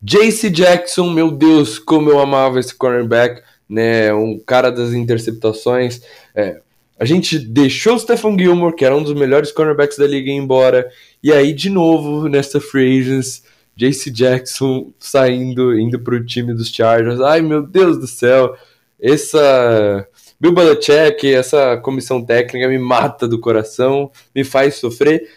JC 0.00 0.48
Jackson, 0.48 1.10
meu 1.10 1.32
Deus, 1.32 1.80
como 1.80 2.08
eu 2.08 2.20
amava 2.20 2.60
esse 2.60 2.76
cornerback, 2.76 3.42
né? 3.68 4.14
Um 4.14 4.38
cara 4.38 4.70
das 4.70 4.92
interceptações. 4.92 6.02
É, 6.36 6.60
a 7.00 7.04
gente 7.04 7.36
deixou 7.36 7.96
o 7.96 7.98
Stephen 7.98 8.38
Gilmore, 8.38 8.76
que 8.76 8.84
era 8.84 8.96
um 8.96 9.02
dos 9.02 9.14
melhores 9.14 9.50
cornerbacks 9.50 9.98
da 9.98 10.06
liga, 10.06 10.30
embora. 10.30 10.88
E 11.20 11.32
aí, 11.32 11.52
de 11.52 11.68
novo, 11.68 12.28
nessa 12.28 12.60
free 12.60 13.00
agents, 13.00 13.42
JC 13.78 14.10
Jackson 14.10 14.92
saindo, 14.98 15.78
indo 15.78 16.00
para 16.00 16.16
o 16.16 16.26
time 16.26 16.52
dos 16.52 16.68
Chargers. 16.68 17.20
Ai, 17.20 17.40
meu 17.40 17.62
Deus 17.62 17.96
do 17.96 18.08
céu. 18.08 18.56
Essa 19.00 20.04
Bill 20.40 20.52
Belichick, 20.52 21.32
essa 21.32 21.76
comissão 21.76 22.24
técnica 22.24 22.66
me 22.66 22.78
mata 22.78 23.28
do 23.28 23.38
coração, 23.38 24.10
me 24.34 24.42
faz 24.42 24.74
sofrer. 24.74 25.30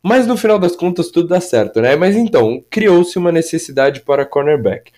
Mas 0.00 0.24
no 0.24 0.36
final 0.36 0.56
das 0.56 0.76
contas 0.76 1.08
tudo 1.10 1.26
dá 1.26 1.40
certo, 1.40 1.80
né? 1.80 1.96
Mas 1.96 2.14
então, 2.14 2.62
criou-se 2.70 3.18
uma 3.18 3.32
necessidade 3.32 4.02
para 4.02 4.24
cornerback. 4.24 4.92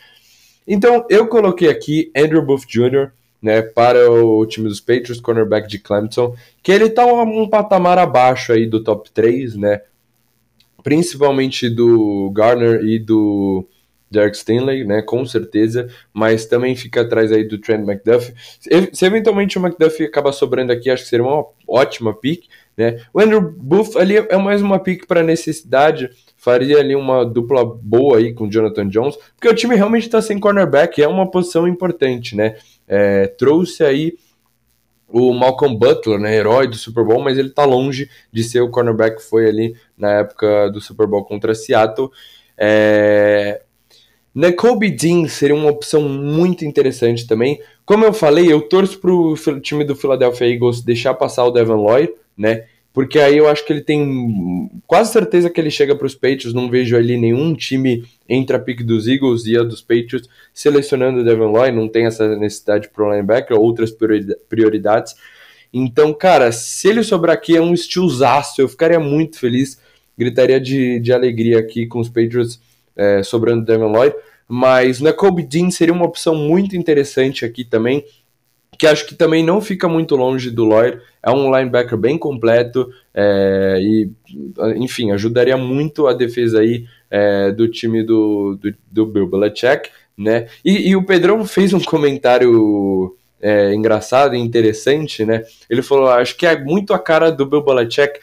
Então, 0.68 1.06
eu 1.08 1.28
coloquei 1.28 1.70
aqui 1.70 2.10
Andrew 2.14 2.42
Booth 2.42 2.66
Jr., 2.66 3.10
né, 3.40 3.62
para 3.62 4.10
o 4.10 4.44
time 4.44 4.68
dos 4.68 4.80
Patriots, 4.80 5.20
cornerback 5.20 5.68
de 5.68 5.78
Clemson, 5.78 6.34
que 6.62 6.72
ele 6.72 6.90
tá 6.90 7.06
um 7.06 7.48
patamar 7.48 7.96
abaixo 7.96 8.52
aí 8.52 8.66
do 8.66 8.82
top 8.82 9.10
3, 9.12 9.54
né? 9.54 9.80
Principalmente 10.86 11.68
do 11.68 12.30
Garner 12.30 12.80
e 12.84 12.96
do 12.96 13.66
Derek 14.08 14.36
Stanley, 14.36 14.84
né, 14.84 15.02
com 15.02 15.26
certeza, 15.26 15.88
mas 16.14 16.46
também 16.46 16.76
fica 16.76 17.00
atrás 17.00 17.32
aí 17.32 17.42
do 17.42 17.58
Trent 17.58 17.80
McDuffie. 17.80 18.32
Se 18.92 19.04
eventualmente 19.04 19.58
o 19.58 19.60
McDuffie 19.60 20.04
acabar 20.04 20.30
sobrando 20.30 20.70
aqui, 20.70 20.88
acho 20.88 21.02
que 21.02 21.08
seria 21.08 21.26
uma 21.26 21.44
ótima 21.66 22.14
pick, 22.14 22.44
né? 22.76 23.00
O 23.12 23.18
Andrew 23.18 23.40
Booth 23.40 23.96
ali 23.96 24.16
é 24.16 24.36
mais 24.36 24.62
uma 24.62 24.78
pick 24.78 25.08
para 25.08 25.24
necessidade, 25.24 26.08
faria 26.36 26.78
ali 26.78 26.94
uma 26.94 27.24
dupla 27.24 27.64
boa 27.64 28.18
aí 28.18 28.32
com 28.32 28.44
o 28.44 28.48
Jonathan 28.48 28.86
Jones, 28.88 29.16
porque 29.34 29.48
o 29.48 29.54
time 29.56 29.74
realmente 29.74 30.04
está 30.04 30.22
sem 30.22 30.38
cornerback, 30.38 31.02
é 31.02 31.08
uma 31.08 31.28
posição 31.28 31.66
importante, 31.66 32.36
né? 32.36 32.54
É, 32.86 33.26
trouxe 33.26 33.82
aí 33.82 34.14
o 35.08 35.32
Malcolm 35.32 35.76
Butler, 35.76 36.18
né, 36.18 36.34
herói 36.34 36.66
do 36.66 36.76
Super 36.76 37.04
Bowl, 37.04 37.22
mas 37.22 37.38
ele 37.38 37.48
está 37.48 37.64
longe 37.64 38.10
de 38.32 38.42
ser 38.42 38.60
o 38.60 38.70
cornerback 38.70 39.16
que 39.16 39.22
foi 39.22 39.48
ali 39.48 39.76
na 39.96 40.20
época 40.20 40.68
do 40.70 40.80
Super 40.80 41.06
Bowl 41.06 41.24
contra 41.24 41.54
Seattle. 41.54 42.10
É, 42.58 43.62
Kobe 44.56 44.90
Dean 44.90 45.28
seria 45.28 45.54
uma 45.54 45.70
opção 45.70 46.02
muito 46.02 46.64
interessante 46.64 47.26
também. 47.26 47.60
Como 47.84 48.04
eu 48.04 48.12
falei, 48.12 48.52
eu 48.52 48.60
torço 48.62 48.98
para 48.98 49.12
o 49.12 49.60
time 49.60 49.84
do 49.84 49.94
Philadelphia 49.94 50.52
Eagles 50.52 50.82
deixar 50.82 51.14
passar 51.14 51.44
o 51.44 51.50
Devon 51.50 51.76
Lloyd, 51.76 52.12
né? 52.36 52.66
Porque 52.96 53.18
aí 53.18 53.36
eu 53.36 53.46
acho 53.46 53.62
que 53.62 53.74
ele 53.74 53.82
tem 53.82 54.70
quase 54.86 55.12
certeza 55.12 55.50
que 55.50 55.60
ele 55.60 55.70
chega 55.70 55.94
para 55.94 56.06
os 56.06 56.14
Patriots. 56.14 56.54
Não 56.54 56.70
vejo 56.70 56.96
ali 56.96 57.18
nenhum 57.18 57.54
time 57.54 58.08
entre 58.26 58.56
a 58.56 58.58
pick 58.58 58.82
dos 58.82 59.06
Eagles 59.06 59.44
e 59.44 59.54
a 59.54 59.62
dos 59.62 59.82
Patriots 59.82 60.26
selecionando 60.54 61.20
o 61.20 61.22
Devon 61.22 61.52
Lloyd. 61.52 61.76
Não 61.76 61.88
tem 61.88 62.06
essa 62.06 62.34
necessidade 62.36 62.88
para 62.88 63.04
o 63.04 63.10
linebacker, 63.10 63.54
outras 63.54 63.94
prioridades. 64.48 65.14
Então, 65.70 66.14
cara, 66.14 66.50
se 66.50 66.88
ele 66.88 67.02
sobrar 67.02 67.36
aqui 67.36 67.54
é 67.54 67.60
um 67.60 67.74
estilozaço. 67.74 68.62
Eu 68.62 68.66
ficaria 68.66 68.98
muito 68.98 69.38
feliz, 69.38 69.78
gritaria 70.16 70.58
de, 70.58 70.98
de 70.98 71.12
alegria 71.12 71.58
aqui 71.58 71.84
com 71.84 72.00
os 72.00 72.08
Patriots 72.08 72.58
é, 72.96 73.22
sobrando 73.22 73.62
Devon 73.62 73.92
Lloyd, 73.92 74.16
mas 74.48 75.02
Nakobe 75.02 75.42
Dean 75.42 75.70
seria 75.70 75.92
uma 75.92 76.06
opção 76.06 76.34
muito 76.34 76.74
interessante 76.74 77.44
aqui 77.44 77.62
também, 77.62 78.02
que 78.78 78.86
acho 78.86 79.06
que 79.06 79.14
também 79.14 79.44
não 79.44 79.60
fica 79.60 79.88
muito 79.88 80.16
longe 80.16 80.50
do 80.50 80.64
Lloyd, 80.64 81.00
é 81.22 81.30
um 81.30 81.54
linebacker 81.56 81.96
bem 81.96 82.18
completo 82.18 82.88
é, 83.14 83.78
e, 83.80 84.10
enfim, 84.76 85.10
ajudaria 85.10 85.56
muito 85.56 86.06
a 86.06 86.12
defesa 86.12 86.60
aí 86.60 86.86
é, 87.10 87.50
do 87.52 87.68
time 87.68 88.02
do, 88.02 88.58
do, 88.60 88.74
do 88.90 89.06
Bill 89.06 89.28
Belichick, 89.28 89.90
né? 90.16 90.46
E, 90.64 90.88
e, 90.90 90.96
o 90.96 91.04
Pedrão 91.04 91.44
fez 91.44 91.72
um 91.72 91.80
comentário 91.80 93.16
é, 93.40 93.74
engraçado 93.74 94.34
e 94.34 94.38
interessante, 94.38 95.24
né? 95.24 95.42
Ele 95.68 95.82
falou, 95.82 96.08
acho 96.08 96.36
que 96.36 96.46
é 96.46 96.58
muito 96.58 96.94
a 96.94 96.98
cara 96.98 97.30
do 97.30 97.46
Bill 97.46 97.62
Belichick 97.62 98.18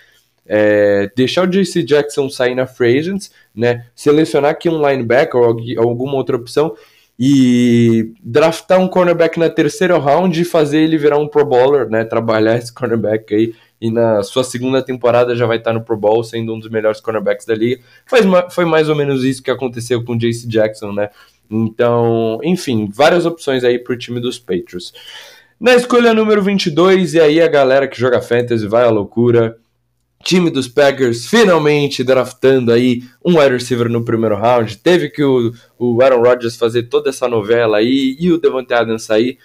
é, 0.45 1.09
deixar 1.15 1.43
o 1.43 1.47
JC 1.47 1.83
Jackson 1.83 2.29
sair 2.29 2.55
na 2.55 2.67
free 2.67 2.97
agents, 2.97 3.31
né, 3.55 3.85
selecionar 3.95 4.51
aqui 4.51 4.69
um 4.69 4.87
linebacker 4.87 5.39
ou 5.39 5.57
alguma 5.77 6.15
outra 6.15 6.35
opção 6.35 6.75
e 7.19 8.13
draftar 8.23 8.79
um 8.79 8.87
cornerback 8.87 9.37
na 9.37 9.49
terceira 9.49 9.97
round 9.97 10.39
e 10.41 10.45
fazer 10.45 10.79
ele 10.79 10.97
virar 10.97 11.17
um 11.17 11.27
Pro 11.27 11.45
Bowler, 11.45 11.89
né, 11.89 12.03
trabalhar 12.03 12.57
esse 12.57 12.73
cornerback 12.73 13.33
aí 13.33 13.53
e 13.83 13.91
na 13.91 14.23
sua 14.23 14.45
segunda 14.45 14.81
temporada 14.81 15.35
já 15.35 15.45
vai 15.45 15.57
estar 15.57 15.73
no 15.73 15.83
Pro 15.83 15.97
Bowl, 15.97 16.23
sendo 16.23 16.53
um 16.53 16.59
dos 16.59 16.69
melhores 16.69 17.01
cornerbacks 17.01 17.45
da 17.45 17.53
liga. 17.53 17.83
Foi, 18.05 18.21
foi 18.49 18.63
mais 18.63 18.87
ou 18.87 18.95
menos 18.95 19.25
isso 19.25 19.43
que 19.43 19.51
aconteceu 19.51 20.01
com 20.05 20.13
o 20.13 20.17
JC 20.17 20.47
Jackson, 20.47 20.93
né? 20.93 21.09
Então, 21.51 22.39
enfim, 22.43 22.89
várias 22.89 23.25
opções 23.25 23.61
aí 23.65 23.77
para 23.77 23.93
o 23.93 23.97
time 23.97 24.21
dos 24.21 24.39
Patriots. 24.39 24.93
Na 25.59 25.75
escolha 25.75 26.13
número 26.13 26.41
22, 26.41 27.15
e 27.15 27.19
aí 27.19 27.41
a 27.41 27.47
galera 27.49 27.85
que 27.85 27.99
joga 27.99 28.21
Fantasy 28.21 28.65
vai 28.67 28.85
à 28.85 28.89
loucura 28.89 29.57
time 30.23 30.49
dos 30.49 30.67
Packers 30.67 31.25
finalmente 31.27 32.03
draftando 32.03 32.71
aí 32.71 33.03
um 33.23 33.37
wide 33.37 33.53
receiver 33.53 33.89
no 33.89 34.03
primeiro 34.03 34.35
round. 34.35 34.77
Teve 34.77 35.09
que 35.09 35.23
o, 35.23 35.51
o 35.77 36.01
Aaron 36.01 36.21
Rodgers 36.21 36.55
fazer 36.55 36.83
toda 36.83 37.09
essa 37.09 37.27
novela 37.27 37.77
aí 37.77 38.15
e 38.19 38.31
o 38.31 38.37
Devante 38.37 38.73
Adams 38.73 39.03
sair. 39.03 39.37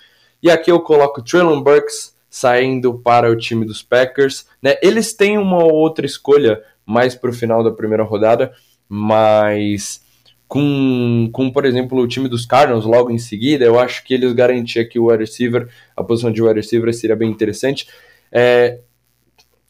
E 0.43 0.51
aqui 0.51 0.71
eu 0.71 0.81
coloco 0.81 1.21
o 1.21 1.25
Traylon 1.25 1.61
Burks 1.61 2.15
saindo 2.31 2.95
para 2.95 3.31
o 3.31 3.37
time 3.37 3.65
dos 3.65 3.83
Packers. 3.83 4.47
Né? 4.63 4.77
Eles 4.83 5.13
têm 5.13 5.37
uma 5.37 5.65
outra 5.65 6.07
escolha 6.07 6.63
mais 6.87 7.15
para 7.15 7.31
o 7.31 7.35
final 7.35 7.63
da 7.63 7.71
primeira 7.71 8.05
rodada, 8.05 8.53
mas 8.89 10.01
com, 10.47 11.29
com, 11.33 11.51
por 11.51 11.67
exemplo, 11.67 11.99
o 11.99 12.09
time 12.09 12.29
dos 12.29 12.47
Cardinals 12.47 12.87
logo 12.87 13.11
em 13.11 13.19
seguida, 13.19 13.65
eu 13.65 13.79
acho 13.79 14.03
que 14.05 14.15
eles 14.15 14.33
garantiam 14.33 14.89
que 14.89 14.99
o 14.99 15.11
wide 15.11 15.25
receiver, 15.25 15.69
a 15.95 16.03
posição 16.03 16.33
de 16.33 16.41
wide 16.41 16.61
receiver 16.61 16.93
seria 16.95 17.15
bem 17.15 17.31
interessante. 17.31 17.87
É, 18.33 18.81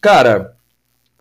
cara, 0.00 0.56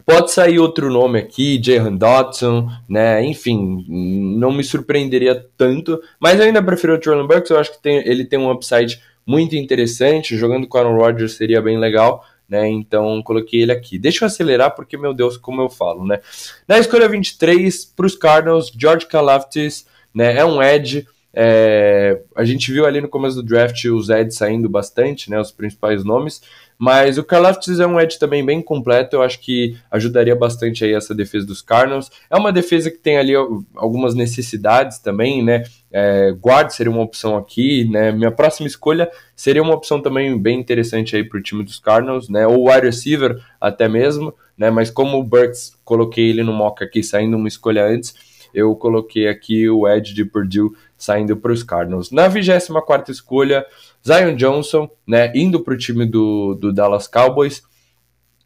Pode 0.08 0.32
sair 0.32 0.58
outro 0.58 0.90
nome 0.90 1.20
aqui, 1.20 1.62
Jahan 1.62 1.98
Dodson, 1.98 2.72
né? 2.88 3.26
Enfim, 3.26 3.86
não 3.90 4.54
me 4.54 4.64
surpreenderia 4.64 5.46
tanto, 5.58 6.02
mas 6.18 6.40
eu 6.40 6.46
ainda 6.46 6.64
prefiro 6.64 6.96
o 6.96 6.98
Traylon 6.98 7.28
Burks, 7.28 7.50
eu 7.50 7.60
acho 7.60 7.74
que 7.74 7.82
tem, 7.82 7.98
ele 8.08 8.24
tem 8.24 8.40
um 8.40 8.50
upside 8.50 9.04
muito 9.26 9.58
interessante, 9.58 10.38
jogando 10.38 10.66
com 10.66 10.78
o 10.78 10.80
Aaron 10.82 10.96
Rodgers 10.96 11.34
seria 11.34 11.62
bem 11.62 11.78
legal, 11.78 12.24
né? 12.48 12.70
Então 12.70 13.22
coloquei 13.22 13.64
ele 13.64 13.74
aqui. 13.74 14.00
Deixa 14.00 14.24
eu 14.24 14.28
acelerar 14.28 14.74
porque, 14.74 14.98
meu 14.98 15.14
Deus, 15.14 15.36
como 15.36 15.62
eu 15.62 15.70
falo, 15.70 16.08
né? 16.08 16.22
Na 16.66 16.80
escolha 16.80 17.10
23, 17.10 17.84
para 17.84 18.06
os 18.06 18.16
Cardinals, 18.16 18.72
George 18.80 19.08
Kalaftis, 19.08 19.88
né? 20.16 20.38
É 20.38 20.46
um 20.46 20.64
edge. 20.64 21.06
É, 21.34 22.22
a 22.34 22.46
gente 22.46 22.72
viu 22.72 22.86
ali 22.86 23.02
no 23.02 23.10
começo 23.10 23.36
do 23.36 23.44
draft 23.44 23.84
os 23.86 24.10
Eds 24.10 24.38
saindo 24.38 24.70
bastante, 24.70 25.30
né? 25.30 25.38
Os 25.38 25.52
principais 25.52 26.06
nomes. 26.06 26.42
Mas 26.80 27.18
o 27.18 27.24
Karlaftis 27.24 27.80
é 27.80 27.88
um 27.88 28.00
edge 28.00 28.20
também 28.20 28.46
bem 28.46 28.62
completo, 28.62 29.16
eu 29.16 29.24
acho 29.24 29.40
que 29.40 29.76
ajudaria 29.90 30.36
bastante 30.36 30.86
aí 30.86 30.94
essa 30.94 31.16
defesa 31.16 31.46
dos 31.46 31.62
Cardinals. 31.62 32.12
É 32.30 32.38
uma 32.38 32.52
defesa 32.52 32.92
que 32.92 33.00
tem 33.00 33.18
ali 33.18 33.34
algumas 33.76 34.14
necessidades 34.14 35.00
também, 35.00 35.44
né? 35.44 35.64
É, 35.92 36.32
guard 36.40 36.70
seria 36.70 36.92
uma 36.92 37.02
opção 37.02 37.36
aqui, 37.36 37.86
né? 37.90 38.12
Minha 38.12 38.32
próxima 38.32 38.68
escolha 38.68 39.10
seria 39.36 39.64
uma 39.64 39.74
opção 39.74 40.02
também 40.02 40.38
bem 40.40 40.60
interessante 40.60 41.16
aí 41.16 41.24
para 41.24 41.40
o 41.40 41.44
time 41.44 41.64
dos 41.64 41.80
Cardinals, 41.80 42.30
né? 42.30 42.46
Ou 42.46 42.70
wide 42.70 42.86
receiver 42.86 43.42
até 43.60 43.88
mesmo, 43.88 44.32
né? 44.56 44.70
Mas 44.70 44.92
como 44.92 45.18
o 45.18 45.24
Burks 45.24 45.76
coloquei 45.84 46.30
ele 46.30 46.44
no 46.44 46.54
mock 46.54 46.84
aqui, 46.84 47.02
saindo 47.02 47.38
uma 47.38 47.48
escolha 47.48 47.86
antes, 47.86 48.14
eu 48.54 48.76
coloquei 48.76 49.28
aqui 49.28 49.70
o 49.70 49.88
Edge 49.88 50.14
de 50.14 50.26
Purdue 50.26 50.72
saindo 50.98 51.38
para 51.38 51.52
os 51.52 51.64
Cardinals. 51.64 52.12
Na 52.12 52.28
24 52.28 53.12
escolha, 53.12 53.66
Zion 54.08 54.36
Johnson, 54.36 54.90
né, 55.06 55.32
indo 55.36 55.60
para 55.62 55.74
o 55.74 55.78
time 55.78 56.06
do, 56.06 56.56
do 56.56 56.72
Dallas 56.72 57.08
Cowboys. 57.08 57.62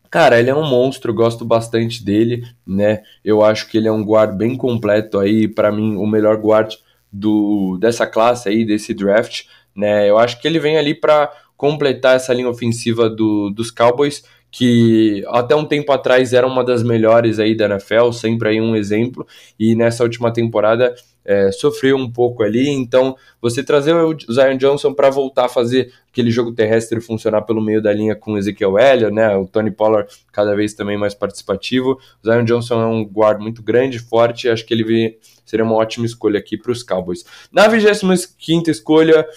Cara, 0.09 0.39
ele 0.39 0.49
é 0.49 0.55
um 0.55 0.68
monstro, 0.68 1.14
gosto 1.14 1.45
bastante 1.45 2.03
dele, 2.03 2.43
né? 2.68 3.01
Eu 3.24 3.41
acho 3.41 3.70
que 3.70 3.78
ele 3.78 3.88
é 3.88 3.91
um 3.91 4.03
guard 4.03 4.36
bem 4.36 4.57
completo 4.57 5.18
aí, 5.18 5.47
para 5.47 5.72
mim, 5.72 5.95
o 5.95 6.05
melhor 6.05 6.36
guard 6.36 6.74
do 7.09 7.78
dessa 7.80 8.05
classe 8.05 8.49
aí, 8.49 8.66
desse 8.66 8.93
draft, 8.93 9.43
né? 9.74 10.09
Eu 10.09 10.18
acho 10.18 10.41
que 10.41 10.47
ele 10.47 10.59
vem 10.59 10.78
ali 10.78 10.93
para 10.93 11.32
completar 11.55 12.18
essa 12.18 12.34
linha 12.34 12.49
ofensiva 12.49 13.09
do, 13.09 13.51
dos 13.51 13.72
Cowboys, 13.72 14.24
que 14.51 15.24
até 15.30 15.55
um 15.55 15.64
tempo 15.64 15.91
atrás 15.93 16.34
era 16.34 16.45
uma 16.45 16.64
das 16.64 16.84
melhores 16.84 17.39
aí 17.39 17.55
da 17.55 17.66
NFL, 17.66 18.12
sempre 18.12 18.49
aí 18.49 18.59
um 18.59 18.76
exemplo, 18.76 19.26
e 19.57 19.76
nessa 19.76 20.03
última 20.03 20.34
temporada 20.34 20.93
é, 21.24 21.52
sofreu 21.52 21.96
um 21.98 22.12
pouco 22.12 22.44
ali, 22.44 22.70
então 22.70 23.16
você 23.42 23.64
trazer 23.64 23.94
o 23.94 24.18
Zion 24.32 24.58
Johnson 24.58 24.94
para 24.94 25.10
voltar 25.10 25.46
a 25.46 25.50
fazer 25.50 25.94
aquele 26.10 26.32
jogo 26.32 26.52
terrestre 26.52 27.00
funcionar 27.00 27.44
pelo 27.44 27.62
meio 27.62 27.82
da 27.82 27.94
linha 27.94 28.16
com 28.16 28.34
o 28.34 28.38
Ezekiel 28.38 28.78
Elliott, 28.78 29.14
né, 29.14 29.36
o 29.36 29.48
Tony 29.48 29.72
Pollard 29.72 30.12
cada 30.32 30.56
vez 30.56 30.74
também 30.74 30.98
mais 30.98 31.14
participativo, 31.14 32.00
o 32.24 32.28
Zion 32.28 32.44
Johnson 32.44 32.82
é 32.82 32.86
um 32.86 33.04
guard 33.04 33.40
muito 33.42 33.62
grande, 33.62 34.00
forte, 34.00 34.50
acho 34.50 34.66
que 34.66 34.74
ele 34.74 35.20
seria 35.46 35.66
uma 35.66 35.76
ótima 35.76 36.06
escolha 36.06 36.40
aqui 36.40 36.58
para 36.58 36.72
os 36.72 36.84
Cowboys. 36.84 37.26
Na 37.52 37.70
25ª 37.70 38.70
escolha, 38.70 39.28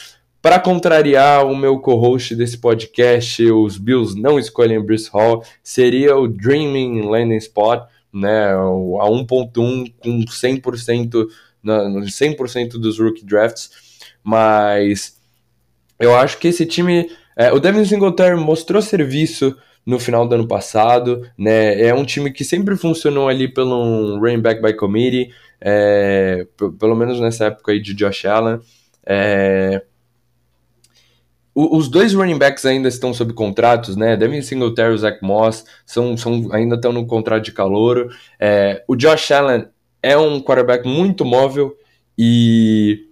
para 0.44 0.60
contrariar 0.60 1.46
o 1.46 1.56
meu 1.56 1.78
co-host 1.78 2.36
desse 2.36 2.58
podcast, 2.58 3.42
os 3.50 3.78
Bills 3.78 4.14
não 4.20 4.38
escolhem 4.38 4.78
Bruce 4.78 5.08
Hall, 5.10 5.42
seria 5.62 6.16
o 6.16 6.28
Dreaming 6.28 7.00
Landing 7.00 7.36
Spot, 7.38 7.88
né, 8.12 8.52
a 8.52 9.08
1.1 9.08 9.92
com 9.98 10.20
100% 10.20 11.26
na, 11.64 11.88
100% 11.88 12.72
dos 12.72 12.98
rookie 12.98 13.24
drafts, 13.24 13.70
mas 14.22 15.18
eu 15.98 16.14
acho 16.14 16.38
que 16.38 16.48
esse 16.48 16.66
time, 16.66 17.10
é, 17.36 17.52
o 17.52 17.58
Devin 17.58 17.84
Singletary 17.84 18.36
mostrou 18.38 18.82
serviço 18.82 19.56
no 19.86 19.98
final 19.98 20.26
do 20.26 20.34
ano 20.34 20.48
passado, 20.48 21.28
né? 21.36 21.80
É 21.80 21.94
um 21.94 22.04
time 22.04 22.32
que 22.32 22.44
sempre 22.44 22.76
funcionou 22.76 23.28
ali 23.28 23.48
pelo 23.48 24.18
running 24.18 24.40
back 24.40 24.62
by 24.62 24.74
committee, 24.74 25.30
é, 25.60 26.46
pelo 26.78 26.94
menos 26.94 27.20
nessa 27.20 27.46
época 27.46 27.72
aí 27.72 27.80
de 27.80 27.94
Josh 27.94 28.24
Allen. 28.24 28.60
É, 29.06 29.82
os 31.54 31.88
dois 31.88 32.12
running 32.14 32.38
backs 32.38 32.64
ainda 32.64 32.88
estão 32.88 33.14
sob 33.14 33.32
contratos, 33.32 33.94
né? 33.94 34.16
Devin 34.16 34.42
Singletary 34.42 34.94
e 34.94 34.98
Zach 34.98 35.18
Moss 35.22 35.64
são, 35.86 36.16
são, 36.16 36.48
ainda 36.52 36.74
estão 36.74 36.92
no 36.92 37.06
contrato 37.06 37.44
de 37.44 37.52
calor. 37.52 38.12
É, 38.40 38.82
o 38.88 38.96
Josh 38.96 39.30
Allen 39.30 39.66
é 40.04 40.18
um 40.18 40.38
quarterback 40.40 40.86
muito 40.86 41.24
móvel 41.24 41.74
e 42.16 43.08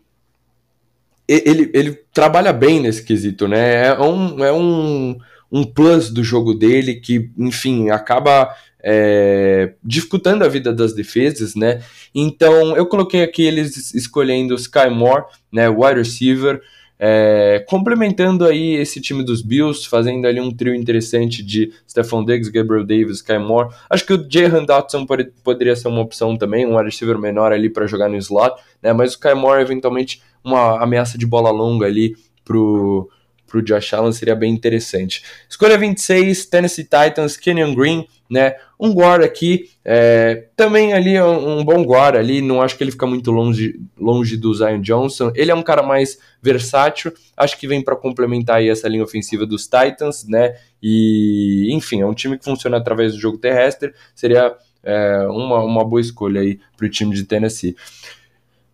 ele, 1.27 1.71
ele 1.73 1.99
trabalha 2.13 2.53
bem 2.53 2.81
nesse 2.81 3.03
quesito, 3.03 3.49
né? 3.49 3.87
É 3.87 4.01
um, 4.01 4.45
é 4.45 4.53
um, 4.53 5.17
um 5.51 5.65
plus 5.65 6.11
do 6.11 6.23
jogo 6.23 6.53
dele 6.53 6.97
que, 6.97 7.31
enfim, 7.39 7.89
acaba 7.89 8.55
é, 8.85 9.73
dificultando 9.83 10.45
a 10.45 10.49
vida 10.49 10.73
das 10.73 10.93
defesas, 10.95 11.55
né? 11.55 11.83
Então 12.15 12.77
eu 12.77 12.85
coloquei 12.85 13.23
aqui 13.23 13.43
eles 13.43 13.95
escolhendo 13.95 14.55
Sky 14.55 14.91
Moore, 14.91 15.25
né? 15.51 15.71
Wide 15.71 15.99
receiver. 15.99 16.61
É, 17.05 17.65
complementando 17.67 18.47
aí 18.47 18.75
esse 18.77 19.01
time 19.01 19.25
dos 19.25 19.43
Bills, 19.43 19.89
fazendo 19.89 20.25
ali 20.25 20.41
um 20.41 20.55
trio 20.55 20.73
interessante 20.73 21.43
de 21.43 21.73
Stephon 21.89 22.25
Diggs, 22.25 22.49
Gabriel 22.49 22.87
Davis, 22.87 23.21
Kai 23.21 23.41
Moore. 23.41 23.75
Acho 23.91 24.07
que 24.07 24.13
o 24.13 24.25
Jahan 24.31 24.65
Dotson 24.65 25.05
pode, 25.05 25.25
poderia 25.43 25.75
ser 25.75 25.89
uma 25.89 26.01
opção 26.01 26.37
também, 26.37 26.65
um 26.65 26.81
receiver 26.81 27.19
menor 27.19 27.51
ali 27.51 27.69
para 27.69 27.89
jogar 27.89 28.09
no 28.09 28.17
slot, 28.19 28.55
né? 28.81 28.93
Mas 28.93 29.15
o 29.15 29.19
Kai 29.19 29.35
Moore, 29.35 29.63
eventualmente, 29.63 30.23
uma 30.45 30.81
ameaça 30.81 31.19
de 31.19 31.27
bola 31.27 31.51
longa 31.51 31.87
ali 31.87 32.15
pro, 32.45 33.11
pro 33.53 33.63
Josh 33.63 33.93
Allen 33.93 34.13
seria 34.13 34.35
bem 34.35 34.51
interessante. 34.51 35.23
Escolha 35.47 35.77
26, 35.77 36.47
Tennessee 36.47 36.85
Titans, 36.85 37.37
Kenyon 37.37 37.75
Green, 37.75 38.09
né? 38.31 38.57
Um 38.81 38.95
guarda 38.95 39.27
aqui, 39.27 39.69
é, 39.85 40.47
também 40.57 40.95
ali 40.95 41.15
é 41.15 41.23
um, 41.23 41.59
um, 41.59 41.65
bom 41.65 41.85
guarda 41.85 42.19
ali, 42.19 42.41
não 42.41 42.63
acho 42.63 42.79
que 42.79 42.83
ele 42.83 42.91
fica 42.91 43.07
muito 43.07 43.31
longe, 43.31 43.79
longe 43.97 44.39
do 44.39 44.55
Zion 44.55 44.81
Johnson. 44.81 45.31
Ele 45.35 45.51
é 45.51 45.55
um 45.55 45.63
cara 45.63 45.83
mais 45.83 46.19
versátil, 46.41 47.13
acho 47.37 47.61
que 47.61 47.69
vem 47.69 47.85
para 47.85 47.95
complementar 47.95 48.57
aí 48.57 48.71
essa 48.71 48.89
linha 48.89 49.05
ofensiva 49.05 49.45
dos 49.45 49.65
Titans, 49.65 50.27
né? 50.27 50.57
E, 50.83 51.69
enfim, 51.73 52.01
é 52.01 52.07
um 52.07 52.15
time 52.15 52.39
que 52.39 52.45
funciona 52.47 52.79
através 52.79 53.13
do 53.13 53.21
jogo 53.21 53.37
terrestre, 53.37 53.93
seria 54.15 54.57
é, 54.83 55.27
uma, 55.29 55.63
uma 55.63 55.85
boa 55.85 56.01
escolha 56.01 56.41
aí 56.41 56.59
para 56.75 56.87
o 56.87 56.91
time 56.91 57.15
de 57.15 57.25
Tennessee. 57.25 57.77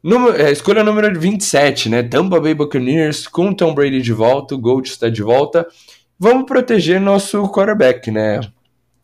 Número, 0.03 0.41
é, 0.41 0.53
escolha 0.53 0.85
número 0.85 1.19
27, 1.19 1.89
né? 1.89 2.03
Tampa 2.03 2.41
Bay 2.41 2.55
Buccaneers 2.55 3.27
com 3.27 3.53
Tom 3.53 3.75
Brady 3.75 4.01
de 4.01 4.13
volta, 4.13 4.55
o 4.55 4.59
Gold 4.59 4.89
está 4.89 5.09
de 5.09 5.23
volta. 5.23 5.67
Vamos 6.19 6.47
proteger 6.47 7.01
nosso 7.01 7.49
quarterback, 7.49 8.11
né? 8.11 8.41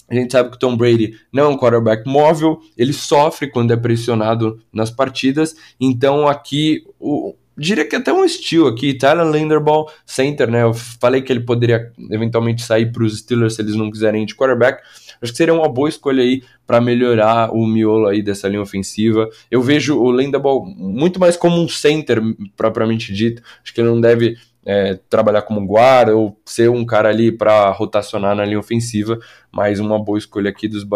A 0.08 0.14
gente 0.14 0.32
sabe 0.32 0.50
que 0.50 0.56
o 0.56 0.58
Tom 0.58 0.76
Brady 0.76 1.18
não 1.32 1.44
é 1.44 1.48
um 1.48 1.56
quarterback 1.56 2.06
móvel, 2.06 2.60
ele 2.76 2.92
sofre 2.92 3.50
quando 3.50 3.72
é 3.72 3.76
pressionado 3.76 4.60
nas 4.72 4.90
partidas, 4.90 5.56
então 5.80 6.28
aqui 6.28 6.84
o, 7.00 7.34
diria 7.56 7.86
que 7.86 7.96
até 7.96 8.12
um 8.12 8.24
estilo 8.24 8.68
aqui, 8.68 8.94
Tyler 8.94 9.26
Linderbaum, 9.26 9.86
center, 10.04 10.50
né? 10.50 10.62
Eu 10.62 10.74
falei 10.74 11.22
que 11.22 11.32
ele 11.32 11.40
poderia 11.40 11.92
eventualmente 12.10 12.62
sair 12.62 12.92
para 12.92 13.04
os 13.04 13.18
Steelers 13.18 13.54
se 13.54 13.62
eles 13.62 13.76
não 13.76 13.90
quiserem 13.90 14.26
de 14.26 14.34
quarterback. 14.34 14.82
Acho 15.24 15.32
que 15.32 15.38
seria 15.38 15.54
uma 15.54 15.68
boa 15.68 15.88
escolha 15.88 16.22
aí 16.22 16.42
para 16.66 16.80
melhorar 16.80 17.50
o 17.52 17.66
miolo 17.66 18.06
aí 18.06 18.22
dessa 18.22 18.46
linha 18.46 18.62
ofensiva. 18.62 19.28
Eu 19.50 19.62
vejo 19.62 19.98
o 19.98 20.12
Linderbaum 20.12 20.64
muito 20.64 21.18
mais 21.18 21.36
como 21.36 21.60
um 21.60 21.68
center 21.68 22.20
propriamente 22.56 23.12
dito. 23.12 23.42
Acho 23.62 23.72
que 23.72 23.80
ele 23.80 23.88
não 23.88 24.00
deve 24.00 24.36
é, 24.66 24.98
trabalhar 25.08 25.42
como 25.42 25.66
guarda 25.66 26.14
ou 26.14 26.38
ser 26.44 26.70
um 26.70 26.84
cara 26.84 27.08
ali 27.08 27.30
para 27.32 27.70
rotacionar 27.70 28.34
na 28.34 28.44
linha 28.44 28.58
ofensiva, 28.58 29.18
mas 29.50 29.80
uma 29.80 30.02
boa 30.02 30.18
escolha 30.18 30.50
aqui 30.50 30.68
dos, 30.68 30.86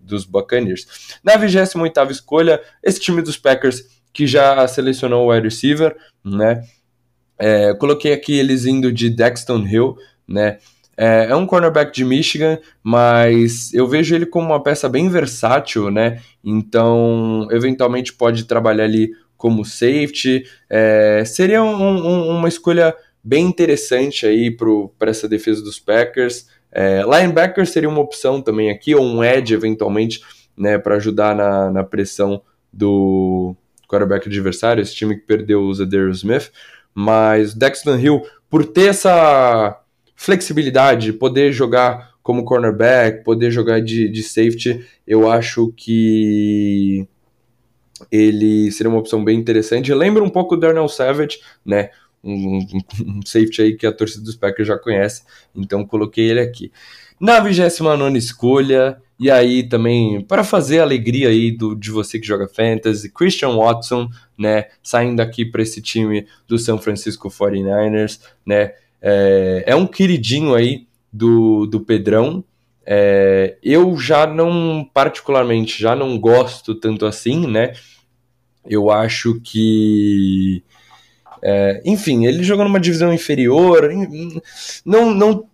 dos 0.00 0.24
Buccaneers. 0.24 1.18
Na 1.22 1.36
28 1.36 2.10
escolha, 2.10 2.60
esse 2.82 3.00
time 3.00 3.22
dos 3.22 3.36
Packers 3.36 3.84
que 4.12 4.26
já 4.26 4.66
selecionou 4.68 5.26
o 5.26 5.32
wide 5.32 5.44
receiver, 5.48 5.96
né? 6.24 6.62
É, 7.36 7.74
coloquei 7.74 8.12
aqui 8.12 8.38
eles 8.38 8.64
indo 8.64 8.92
de 8.92 9.10
Dexton 9.10 9.66
Hill, 9.66 9.96
né? 10.26 10.58
É, 10.96 11.26
é, 11.30 11.36
um 11.36 11.46
cornerback 11.46 11.92
de 11.92 12.04
Michigan, 12.04 12.58
mas 12.82 13.72
eu 13.74 13.86
vejo 13.86 14.14
ele 14.14 14.26
como 14.26 14.48
uma 14.48 14.62
peça 14.62 14.88
bem 14.88 15.08
versátil, 15.08 15.90
né? 15.90 16.20
Então, 16.42 17.48
eventualmente 17.50 18.12
pode 18.12 18.44
trabalhar 18.44 18.84
ali 18.84 19.10
como 19.36 19.64
safety. 19.64 20.44
É, 20.70 21.24
seria 21.26 21.62
um, 21.62 21.82
um, 21.82 22.28
uma 22.38 22.48
escolha 22.48 22.94
bem 23.22 23.46
interessante 23.46 24.26
aí 24.26 24.50
para 24.50 25.10
essa 25.10 25.28
defesa 25.28 25.62
dos 25.62 25.78
Packers. 25.78 26.48
É, 26.70 27.02
linebacker 27.02 27.66
seria 27.66 27.88
uma 27.88 28.00
opção 28.00 28.40
também 28.40 28.70
aqui, 28.70 28.94
ou 28.94 29.04
um 29.04 29.22
edge 29.22 29.54
eventualmente, 29.54 30.20
né, 30.56 30.78
para 30.78 30.96
ajudar 30.96 31.34
na, 31.34 31.70
na 31.70 31.84
pressão 31.84 32.42
do 32.72 33.56
quarterback 33.88 34.28
adversário, 34.28 34.82
esse 34.82 34.94
time 34.94 35.14
que 35.14 35.26
perdeu 35.26 35.62
o 35.62 35.74
Zadarius 35.74 36.18
Smith. 36.18 36.50
Mas 36.94 37.54
Dexter 37.54 37.98
Hill, 38.02 38.22
por 38.48 38.64
ter 38.64 38.90
essa 38.90 39.80
flexibilidade, 40.14 41.12
poder 41.12 41.52
jogar 41.52 42.14
como 42.22 42.44
cornerback, 42.44 43.22
poder 43.22 43.50
jogar 43.50 43.80
de, 43.80 44.08
de 44.08 44.22
safety, 44.22 44.84
eu 45.06 45.30
acho 45.30 45.72
que 45.76 47.06
ele 48.10 48.70
seria 48.70 48.90
uma 48.90 48.98
opção 48.98 49.22
bem 49.22 49.38
interessante. 49.38 49.92
Lembra 49.92 50.22
um 50.22 50.30
pouco 50.30 50.54
o 50.54 50.58
Darnell 50.58 50.88
Savage, 50.88 51.38
né? 51.64 51.90
um, 52.24 52.58
um, 53.06 53.20
safety 53.24 53.62
aí 53.62 53.76
que 53.76 53.86
a 53.86 53.92
torcida 53.92 54.24
dos 54.24 54.34
Packers 54.34 54.66
já 54.66 54.78
conhece, 54.78 55.22
então 55.54 55.84
coloquei 55.84 56.30
ele 56.30 56.40
aqui. 56.40 56.72
Na 57.20 57.38
29 57.38 58.18
escolha, 58.18 58.96
e 59.20 59.30
aí 59.30 59.62
também 59.62 60.22
para 60.22 60.42
fazer 60.42 60.80
a 60.80 60.82
alegria 60.82 61.28
aí 61.28 61.52
do, 61.52 61.76
de 61.76 61.90
você 61.90 62.18
que 62.18 62.26
joga 62.26 62.48
Fantasy, 62.48 63.10
Christian 63.10 63.56
Watson, 63.56 64.08
né, 64.36 64.66
saindo 64.82 65.20
aqui 65.20 65.44
para 65.44 65.62
esse 65.62 65.80
time 65.80 66.26
do 66.48 66.58
San 66.58 66.78
Francisco 66.78 67.28
49ers, 67.28 68.20
né, 68.44 68.72
é, 69.06 69.64
é 69.66 69.76
um 69.76 69.86
queridinho 69.86 70.54
aí 70.54 70.86
do, 71.12 71.66
do 71.66 71.78
Pedrão. 71.80 72.42
É, 72.86 73.58
eu 73.62 73.98
já 73.98 74.26
não, 74.26 74.88
particularmente, 74.94 75.78
já 75.80 75.94
não 75.94 76.18
gosto 76.18 76.74
tanto 76.74 77.04
assim, 77.04 77.46
né? 77.46 77.74
Eu 78.64 78.90
acho 78.90 79.38
que. 79.42 80.64
É, 81.42 81.82
enfim, 81.84 82.24
ele 82.24 82.42
jogou 82.42 82.64
numa 82.64 82.80
divisão 82.80 83.12
inferior. 83.12 83.90
Não, 84.86 85.14
não, 85.14 85.46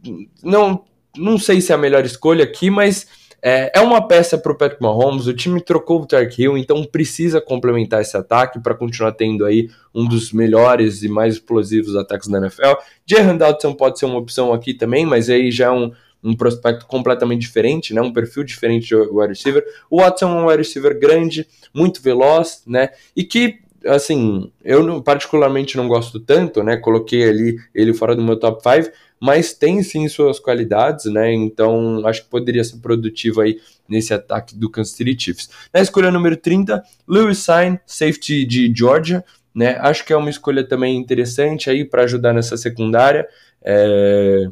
não, 0.45 0.85
não 1.17 1.37
sei 1.37 1.61
se 1.61 1.73
é 1.73 1.75
a 1.75 1.79
melhor 1.79 2.05
escolha 2.05 2.45
aqui, 2.45 2.71
mas 2.71 3.09
é, 3.43 3.79
é 3.79 3.81
uma 3.81 4.07
peça 4.07 4.37
para 4.37 4.53
o 4.53 4.55
Patrick 4.57 4.83
Mahomes. 4.83 5.27
O 5.27 5.35
time 5.35 5.61
trocou 5.61 6.03
o 6.03 6.07
Tark 6.07 6.39
Hill, 6.39 6.59
então 6.59 6.85
precisa 6.85 7.41
complementar 7.41 8.01
esse 8.01 8.17
ataque 8.17 8.61
para 8.61 8.75
continuar 8.75 9.13
tendo 9.13 9.45
aí 9.45 9.71
um 9.95 10.07
dos 10.07 10.33
melhores 10.33 11.03
e 11.03 11.09
mais 11.09 11.35
explosivos 11.35 11.97
ataques 11.97 12.29
da 12.29 12.39
NFL. 12.39 12.75
Jahan 13.07 13.37
Dodson 13.37 13.75
pode 13.75 13.99
ser 13.99 14.07
uma 14.07 14.19
opção 14.19 14.53
aqui 14.53 14.75
também, 14.75 15.07
mas 15.07 15.29
aí 15.31 15.51
já 15.51 15.67
é 15.67 15.71
um 15.71 15.93
um 16.23 16.37
prospecto 16.37 16.87
completamente 16.87 17.41
diferente, 17.41 17.95
né? 17.95 18.01
Um 18.03 18.13
perfil 18.13 18.45
diferente 18.45 18.89
de 18.89 18.95
wide 18.95 19.29
receiver. 19.29 19.65
O 19.89 20.03
Watson 20.03 20.27
é 20.27 20.43
um 20.43 20.47
wide 20.47 20.59
receiver 20.59 20.99
grande, 20.99 21.47
muito 21.73 22.03
veloz, 22.03 22.63
né? 22.67 22.91
E 23.17 23.25
que 23.25 23.59
assim, 23.87 24.53
eu 24.63 24.83
não, 24.83 25.01
particularmente 25.01 25.77
não 25.77 25.89
gosto 25.89 26.21
tanto, 26.21 26.63
né? 26.63 26.77
Coloquei 26.77 27.29
ali 27.29 27.57
ele 27.75 27.95
fora 27.95 28.15
do 28.15 28.23
meu 28.23 28.39
top 28.39 28.63
5, 28.63 28.95
mas 29.21 29.53
tem 29.53 29.83
sim 29.83 30.09
suas 30.09 30.39
qualidades, 30.39 31.05
né? 31.07 31.33
Então 31.33 32.05
acho 32.07 32.25
que 32.25 32.31
poderia 32.31 32.65
ser 32.65 32.79
produtivo 32.79 33.41
aí 33.41 33.61
nesse 33.89 34.15
ataque 34.15 34.57
do 34.57 34.71
Kansas 34.71 34.95
City 34.95 35.17
Chiefs. 35.19 35.51
Na 35.73 35.81
escolha 35.81 36.11
número 36.11 36.37
30, 36.37 36.83
Lewis 37.07 37.39
Sign, 37.39 37.79
safety 37.85 38.45
de 38.45 38.73
Georgia, 38.75 39.25
né? 39.55 39.77
Acho 39.81 40.05
que 40.05 40.13
é 40.13 40.17
uma 40.17 40.31
escolha 40.31 40.65
também 40.65 40.97
interessante 40.97 41.69
aí 41.69 41.85
para 41.85 42.05
ajudar 42.05 42.33
nessa 42.33 42.57
secundária. 42.57 43.29
É 43.63 44.49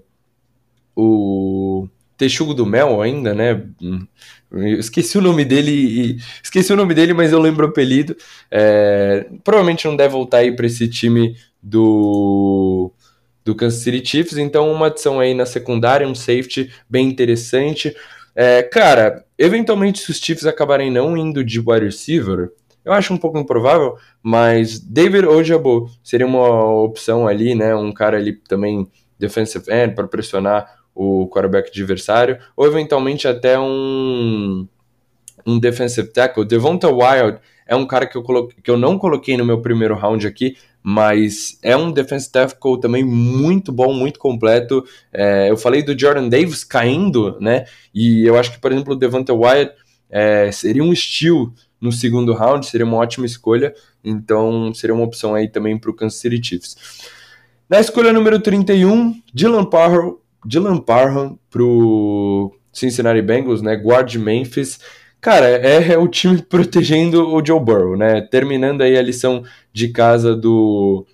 o 1.01 1.89
Texugo 2.16 2.53
do 2.53 2.66
Mel 2.66 3.01
ainda, 3.01 3.33
né? 3.33 3.64
Eu 4.51 4.81
esqueci 4.81 5.16
o 5.16 5.21
nome 5.21 5.45
dele 5.45 5.71
e, 5.71 6.16
esqueci 6.43 6.73
o 6.73 6.77
nome 6.77 6.93
dele, 6.93 7.14
mas 7.14 7.31
eu 7.31 7.39
lembro 7.39 7.64
o 7.64 7.71
apelido. 7.71 8.16
É, 8.51 9.29
provavelmente 9.45 9.87
não 9.87 9.95
deve 9.95 10.12
voltar 10.12 10.39
aí 10.39 10.51
para 10.51 10.66
esse 10.66 10.89
time 10.89 11.37
do 11.62 12.93
do 13.49 13.55
Kansas 13.55 13.83
City 13.83 14.05
Chiefs, 14.05 14.37
então 14.37 14.71
uma 14.71 14.89
adição 14.89 15.19
aí 15.19 15.33
na 15.33 15.47
secundária, 15.47 16.07
um 16.07 16.15
safety 16.15 16.71
bem 16.89 17.09
interessante. 17.09 17.97
É, 18.37 18.63
cara, 18.63 19.25
eventualmente 19.39 20.01
se 20.01 20.11
os 20.11 20.19
Chiefs 20.19 20.45
acabarem 20.45 20.91
não 20.91 21.17
indo 21.17 21.43
de 21.43 21.59
wide 21.59 21.87
receiver, 21.87 22.53
eu 22.85 22.93
acho 22.93 23.15
um 23.15 23.17
pouco 23.17 23.39
improvável, 23.39 23.97
mas 24.23 24.79
David 24.79 25.27
Ojabo 25.27 25.91
seria 26.05 26.27
uma 26.27 26.71
opção 26.83 27.27
ali, 27.27 27.55
né? 27.55 27.75
Um 27.75 27.91
cara 27.91 28.19
ali 28.19 28.35
também 28.35 28.87
defensive 29.19 29.65
end 29.73 29.95
para 29.95 30.07
pressionar 30.07 30.71
o 30.95 31.27
quarterback 31.29 31.71
adversário, 31.71 32.39
ou 32.55 32.67
eventualmente 32.67 33.27
até 33.27 33.59
um, 33.59 34.69
um 35.47 35.59
defensive 35.59 36.09
tackle. 36.09 36.45
Devonta 36.45 36.89
Wild 36.89 37.39
é 37.67 37.75
um 37.75 37.87
cara 37.87 38.07
que 38.07 38.17
eu, 38.17 38.23
coloquei, 38.23 38.59
que 38.63 38.71
eu 38.71 38.77
não 38.77 38.99
coloquei 38.99 39.39
no 39.39 39.45
meu 39.45 39.63
primeiro 39.63 39.95
round 39.95 40.27
aqui, 40.27 40.57
mas 40.91 41.59
é 41.62 41.76
um 41.76 41.93
defensive 41.93 42.32
tackle 42.32 42.80
também 42.80 43.05
muito 43.05 43.70
bom, 43.70 43.93
muito 43.93 44.18
completo. 44.18 44.82
É, 45.12 45.51
eu 45.51 45.57
falei 45.59 45.82
do 45.82 45.97
Jordan 45.97 46.30
Davis 46.30 46.64
caindo, 46.64 47.39
né? 47.43 47.66
E 47.95 48.24
eu 48.24 48.39
acho 48.39 48.53
que, 48.53 48.59
por 48.59 48.72
exemplo, 48.72 48.95
o 48.95 48.97
Devonta 48.97 49.34
Wyatt 49.34 49.74
é, 50.09 50.51
seria 50.51 50.82
um 50.82 50.91
estilo 50.91 51.53
no 51.78 51.93
segundo 51.93 52.32
round, 52.32 52.64
seria 52.64 52.86
uma 52.86 52.97
ótima 52.97 53.26
escolha. 53.26 53.74
Então, 54.03 54.72
seria 54.72 54.95
uma 54.95 55.05
opção 55.05 55.34
aí 55.34 55.47
também 55.47 55.76
para 55.76 55.91
o 55.91 55.95
Kansas 55.95 56.18
City 56.20 56.41
Chiefs. 56.43 56.74
Na 57.68 57.78
escolha 57.78 58.11
número 58.11 58.41
31, 58.41 59.14
Dylan 59.34 59.66
Parham, 59.66 60.16
Dylan 60.43 60.78
Parham 60.78 61.39
pro 61.51 62.51
Cincinnati 62.72 63.20
Bengals, 63.20 63.61
né? 63.61 63.76
Guard 63.76 64.14
Memphis. 64.14 64.80
Cara, 65.20 65.49
é, 65.49 65.93
é, 65.93 65.99
o 65.99 66.09
time 66.09 66.41
protegendo 66.49 67.28
o 67.28 67.45
Joe 67.45 67.61
Burrow, 67.61 67.95
né? 67.95 68.22
Terminando 68.22 68.80
aí 68.80 68.97
a 68.97 69.03
lição 69.03 69.45
de 69.79 69.89
casa 69.89 70.35
do 70.35 71.07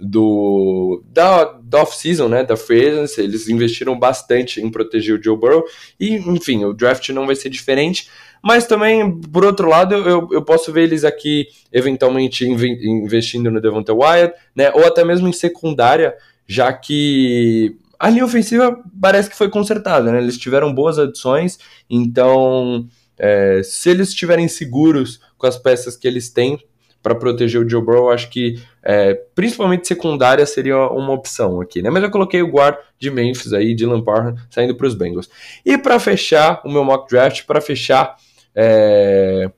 do 0.00 1.00
da, 1.12 1.44
da 1.62 1.82
off-season, 1.82 2.28
né, 2.28 2.42
da 2.42 2.56
free 2.56 2.88
agency, 2.88 3.20
eles 3.20 3.48
investiram 3.48 3.96
bastante 3.96 4.60
em 4.60 4.68
proteger 4.68 5.16
o 5.16 5.22
Joe 5.22 5.38
Burrow 5.38 5.62
e, 5.98 6.16
enfim, 6.16 6.64
o 6.64 6.72
draft 6.72 7.08
não 7.10 7.24
vai 7.24 7.36
ser 7.36 7.48
diferente, 7.48 8.10
mas 8.42 8.66
também, 8.66 9.20
por 9.20 9.44
outro 9.44 9.68
lado, 9.68 9.94
eu, 9.94 10.28
eu 10.32 10.42
posso 10.42 10.72
ver 10.72 10.82
eles 10.82 11.04
aqui 11.04 11.46
eventualmente 11.72 12.44
investindo 12.44 13.48
no 13.48 13.60
Devonta 13.60 13.94
Wyatt, 13.94 14.34
né, 14.56 14.72
ou 14.72 14.84
até 14.84 15.04
mesmo 15.04 15.28
em 15.28 15.32
secundária, 15.32 16.16
já 16.48 16.72
que 16.72 17.76
a 17.96 18.10
linha 18.10 18.24
ofensiva 18.24 18.82
parece 19.00 19.30
que 19.30 19.36
foi 19.36 19.48
consertada, 19.48 20.10
né? 20.10 20.18
Eles 20.18 20.36
tiveram 20.36 20.74
boas 20.74 20.98
adições, 20.98 21.56
então 21.88 22.88
é, 23.16 23.62
se 23.62 23.88
eles 23.88 24.08
estiverem 24.08 24.48
seguros 24.48 25.20
com 25.38 25.46
as 25.46 25.56
peças 25.56 25.96
que 25.96 26.08
eles 26.08 26.28
têm 26.28 26.58
para 27.02 27.14
proteger 27.14 27.60
o 27.60 27.68
Joe 27.68 27.82
Burrow, 27.82 28.10
acho 28.10 28.30
que 28.30 28.62
é, 28.82 29.14
principalmente 29.34 29.88
secundária 29.88 30.46
seria 30.46 30.78
uma 30.88 31.12
opção 31.12 31.60
aqui, 31.60 31.82
né? 31.82 31.90
Mas 31.90 32.02
eu 32.02 32.10
coloquei 32.10 32.42
o 32.42 32.50
guard 32.50 32.76
de 32.98 33.10
Memphis 33.10 33.52
aí, 33.52 33.74
Dylan 33.74 34.02
Parham, 34.02 34.36
saindo 34.48 34.76
para 34.76 34.86
os 34.86 34.94
Bengals. 34.94 35.28
E 35.64 35.76
para 35.76 35.98
fechar 35.98 36.62
o 36.64 36.70
meu 36.70 36.84
mock 36.84 37.08
draft, 37.10 37.44
para 37.44 37.60
fechar 37.60 38.16
é, 38.54 39.50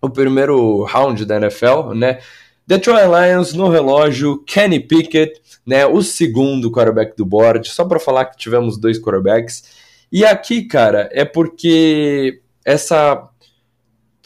o 0.00 0.08
primeiro 0.08 0.84
round 0.84 1.24
da 1.24 1.36
NFL, 1.36 1.92
né? 1.94 2.18
Detroit 2.66 3.06
Lions 3.06 3.52
no 3.52 3.68
relógio, 3.68 4.44
Kenny 4.44 4.78
Pickett, 4.78 5.40
né, 5.66 5.86
o 5.86 6.02
segundo 6.02 6.70
quarterback 6.70 7.16
do 7.16 7.26
board, 7.26 7.68
só 7.68 7.84
para 7.84 7.98
falar 7.98 8.26
que 8.26 8.36
tivemos 8.36 8.78
dois 8.78 8.96
quarterbacks. 8.96 9.64
E 10.12 10.24
aqui, 10.24 10.62
cara, 10.62 11.08
é 11.12 11.24
porque 11.24 12.40
essa 12.64 13.28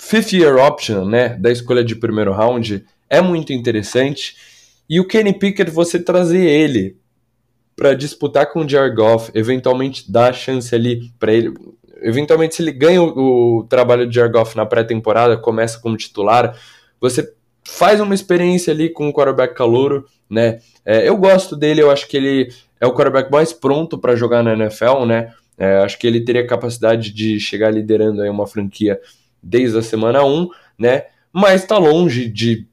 fifth 0.04 0.32
year 0.32 0.56
option, 0.56 1.04
né, 1.04 1.30
da 1.30 1.50
escolha 1.50 1.82
de 1.82 1.96
primeiro 1.96 2.32
round 2.32 2.84
é 3.08 3.20
muito 3.20 3.52
interessante. 3.52 4.36
E 4.88 5.00
o 5.00 5.06
Kenny 5.06 5.32
Pickett, 5.32 5.70
você 5.70 5.98
trazer 5.98 6.44
ele 6.44 6.96
para 7.74 7.94
disputar 7.94 8.52
com 8.52 8.60
o 8.60 8.68
Jared 8.68 8.94
Goff, 8.94 9.30
eventualmente 9.34 10.10
dar 10.10 10.32
chance 10.34 10.74
ali 10.74 11.10
para 11.18 11.32
ele. 11.32 11.54
Eventualmente, 12.02 12.54
se 12.54 12.62
ele 12.62 12.72
ganha 12.72 13.02
o, 13.02 13.58
o 13.58 13.64
trabalho 13.64 14.06
de 14.06 14.14
Jared 14.14 14.32
Goff 14.32 14.56
na 14.56 14.66
pré-temporada, 14.66 15.36
começa 15.36 15.80
como 15.80 15.96
titular, 15.96 16.56
você 17.00 17.32
faz 17.64 17.98
uma 17.98 18.14
experiência 18.14 18.72
ali 18.72 18.90
com 18.90 19.08
o 19.08 19.12
quarterback 19.12 19.54
calouro, 19.54 20.04
né? 20.28 20.60
É, 20.84 21.08
eu 21.08 21.16
gosto 21.16 21.56
dele, 21.56 21.80
eu 21.80 21.90
acho 21.90 22.06
que 22.06 22.16
ele 22.16 22.52
é 22.80 22.86
o 22.86 22.92
quarterback 22.92 23.30
mais 23.30 23.52
pronto 23.52 23.98
para 23.98 24.14
jogar 24.14 24.42
na 24.42 24.52
NFL, 24.52 25.06
né? 25.06 25.32
É, 25.56 25.78
acho 25.78 25.98
que 25.98 26.06
ele 26.06 26.20
teria 26.20 26.46
capacidade 26.46 27.12
de 27.12 27.40
chegar 27.40 27.72
liderando 27.72 28.20
aí 28.20 28.28
uma 28.28 28.46
franquia 28.46 29.00
desde 29.44 29.78
a 29.78 29.82
semana 29.82 30.24
1, 30.24 30.48
né? 30.78 31.06
Mas 31.32 31.62
está 31.62 31.78
longe 31.78 32.28
de 32.28 32.66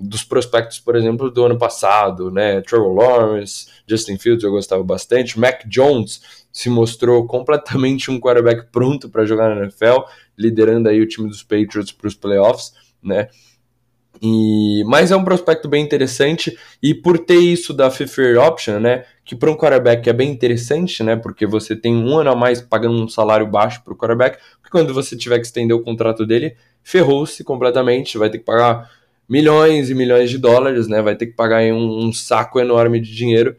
dos 0.00 0.22
prospectos, 0.22 0.78
por 0.78 0.94
exemplo, 0.94 1.30
do 1.30 1.44
ano 1.44 1.58
passado, 1.58 2.30
né? 2.30 2.60
Trevor 2.60 2.94
Lawrence, 2.94 3.66
Justin 3.86 4.16
Fields 4.16 4.44
eu 4.44 4.50
gostava 4.50 4.82
bastante, 4.82 5.38
Mac 5.38 5.66
Jones 5.66 6.46
se 6.52 6.70
mostrou 6.70 7.26
completamente 7.26 8.10
um 8.10 8.20
quarterback 8.20 8.68
pronto 8.70 9.08
para 9.08 9.26
jogar 9.26 9.54
na 9.54 9.62
NFL, 9.62 10.04
liderando 10.38 10.88
aí 10.88 11.00
o 11.00 11.08
time 11.08 11.28
dos 11.28 11.42
Patriots 11.42 11.92
para 11.92 12.08
os 12.08 12.14
playoffs, 12.14 12.72
né? 13.02 13.28
E, 14.22 14.82
mas 14.86 15.10
é 15.10 15.16
um 15.16 15.24
prospecto 15.24 15.68
bem 15.68 15.84
interessante 15.84 16.56
e 16.82 16.94
por 16.94 17.18
ter 17.18 17.38
isso 17.38 17.74
da 17.74 17.90
fifth 17.90 18.18
option, 18.38 18.80
né, 18.80 19.04
que 19.24 19.36
para 19.36 19.50
um 19.50 19.56
quarterback 19.56 20.08
é 20.08 20.12
bem 20.12 20.30
interessante, 20.30 21.02
né, 21.02 21.16
porque 21.16 21.46
você 21.46 21.76
tem 21.76 21.94
um 21.94 22.16
ano 22.16 22.30
a 22.30 22.36
mais 22.36 22.60
pagando 22.62 23.02
um 23.02 23.08
salário 23.08 23.46
baixo 23.46 23.82
para 23.84 23.92
o 23.92 23.96
quarterback, 23.96 24.38
porque 24.66 24.70
quando 24.70 24.92
você 24.92 25.16
tiver 25.16 25.38
que 25.38 25.46
estender 25.46 25.76
o 25.76 25.82
contrato 25.82 26.26
dele, 26.26 26.56
ferrou-se 26.82 27.42
completamente, 27.44 28.18
vai 28.18 28.28
ter 28.28 28.38
que 28.38 28.44
pagar 28.44 28.90
milhões 29.28 29.90
e 29.90 29.94
milhões 29.94 30.28
de 30.28 30.38
dólares, 30.38 30.88
né, 30.88 31.00
vai 31.00 31.16
ter 31.16 31.26
que 31.26 31.32
pagar 31.32 31.62
um, 31.72 32.06
um 32.06 32.12
saco 32.12 32.60
enorme 32.60 33.00
de 33.00 33.14
dinheiro. 33.14 33.56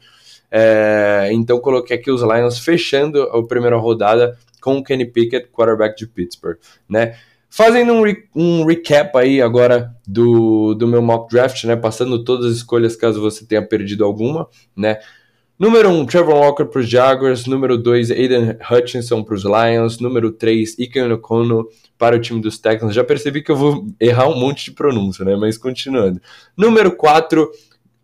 É, 0.52 1.30
então 1.32 1.60
coloquei 1.60 1.98
aqui 1.98 2.10
os 2.12 2.22
Lions 2.22 2.60
fechando 2.60 3.22
a 3.24 3.46
primeira 3.46 3.78
rodada 3.78 4.38
com 4.62 4.78
o 4.78 4.84
Kenny 4.84 5.06
Pickett, 5.06 5.50
quarterback 5.50 5.98
de 5.98 6.08
Pittsburgh, 6.08 6.58
né. 6.88 7.16
Fazendo 7.50 7.94
um, 7.94 8.02
re 8.02 8.26
um, 8.36 8.66
recap 8.66 9.18
aí 9.18 9.42
agora 9.42 9.96
do, 10.06 10.74
do 10.74 10.86
meu 10.86 11.02
mock 11.02 11.30
draft, 11.34 11.64
né? 11.64 11.78
Passando 11.78 12.22
todas 12.22 12.46
as 12.46 12.58
escolhas 12.58 12.98
caso 12.98 13.22
você 13.22 13.46
tenha 13.46 13.66
perdido 13.66 14.04
alguma, 14.04 14.50
né? 14.76 15.00
Número 15.60 15.90
1, 15.90 16.00
um, 16.00 16.06
Trevor 16.06 16.36
Walker 16.36 16.66
para 16.66 16.82
os 16.82 16.88
Jaguars. 16.88 17.48
Número 17.48 17.80
2, 17.80 18.12
Aiden 18.12 18.58
Hutchinson 18.70 19.24
para 19.24 19.34
os 19.34 19.44
Lions. 19.44 20.00
Número 20.00 20.32
3, 20.32 20.78
Ike 20.78 21.02
Okono 21.02 21.68
para 21.98 22.16
o 22.16 22.20
time 22.20 22.40
dos 22.40 22.60
Texans. 22.60 22.94
Já 22.94 23.04
percebi 23.04 23.42
que 23.42 23.52
eu 23.52 23.56
vou 23.56 23.88
errar 24.00 24.28
um 24.28 24.40
monte 24.40 24.66
de 24.66 24.72
pronúncia, 24.74 25.26
né? 25.26 25.36
Mas 25.36 25.58
continuando. 25.58 26.22
Número 26.56 26.96
4, 26.96 27.50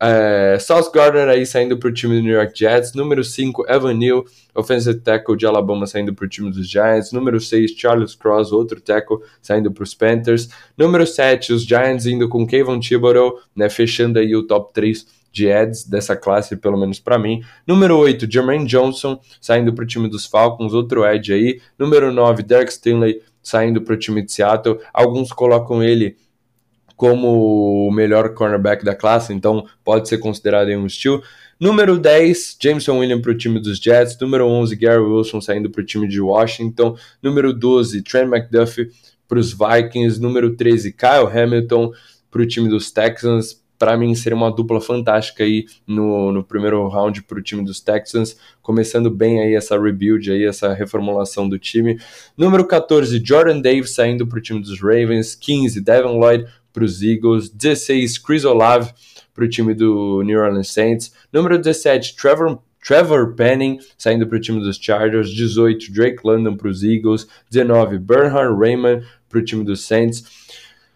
é, 0.02 0.58
Sauce 0.60 0.92
Gardner 0.92 1.30
aí 1.30 1.46
saindo 1.46 1.78
para 1.78 1.90
o 1.90 1.94
time 1.94 2.16
do 2.16 2.24
New 2.24 2.34
York 2.34 2.58
Jets. 2.58 2.96
Número 2.96 3.24
5, 3.24 3.66
Evan 3.70 3.94
Neal, 3.94 4.26
offensive 4.56 5.00
tackle 5.02 5.38
de 5.38 5.46
Alabama, 5.46 5.86
saindo 5.86 6.12
para 6.12 6.26
o 6.26 6.30
time 6.30 6.50
dos 6.50 6.68
Giants. 6.68 7.12
Número 7.12 7.40
6, 7.40 7.70
Charles 7.78 8.16
Cross, 8.16 8.52
outro 8.52 8.82
tackle, 8.82 9.18
saindo 9.44 9.72
para 9.72 9.84
os 9.84 9.94
Panthers. 9.94 10.50
Número 10.76 11.06
7, 11.06 11.54
os 11.54 11.64
Giants 11.64 12.08
indo 12.08 12.28
com 12.28 12.48
Kayvon 12.48 12.80
Thibodeau, 12.80 13.40
né, 13.56 13.70
fechando 13.70 14.18
aí 14.18 14.36
o 14.36 14.42
top 14.42 14.74
3 14.74 15.22
de 15.34 15.52
ads 15.52 15.84
dessa 15.86 16.16
classe, 16.16 16.56
pelo 16.56 16.78
menos 16.78 17.00
para 17.00 17.18
mim. 17.18 17.44
Número 17.66 17.98
8, 17.98 18.32
Jermaine 18.32 18.66
Johnson, 18.66 19.20
saindo 19.42 19.74
para 19.74 19.84
o 19.84 19.88
time 19.88 20.08
dos 20.08 20.28
Falcons, 20.28 20.74
outro 20.74 21.04
edge 21.04 21.34
aí. 21.34 21.60
Número 21.78 22.14
9, 22.14 22.44
Derek 22.44 22.72
Stinley, 22.72 23.22
saindo 23.42 23.82
para 23.82 23.96
o 23.96 23.98
time 23.98 24.22
de 24.22 24.32
Seattle. 24.32 24.80
Alguns 24.94 25.34
colocam 25.34 25.84
ele 25.84 26.16
como 26.96 27.88
o 27.88 27.92
melhor 27.92 28.36
cornerback 28.36 28.86
da 28.86 28.96
classe, 28.96 29.34
então 29.34 29.66
pode 29.84 30.08
ser 30.08 30.20
considerado 30.20 30.70
um 30.70 30.86
estilo. 30.86 31.24
Número 31.60 31.98
10, 31.98 32.58
Jameson 32.62 33.00
Williams 33.00 33.22
para 33.22 33.32
o 33.32 33.38
time 33.38 33.60
dos 33.60 33.80
Jets. 33.80 34.18
Número 34.20 34.46
11, 34.46 34.76
Gary 34.76 35.02
Wilson 35.02 35.42
saindo 35.42 35.70
para 35.70 35.82
o 35.82 35.86
time 35.86 36.08
de 36.08 36.22
Washington. 36.22 36.96
Número 37.22 37.52
12, 37.52 38.04
Trent 38.04 38.30
McDuffie 38.30 38.92
para 39.28 39.40
os 39.40 39.52
Vikings. 39.52 40.22
Número 40.22 40.56
13, 40.56 40.94
Kyle 40.94 41.28
Hamilton 41.28 41.92
para 42.30 42.42
o 42.42 42.46
time 42.46 42.70
dos 42.70 42.92
Texans. 42.92 43.63
Para 43.84 43.98
mim, 43.98 44.16
seria 44.16 44.38
uma 44.38 44.50
dupla 44.50 44.80
fantástica 44.80 45.44
aí 45.44 45.66
no, 45.86 46.32
no 46.32 46.42
primeiro 46.42 46.88
round 46.88 47.22
para 47.24 47.38
o 47.38 47.42
time 47.42 47.66
dos 47.66 47.82
Texans, 47.82 48.38
começando 48.62 49.12
bem 49.12 49.42
aí 49.42 49.56
essa 49.56 49.78
rebuild, 49.78 50.32
aí, 50.32 50.46
essa 50.46 50.72
reformulação 50.72 51.50
do 51.50 51.60
time. 51.60 52.00
Número 52.38 52.66
14, 52.66 53.22
Jordan 53.22 53.60
Davis 53.60 53.94
saindo 53.94 54.26
para 54.26 54.40
o 54.40 54.42
time 54.42 54.62
dos 54.62 54.80
Ravens. 54.80 55.36
15, 55.36 55.82
Devin 55.82 56.18
Lloyd 56.18 56.46
para 56.72 56.86
os 56.86 57.02
Eagles. 57.04 57.50
16, 57.50 58.20
Chris 58.20 58.46
Olave 58.46 58.90
para 59.34 59.44
o 59.44 59.50
time 59.50 59.74
do 59.74 60.24
New 60.24 60.40
Orleans 60.40 60.70
Saints. 60.70 61.14
Número 61.30 61.58
17, 61.58 62.16
Trevor, 62.16 62.60
Trevor 62.82 63.36
Penning 63.36 63.80
saindo 63.98 64.26
para 64.26 64.38
o 64.38 64.40
time 64.40 64.62
dos 64.62 64.78
Chargers. 64.78 65.30
18, 65.30 65.92
Drake 65.92 66.20
London 66.24 66.56
para 66.56 66.70
os 66.70 66.86
Eagles. 66.86 67.28
19, 67.52 68.00
Bernhard 68.00 68.58
Raymond 68.58 69.06
para 69.28 69.40
o 69.40 69.44
time 69.44 69.66
dos 69.66 69.86
Saints. 69.86 70.24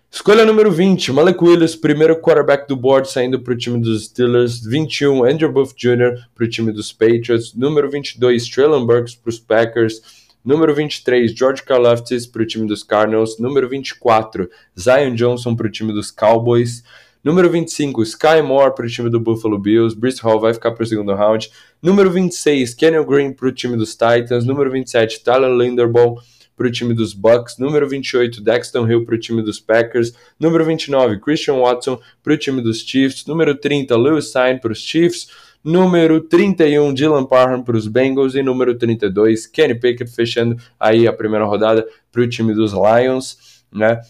Escolha 0.09 0.45
número 0.45 0.71
20, 0.71 1.11
Malik 1.11 1.43
Willis, 1.43 1.75
primeiro 1.75 2.19
quarterback 2.19 2.67
do 2.67 2.77
board, 2.77 3.09
saindo 3.09 3.41
para 3.41 3.53
o 3.53 3.57
time 3.57 3.79
dos 3.79 4.05
Steelers. 4.05 4.61
21, 4.65 5.25
Andrew 5.25 5.51
Buff 5.51 5.73
Jr. 5.77 6.25
para 6.33 6.45
o 6.45 6.49
time 6.49 6.71
dos 6.71 6.93
Patriots. 6.93 7.53
Número 7.53 7.89
22, 7.89 8.47
Traylon 8.49 8.85
Burks 8.85 9.15
para 9.15 9.29
os 9.29 9.37
Packers. 9.37 10.01
Número 10.43 10.73
23, 10.73 11.31
George 11.33 11.61
Karlaftis 11.61 12.25
para 12.25 12.41
o 12.41 12.45
time 12.45 12.65
dos 12.65 12.83
Cardinals. 12.83 13.37
Número 13.37 13.67
24, 13.67 14.49
Zion 14.79 15.13
Johnson 15.13 15.55
para 15.55 15.67
o 15.67 15.71
time 15.71 15.91
dos 15.91 16.09
Cowboys. 16.09 16.83
Número 17.21 17.49
25, 17.49 18.01
Sky 18.03 18.41
Moore 18.41 18.73
para 18.73 18.85
o 18.85 18.89
time 18.89 19.09
do 19.09 19.19
Buffalo 19.19 19.59
Bills. 19.59 19.93
Brice 19.93 20.21
Hall 20.21 20.39
vai 20.39 20.53
ficar 20.53 20.71
para 20.71 20.83
o 20.83 20.87
segundo 20.87 21.13
round. 21.13 21.51
Número 21.81 22.09
26, 22.09 22.73
Kenyon 22.75 23.03
Green 23.05 23.33
para 23.33 23.49
o 23.49 23.51
time 23.51 23.75
dos 23.75 23.91
Titans. 23.91 24.45
Número 24.45 24.71
27, 24.71 25.21
Tyler 25.21 25.51
Linderbaum 25.51 26.15
para 26.57 26.67
o 26.67 26.71
time 26.71 26.93
dos 26.93 27.13
Bucks. 27.13 27.59
Número 27.59 27.87
28, 27.87 28.41
Dexton 28.41 28.89
Hill 28.89 29.05
para 29.05 29.15
o 29.15 29.19
time 29.19 29.43
dos 29.43 29.59
Packers. 29.59 30.13
Número 30.39 30.65
29, 30.65 31.19
Christian 31.19 31.59
Watson 31.59 31.99
para 32.23 32.33
o 32.33 32.37
time 32.37 32.61
dos 32.61 32.79
Chiefs. 32.79 33.25
Número 33.27 33.55
30, 33.55 33.95
Lewis 33.95 34.29
Stein 34.29 34.57
para 34.57 34.71
os 34.71 34.79
Chiefs. 34.79 35.29
Número 35.63 36.19
31, 36.21 36.93
Dylan 36.93 37.25
Parham 37.25 37.61
para 37.61 37.77
os 37.77 37.87
Bengals. 37.87 38.33
E 38.33 38.41
número 38.41 38.75
32, 38.75 39.45
Kenny 39.45 39.75
Pickett 39.75 40.11
fechando 40.11 40.57
aí 40.79 41.07
a 41.07 41.13
primeira 41.13 41.45
rodada 41.45 41.87
para 42.11 42.21
o 42.23 42.27
time 42.27 42.53
dos 42.53 42.73
Lions. 42.73 43.63
Né? 43.71 44.01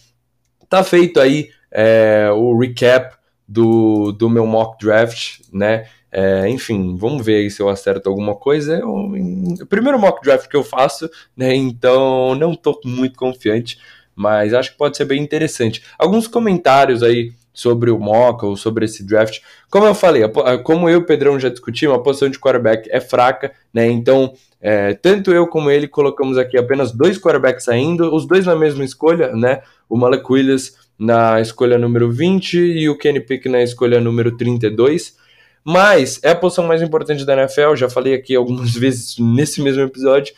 Tá 0.69 0.83
feito 0.83 1.19
aí 1.19 1.49
é, 1.69 2.29
o 2.33 2.57
recap 2.57 3.17
do, 3.47 4.11
do 4.13 4.29
meu 4.29 4.45
mock 4.47 4.83
draft, 4.83 5.39
né? 5.51 5.87
É, 6.19 6.49
enfim, 6.49 6.95
vamos 6.95 7.23
ver 7.23 7.35
aí 7.35 7.51
se 7.51 7.61
eu 7.61 7.69
acerto 7.69 8.09
alguma 8.09 8.33
coisa. 8.33 8.77
É 8.77 8.83
o, 8.83 9.67
primeiro 9.69 9.99
mock 9.99 10.19
draft 10.23 10.49
que 10.49 10.57
eu 10.57 10.63
faço, 10.63 11.07
né? 11.35 11.53
Então 11.53 12.33
não 12.33 12.53
estou 12.53 12.81
muito 12.83 13.15
confiante, 13.15 13.77
mas 14.15 14.51
acho 14.51 14.71
que 14.71 14.79
pode 14.79 14.97
ser 14.97 15.05
bem 15.05 15.21
interessante. 15.21 15.83
Alguns 15.95 16.27
comentários 16.27 17.03
aí 17.03 17.33
sobre 17.53 17.91
o 17.91 17.99
mock 17.99 18.43
ou 18.45 18.57
sobre 18.57 18.85
esse 18.85 19.05
draft. 19.05 19.41
Como 19.69 19.85
eu 19.85 19.93
falei, 19.93 20.23
como 20.63 20.89
eu 20.89 20.93
e 20.93 21.03
o 21.03 21.05
Pedrão 21.05 21.39
já 21.39 21.49
discutimos, 21.49 21.95
a 21.95 21.99
posição 21.99 22.31
de 22.31 22.39
quarterback 22.39 22.89
é 22.91 22.99
fraca, 22.99 23.51
né? 23.71 23.87
Então, 23.87 24.33
é, 24.59 24.95
tanto 24.95 25.31
eu 25.31 25.45
como 25.45 25.69
ele 25.69 25.87
colocamos 25.87 26.39
aqui 26.39 26.57
apenas 26.57 26.91
dois 26.91 27.19
quarterbacks 27.19 27.65
saindo, 27.65 28.11
os 28.11 28.25
dois 28.25 28.43
na 28.43 28.55
mesma 28.55 28.83
escolha, 28.83 29.33
né? 29.35 29.61
O 29.87 29.95
Malek 29.95 30.25
Williams 30.27 30.77
na 30.97 31.39
escolha 31.39 31.77
número 31.77 32.11
20 32.11 32.57
e 32.57 32.89
o 32.89 32.97
Kenny 32.97 33.19
Pick 33.19 33.45
na 33.45 33.61
escolha 33.61 34.01
número 34.01 34.35
32. 34.35 35.26
Mas 35.67 36.17
é 36.23 36.29
a 36.29 36.35
posição 36.35 36.65
mais 36.65 36.81
importante 36.81 37.25
da 37.25 37.33
NFL, 37.33 37.75
já 37.75 37.89
falei 37.89 38.13
aqui 38.13 38.33
algumas 38.33 38.71
vezes 38.73 39.17
nesse 39.19 39.61
mesmo 39.61 39.81
episódio. 39.81 40.33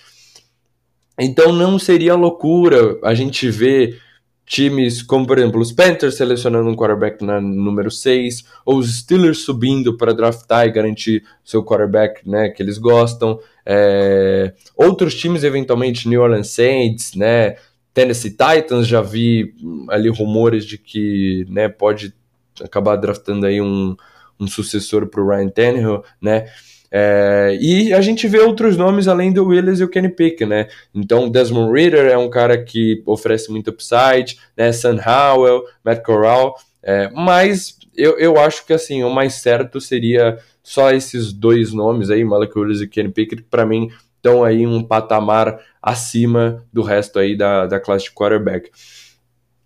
Então 1.20 1.54
não 1.54 1.78
seria 1.78 2.16
loucura 2.16 2.98
a 3.04 3.14
gente 3.14 3.48
ver 3.52 4.02
times 4.44 5.04
como, 5.04 5.28
por 5.28 5.38
exemplo, 5.38 5.62
os 5.62 5.72
Panthers 5.72 6.16
selecionando 6.16 6.68
um 6.68 6.76
quarterback 6.76 7.24
na 7.24 7.40
número 7.40 7.92
6, 7.92 8.44
ou 8.66 8.80
os 8.80 9.02
Steelers 9.02 9.44
subindo 9.44 9.96
para 9.96 10.16
draftar 10.16 10.66
e 10.66 10.72
garantir 10.72 11.24
seu 11.46 11.64
quarterback 11.64 12.28
né, 12.28 12.50
que 12.50 12.64
eles 12.64 12.80
gostam. 12.80 13.40
É... 13.64 14.52
Outros 14.76 15.14
times, 15.14 15.44
eventualmente, 15.44 16.10
New 16.10 16.24
Orleans 16.24 16.50
Saints, 16.50 17.14
né, 17.14 17.58
Tennessee 17.94 18.32
Titans, 18.32 18.88
já 18.88 19.00
vi 19.00 19.54
ali 19.90 20.10
rumores 20.10 20.66
de 20.66 20.80
que 20.80 21.46
né, 21.50 21.70
pode 21.70 22.16
acabar 22.64 22.96
draftando 22.96 23.46
aí 23.46 23.62
um, 23.62 23.96
um 24.40 24.48
sucessor 24.48 25.08
para 25.08 25.22
o 25.22 25.28
Ryan 25.28 25.50
Tannehill, 25.50 26.04
né? 26.22 26.46
É, 26.92 27.56
e 27.62 27.94
a 27.94 28.02
gente 28.02 28.28
vê 28.28 28.40
outros 28.40 28.76
nomes 28.76 29.08
além 29.08 29.32
do 29.32 29.46
Willis 29.46 29.80
e 29.80 29.84
o 29.84 29.90
Kenny 29.90 30.10
Pick, 30.10 30.42
né? 30.42 30.68
Então, 30.94 31.30
Desmond 31.30 31.72
Reader 31.72 32.08
é 32.12 32.18
um 32.18 32.30
cara 32.30 32.58
que 32.64 33.04
oferece 33.06 33.52
muito 33.52 33.70
upside, 33.70 34.40
né? 34.58 34.72
Sam 34.72 34.98
Howell, 35.06 35.64
Matt 35.84 36.02
Corral, 36.04 36.56
é, 36.82 37.10
mas 37.12 37.78
eu, 37.96 38.18
eu 38.18 38.40
acho 38.40 38.66
que 38.66 38.74
assim, 38.74 39.04
o 39.04 39.10
mais 39.10 39.36
certo 39.36 39.80
seria 39.80 40.40
só 40.64 40.92
esses 40.92 41.34
dois 41.34 41.74
nomes 41.74 42.10
aí, 42.10 42.24
Malik 42.24 42.58
Willis 42.58 42.82
e 42.82 42.88
Kenny 42.88 43.10
Pickett, 43.10 43.44
para 43.44 43.66
mim 43.66 43.90
estão 44.16 44.44
aí 44.44 44.66
um 44.66 44.84
patamar 44.84 45.60
acima 45.82 46.66
do 46.72 46.82
resto 46.82 47.20
aí 47.20 47.36
da, 47.36 47.66
da 47.66 47.80
classe 47.80 48.06
de 48.06 48.12
quarterback. 48.12 48.70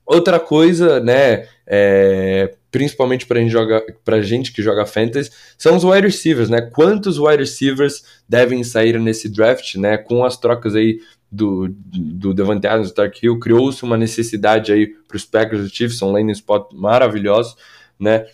Outra 0.06 0.40
coisa, 0.40 1.00
né, 1.00 1.48
é, 1.66 2.56
principalmente 2.70 3.26
para 3.26 3.46
joga, 3.48 3.84
gente 4.22 4.52
que 4.52 4.62
joga 4.62 4.86
fantasy, 4.86 5.32
são 5.58 5.78
os 5.78 5.84
wide 5.84 6.08
receivers, 6.08 6.50
né? 6.50 6.62
Quantos 6.62 7.18
wide 7.18 7.38
receivers 7.38 8.04
devem 8.28 8.64
sair 8.64 9.00
nesse 9.00 9.30
draft, 9.30 9.76
né? 9.76 9.98
Com 9.98 10.26
as 10.26 10.38
trocas 10.38 10.76
aí 10.76 11.00
do, 11.32 11.68
do 11.70 12.34
Devante 12.34 12.68
Adams, 12.68 12.90
do 12.90 12.96
Tark 12.96 13.24
Hill, 13.24 13.40
criou-se 13.40 13.84
uma 13.84 13.98
necessidade 13.98 14.72
aí 14.72 14.88
para 15.08 15.16
os 15.16 15.24
Packers 15.26 15.62
do 15.64 15.70
Chiefs, 15.70 15.98
são 15.98 16.12
landing 16.12 16.32
spot 16.32 16.74
maravilhosos, 16.74 17.56
né? 18.00 18.26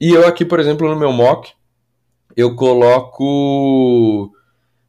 E 0.00 0.10
eu 0.10 0.26
aqui, 0.26 0.44
por 0.44 0.60
exemplo, 0.60 0.88
no 0.88 0.98
meu 0.98 1.12
mock, 1.12 1.52
eu 2.36 2.54
coloco 2.54 4.32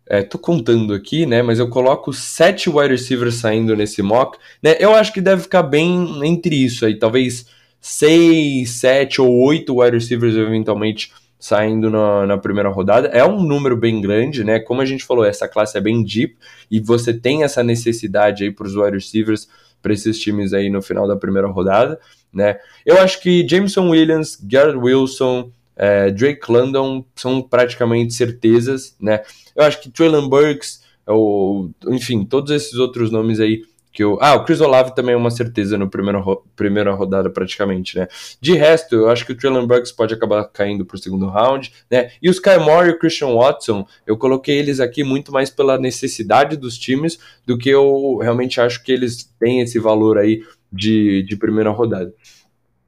é, 0.09 0.23
tô 0.23 0.39
contando 0.39 0.91
aqui, 0.95 1.27
né? 1.27 1.43
Mas 1.43 1.59
eu 1.59 1.69
coloco 1.69 2.11
sete 2.11 2.67
wide 2.67 2.89
receivers 2.89 3.35
saindo 3.35 3.75
nesse 3.75 4.01
mock, 4.01 4.39
né? 4.61 4.75
Eu 4.79 4.95
acho 4.95 5.13
que 5.13 5.21
deve 5.21 5.43
ficar 5.43 5.61
bem 5.61 6.25
entre 6.25 6.55
isso 6.55 6.83
aí, 6.83 6.97
talvez 6.97 7.45
seis, 7.79 8.71
sete 8.71 9.21
ou 9.21 9.31
oito 9.45 9.79
wide 9.79 9.95
receivers 9.95 10.35
eventualmente 10.35 11.13
saindo 11.39 11.91
na, 11.91 12.25
na, 12.25 12.37
primeira 12.39 12.69
rodada. 12.69 13.07
É 13.09 13.23
um 13.23 13.41
número 13.43 13.77
bem 13.77 14.01
grande, 14.01 14.43
né? 14.43 14.59
Como 14.59 14.81
a 14.81 14.85
gente 14.85 15.05
falou, 15.05 15.23
essa 15.23 15.47
classe 15.47 15.77
é 15.77 15.81
bem 15.81 16.03
deep 16.03 16.35
e 16.71 16.79
você 16.79 17.13
tem 17.13 17.43
essa 17.43 17.63
necessidade 17.63 18.43
aí 18.43 18.51
para 18.51 18.65
os 18.65 18.75
wide 18.75 18.95
receivers 18.95 19.47
para 19.81 19.93
esses 19.93 20.19
times 20.19 20.53
aí 20.53 20.69
no 20.71 20.81
final 20.81 21.07
da 21.07 21.15
primeira 21.15 21.47
rodada, 21.47 21.99
né? 22.33 22.57
Eu 22.83 22.99
acho 22.99 23.21
que 23.21 23.47
Jameson 23.47 23.89
Williams, 23.89 24.37
Garrett 24.41 24.77
Wilson, 24.77 25.51
é, 25.79 26.11
Drake 26.11 26.51
London 26.51 27.05
são 27.15 27.41
praticamente 27.41 28.13
certezas, 28.13 28.97
né? 28.99 29.21
Eu 29.55 29.63
acho 29.63 29.81
que 29.81 29.89
Traylon 29.89 30.27
Burks, 30.27 30.83
ou, 31.07 31.71
enfim, 31.87 32.25
todos 32.25 32.51
esses 32.51 32.73
outros 32.73 33.09
nomes 33.09 33.39
aí 33.39 33.61
que 33.93 34.03
eu... 34.03 34.17
Ah, 34.21 34.35
o 34.35 34.43
Chris 34.43 34.59
Olave 34.59 34.93
também 34.93 35.13
é 35.13 35.17
uma 35.17 35.31
certeza 35.31 35.77
no 35.77 35.89
primeiro 35.89 36.43
primeira 36.53 36.91
rodada 36.93 37.29
praticamente, 37.29 37.97
né? 37.97 38.09
De 38.41 38.53
resto, 38.55 38.93
eu 38.93 39.09
acho 39.09 39.25
que 39.25 39.31
o 39.31 39.37
Traylon 39.37 39.65
Burks 39.65 39.93
pode 39.93 40.13
acabar 40.13 40.43
caindo 40.49 40.85
para 40.85 40.95
o 40.95 40.99
segundo 40.99 41.27
round, 41.27 41.71
né? 41.89 42.11
E 42.21 42.29
os 42.29 42.35
Sky 42.35 42.57
Moore 42.59 42.89
e 42.89 42.91
o 42.91 42.99
Christian 42.99 43.33
Watson, 43.33 43.87
eu 44.05 44.17
coloquei 44.17 44.59
eles 44.59 44.81
aqui 44.81 45.01
muito 45.01 45.31
mais 45.31 45.49
pela 45.49 45.79
necessidade 45.79 46.57
dos 46.57 46.77
times 46.77 47.17
do 47.45 47.57
que 47.57 47.69
eu 47.69 48.17
realmente 48.17 48.59
acho 48.59 48.83
que 48.83 48.91
eles 48.91 49.23
têm 49.39 49.61
esse 49.61 49.79
valor 49.79 50.17
aí 50.17 50.43
de, 50.71 51.23
de 51.23 51.37
primeira 51.37 51.69
rodada. 51.69 52.13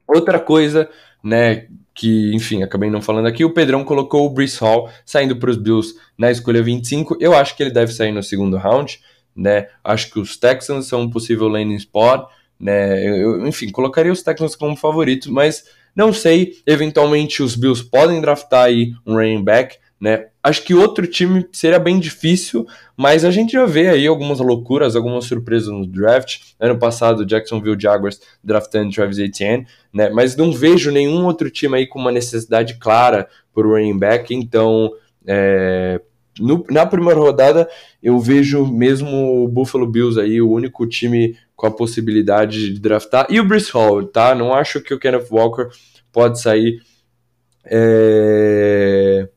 Outra 0.06 0.38
coisa, 0.38 0.90
né, 1.24 1.68
que, 1.94 2.34
enfim, 2.34 2.62
acabei 2.62 2.90
não 2.90 3.02
falando 3.02 3.26
aqui, 3.26 3.44
o 3.44 3.52
Pedrão 3.52 3.84
colocou 3.84 4.26
o 4.26 4.30
Brice 4.30 4.58
Hall 4.60 4.90
saindo 5.04 5.36
para 5.36 5.50
os 5.50 5.56
Bills 5.56 5.94
na 6.16 6.30
escolha 6.30 6.62
25. 6.62 7.16
Eu 7.20 7.34
acho 7.34 7.56
que 7.56 7.62
ele 7.62 7.70
deve 7.70 7.92
sair 7.92 8.12
no 8.12 8.22
segundo 8.22 8.56
round, 8.56 9.00
né? 9.36 9.68
Acho 9.84 10.10
que 10.10 10.18
os 10.18 10.36
Texans 10.36 10.86
são 10.86 11.02
um 11.02 11.10
possível 11.10 11.48
landing 11.48 11.76
spot, 11.76 12.28
né? 12.58 13.06
Eu, 13.06 13.46
enfim, 13.46 13.70
colocaria 13.70 14.12
os 14.12 14.22
Texans 14.22 14.56
como 14.56 14.76
favorito, 14.76 15.30
mas 15.30 15.64
não 15.94 16.12
sei. 16.12 16.54
Eventualmente 16.66 17.42
os 17.42 17.54
Bills 17.54 17.84
podem 17.84 18.20
draftar 18.20 18.64
aí 18.64 18.92
um 19.06 19.14
running 19.14 19.44
back, 19.44 19.76
né? 20.02 20.26
Acho 20.42 20.64
que 20.64 20.74
outro 20.74 21.06
time 21.06 21.46
seria 21.52 21.78
bem 21.78 22.00
difícil, 22.00 22.66
mas 22.96 23.24
a 23.24 23.30
gente 23.30 23.52
já 23.52 23.64
vê 23.64 23.88
aí 23.88 24.04
algumas 24.04 24.40
loucuras, 24.40 24.96
algumas 24.96 25.26
surpresas 25.26 25.68
no 25.68 25.86
draft. 25.86 26.40
Ano 26.58 26.76
passado, 26.76 27.24
Jacksonville 27.24 27.80
Jaguars 27.80 28.20
draftando 28.42 28.92
Travis 28.92 29.18
Etienne, 29.18 29.64
né? 29.94 30.10
Mas 30.10 30.34
não 30.34 30.50
vejo 30.50 30.90
nenhum 30.90 31.24
outro 31.24 31.48
time 31.48 31.76
aí 31.76 31.86
com 31.86 32.00
uma 32.00 32.10
necessidade 32.10 32.78
clara 32.80 33.28
por 33.54 33.64
running 33.64 33.96
back, 33.96 34.34
então 34.34 34.90
é, 35.24 36.00
no, 36.40 36.66
na 36.68 36.84
primeira 36.84 37.20
rodada 37.20 37.68
eu 38.02 38.18
vejo 38.18 38.66
mesmo 38.66 39.44
o 39.44 39.46
Buffalo 39.46 39.86
Bills 39.86 40.18
aí, 40.18 40.42
o 40.42 40.50
único 40.50 40.84
time 40.84 41.36
com 41.54 41.68
a 41.68 41.70
possibilidade 41.70 42.74
de 42.74 42.80
draftar, 42.80 43.28
e 43.30 43.38
o 43.38 43.44
Brice 43.44 43.70
Hall, 43.70 44.04
tá? 44.04 44.34
Não 44.34 44.52
acho 44.52 44.80
que 44.80 44.92
o 44.92 44.98
Kenneth 44.98 45.28
Walker 45.30 45.68
pode 46.10 46.42
sair. 46.42 46.82
É 47.64 49.28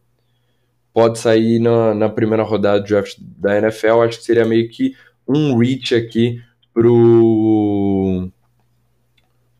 pode 0.96 1.20
sair 1.20 1.60
na, 1.60 1.94
na 1.94 2.08
primeira 2.08 2.42
rodada 2.42 2.80
do 2.80 2.88
draft 2.88 3.18
da 3.20 3.58
NFL. 3.58 4.02
Acho 4.02 4.18
que 4.20 4.24
seria 4.24 4.46
meio 4.46 4.70
que 4.70 4.96
um 5.28 5.58
reach 5.58 5.94
aqui 5.94 6.42
pro. 6.74 6.94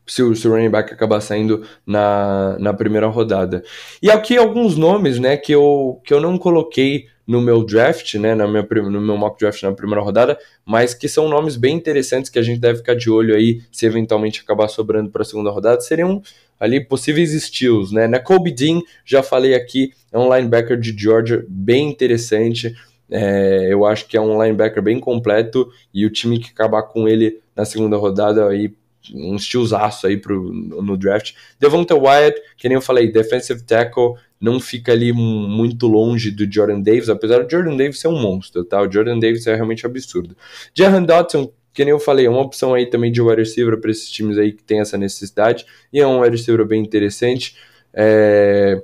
Se 0.06 0.22
o, 0.22 0.34
se 0.36 0.46
o 0.46 0.52
running 0.52 0.70
back 0.70 0.92
acabar 0.92 1.20
saindo 1.20 1.64
na, 1.84 2.56
na 2.60 2.72
primeira 2.72 3.08
rodada. 3.08 3.64
E 4.00 4.10
aqui 4.10 4.36
alguns 4.36 4.76
nomes 4.76 5.18
né, 5.18 5.36
que, 5.36 5.52
eu, 5.52 6.00
que 6.04 6.14
eu 6.14 6.20
não 6.20 6.38
coloquei 6.38 7.06
no 7.26 7.40
meu 7.40 7.64
draft, 7.64 8.14
né, 8.14 8.34
na 8.34 8.46
minha, 8.46 8.64
no 8.84 9.00
meu 9.00 9.16
mock 9.16 9.38
draft 9.38 9.60
na 9.62 9.72
primeira 9.72 10.00
rodada, 10.00 10.38
mas 10.64 10.94
que 10.94 11.08
são 11.08 11.28
nomes 11.28 11.56
bem 11.56 11.74
interessantes 11.74 12.30
que 12.30 12.38
a 12.38 12.42
gente 12.42 12.60
deve 12.60 12.78
ficar 12.78 12.94
de 12.94 13.10
olho 13.10 13.34
aí 13.34 13.62
se 13.72 13.84
eventualmente 13.84 14.40
acabar 14.40 14.68
sobrando 14.68 15.10
para 15.10 15.22
a 15.22 15.24
segunda 15.24 15.50
rodada. 15.50 15.80
Seriam 15.80 16.22
ali 16.58 16.80
possíveis 16.80 17.32
steals, 17.42 17.90
né? 17.90 18.06
Na 18.06 18.20
Kobe 18.20 18.52
Dean, 18.52 18.80
já 19.04 19.22
falei 19.22 19.54
aqui, 19.54 19.92
é 20.12 20.18
um 20.18 20.32
linebacker 20.34 20.78
de 20.78 20.96
Georgia 20.96 21.44
bem 21.48 21.90
interessante. 21.90 22.74
É, 23.10 23.68
eu 23.70 23.84
acho 23.84 24.06
que 24.06 24.16
é 24.16 24.20
um 24.20 24.40
linebacker 24.42 24.82
bem 24.82 25.00
completo 25.00 25.68
e 25.92 26.06
o 26.06 26.10
time 26.10 26.38
que 26.38 26.50
acabar 26.50 26.82
com 26.82 27.08
ele 27.08 27.40
na 27.54 27.64
segunda 27.64 27.96
rodada 27.96 28.48
aí 28.48 28.72
um 29.14 29.38
stealzaço 29.38 30.06
aí 30.06 30.16
pro, 30.16 30.52
no 30.52 30.96
draft. 30.96 31.34
Devonta 31.58 31.94
Wyatt, 31.94 32.40
que 32.56 32.68
nem 32.68 32.76
eu 32.76 32.82
falei, 32.82 33.10
defensive 33.10 33.62
tackle, 33.62 34.14
não 34.40 34.60
fica 34.60 34.92
ali 34.92 35.12
muito 35.12 35.86
longe 35.86 36.30
do 36.30 36.50
Jordan 36.50 36.80
Davis, 36.80 37.08
apesar 37.08 37.42
do 37.42 37.50
Jordan 37.50 37.76
Davis 37.76 37.98
ser 37.98 38.08
um 38.08 38.20
monstro, 38.20 38.64
tá? 38.64 38.80
O 38.80 38.90
Jordan 38.90 39.18
Davis 39.18 39.46
é 39.46 39.54
realmente 39.54 39.86
absurdo. 39.86 40.36
Jahan 40.74 41.02
Dotson, 41.02 41.50
que 41.72 41.84
nem 41.84 41.92
eu 41.92 41.98
falei, 41.98 42.26
é 42.26 42.30
uma 42.30 42.42
opção 42.42 42.74
aí 42.74 42.86
também 42.86 43.10
de 43.10 43.20
wide 43.20 43.40
receiver 43.40 43.80
para 43.80 43.90
esses 43.90 44.10
times 44.10 44.38
aí 44.38 44.52
que 44.52 44.62
tem 44.62 44.80
essa 44.80 44.98
necessidade, 44.98 45.66
e 45.92 46.00
é 46.00 46.06
um 46.06 46.20
wide 46.20 46.36
receiver 46.36 46.66
bem 46.66 46.82
interessante. 46.82 47.56
É... 47.92 48.82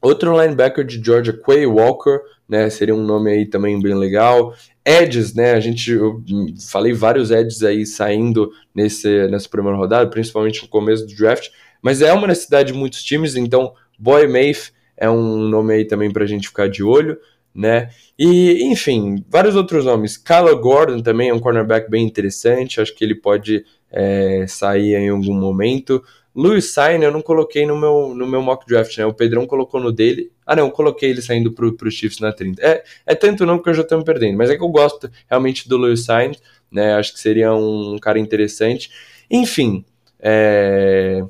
Outro 0.00 0.40
linebacker 0.40 0.84
de 0.84 1.02
Georgia, 1.04 1.32
Quay 1.32 1.66
Walker, 1.66 2.20
né, 2.48 2.70
seria 2.70 2.94
um 2.94 3.04
nome 3.04 3.30
aí 3.30 3.46
também 3.46 3.80
bem 3.80 3.94
legal. 3.94 4.54
Edges, 4.90 5.34
né, 5.34 5.52
a 5.52 5.60
gente, 5.60 5.90
eu 5.90 6.22
falei 6.70 6.92
vários 6.92 7.30
edges 7.30 7.62
aí 7.62 7.86
saindo 7.86 8.50
nesse, 8.74 9.28
nessa 9.28 9.48
primeira 9.48 9.76
rodada, 9.76 10.10
principalmente 10.10 10.62
no 10.62 10.68
começo 10.68 11.06
do 11.06 11.14
draft, 11.14 11.48
mas 11.80 12.02
é 12.02 12.12
uma 12.12 12.26
necessidade 12.26 12.72
de 12.72 12.78
muitos 12.78 13.02
times, 13.02 13.36
então 13.36 13.72
Boy 13.98 14.26
Mafe 14.26 14.72
é 14.96 15.08
um 15.08 15.36
nome 15.48 15.74
aí 15.74 15.84
também 15.84 16.10
para 16.10 16.24
a 16.24 16.26
gente 16.26 16.48
ficar 16.48 16.68
de 16.68 16.82
olho 16.82 17.18
né? 17.54 17.90
E, 18.18 18.62
enfim, 18.64 19.24
vários 19.28 19.56
outros 19.56 19.84
nomes. 19.84 20.16
Kyler 20.16 20.56
Gordon 20.56 21.00
também 21.02 21.30
é 21.30 21.34
um 21.34 21.40
cornerback 21.40 21.90
bem 21.90 22.04
interessante, 22.04 22.80
acho 22.80 22.94
que 22.94 23.04
ele 23.04 23.14
pode 23.14 23.64
é, 23.90 24.46
sair 24.46 24.94
em 24.94 25.08
algum 25.08 25.34
momento. 25.34 26.02
Louis 26.34 26.72
Sain 26.72 27.02
eu 27.02 27.10
não 27.10 27.20
coloquei 27.20 27.66
no 27.66 27.76
meu, 27.76 28.14
no 28.14 28.26
meu 28.26 28.40
mock 28.40 28.66
draft, 28.66 28.96
né? 28.96 29.04
O 29.04 29.12
Pedrão 29.12 29.46
colocou 29.46 29.80
no 29.80 29.90
dele. 29.90 30.30
Ah, 30.46 30.54
não, 30.54 30.66
eu 30.66 30.70
coloquei 30.70 31.10
ele 31.10 31.22
saindo 31.22 31.52
pro, 31.52 31.76
pro 31.76 31.90
Chiefs 31.90 32.20
na 32.20 32.32
30. 32.32 32.62
É, 32.62 32.84
é 33.06 33.14
tanto 33.14 33.44
não 33.44 33.58
que 33.58 33.68
eu 33.68 33.74
já 33.74 33.82
estou 33.82 33.98
me 33.98 34.04
perdendo, 34.04 34.38
mas 34.38 34.50
é 34.50 34.56
que 34.56 34.62
eu 34.62 34.68
gosto 34.68 35.10
realmente 35.28 35.68
do 35.68 35.76
Louis 35.76 36.04
Sain, 36.04 36.32
né? 36.70 36.94
Acho 36.94 37.12
que 37.12 37.20
seria 37.20 37.52
um 37.52 37.98
cara 37.98 38.18
interessante. 38.18 38.90
Enfim, 39.30 39.84
é... 40.20 41.24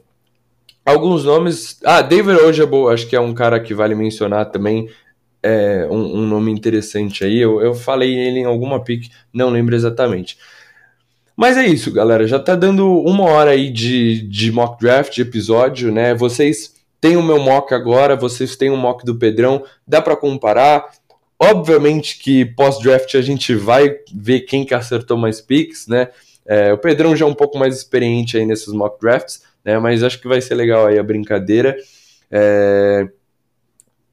alguns 0.84 1.24
nomes. 1.24 1.78
Ah, 1.84 2.02
David 2.02 2.40
Ojabo, 2.40 2.88
acho 2.88 3.06
que 3.06 3.16
é 3.16 3.20
um 3.20 3.34
cara 3.34 3.58
que 3.60 3.74
vale 3.74 3.94
mencionar 3.94 4.50
também 4.50 4.88
é, 5.42 5.86
um, 5.90 6.18
um, 6.18 6.26
nome 6.26 6.50
interessante 6.52 7.24
aí. 7.24 7.38
Eu, 7.38 7.60
eu 7.60 7.74
falei 7.74 8.14
ele 8.14 8.40
em 8.40 8.44
alguma 8.44 8.82
pick, 8.82 9.10
não 9.32 9.50
lembro 9.50 9.74
exatamente. 9.74 10.36
Mas 11.40 11.56
é 11.56 11.64
isso, 11.64 11.90
galera. 11.90 12.26
Já 12.26 12.38
tá 12.38 12.54
dando 12.54 12.86
uma 13.00 13.24
hora 13.24 13.52
aí 13.52 13.70
de, 13.70 14.28
de 14.28 14.52
mock 14.52 14.78
draft, 14.78 15.14
de 15.14 15.22
episódio, 15.22 15.90
né? 15.90 16.12
Vocês 16.12 16.74
têm 17.00 17.16
o 17.16 17.22
meu 17.22 17.38
mock 17.40 17.72
agora, 17.72 18.14
vocês 18.14 18.56
têm 18.56 18.68
o 18.68 18.76
mock 18.76 19.06
do 19.06 19.14
Pedrão, 19.16 19.64
dá 19.88 20.02
para 20.02 20.14
comparar. 20.14 20.90
Obviamente 21.38 22.18
que 22.18 22.44
pós-draft 22.44 23.14
a 23.14 23.22
gente 23.22 23.54
vai 23.54 23.96
ver 24.14 24.40
quem 24.40 24.66
que 24.66 24.74
acertou 24.74 25.16
mais 25.16 25.40
picks, 25.40 25.86
né? 25.86 26.08
É, 26.44 26.74
o 26.74 26.76
Pedrão 26.76 27.16
já 27.16 27.24
é 27.24 27.28
um 27.28 27.34
pouco 27.34 27.58
mais 27.58 27.74
experiente 27.74 28.36
aí 28.36 28.44
nesses 28.44 28.74
mock 28.74 29.00
drafts, 29.00 29.42
né? 29.64 29.78
Mas 29.78 30.02
acho 30.02 30.20
que 30.20 30.28
vai 30.28 30.42
ser 30.42 30.54
legal 30.54 30.88
aí 30.88 30.98
a 30.98 31.02
brincadeira. 31.02 31.74
É, 32.30 33.08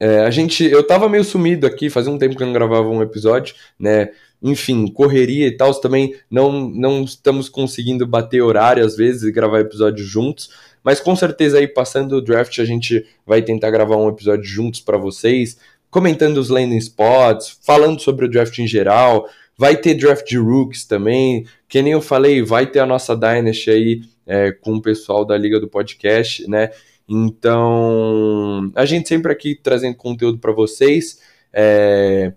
é, 0.00 0.20
a 0.20 0.30
gente, 0.30 0.64
eu 0.64 0.82
tava 0.82 1.10
meio 1.10 1.24
sumido 1.24 1.66
aqui, 1.66 1.90
fazia 1.90 2.10
um 2.10 2.18
tempo 2.18 2.36
que 2.36 2.42
eu 2.42 2.46
não 2.46 2.54
gravava 2.54 2.88
um 2.88 3.02
episódio, 3.02 3.54
né? 3.78 4.12
Enfim, 4.42 4.86
correria 4.86 5.48
e 5.48 5.56
tal, 5.56 5.74
também 5.74 6.14
não, 6.30 6.68
não 6.70 7.02
estamos 7.02 7.48
conseguindo 7.48 8.06
bater 8.06 8.40
horário 8.40 8.84
às 8.84 8.96
vezes 8.96 9.24
e 9.24 9.32
gravar 9.32 9.60
episódios 9.60 10.06
juntos, 10.06 10.50
mas 10.82 11.00
com 11.00 11.16
certeza 11.16 11.58
aí 11.58 11.66
passando 11.66 12.12
o 12.12 12.22
draft 12.22 12.58
a 12.60 12.64
gente 12.64 13.04
vai 13.26 13.42
tentar 13.42 13.70
gravar 13.70 13.96
um 13.96 14.08
episódio 14.08 14.44
juntos 14.44 14.80
para 14.80 14.96
vocês, 14.96 15.58
comentando 15.90 16.38
os 16.38 16.48
landing 16.48 16.78
spots, 16.78 17.58
falando 17.64 18.00
sobre 18.00 18.26
o 18.26 18.30
draft 18.30 18.56
em 18.58 18.66
geral, 18.66 19.28
vai 19.56 19.76
ter 19.76 19.94
draft 19.94 20.26
de 20.28 20.38
rookies 20.38 20.84
também, 20.84 21.44
que 21.68 21.82
nem 21.82 21.92
eu 21.92 22.00
falei, 22.00 22.40
vai 22.42 22.66
ter 22.66 22.78
a 22.78 22.86
nossa 22.86 23.16
Dynasty 23.16 23.70
aí 23.70 24.02
é, 24.24 24.52
com 24.52 24.74
o 24.74 24.82
pessoal 24.82 25.24
da 25.24 25.36
Liga 25.36 25.58
do 25.58 25.66
Podcast, 25.66 26.48
né? 26.48 26.70
Então, 27.08 28.70
a 28.74 28.84
gente 28.84 29.08
sempre 29.08 29.32
aqui 29.32 29.54
trazendo 29.54 29.96
conteúdo 29.96 30.38
para 30.38 30.52
vocês. 30.52 31.20
É, 31.52 32.32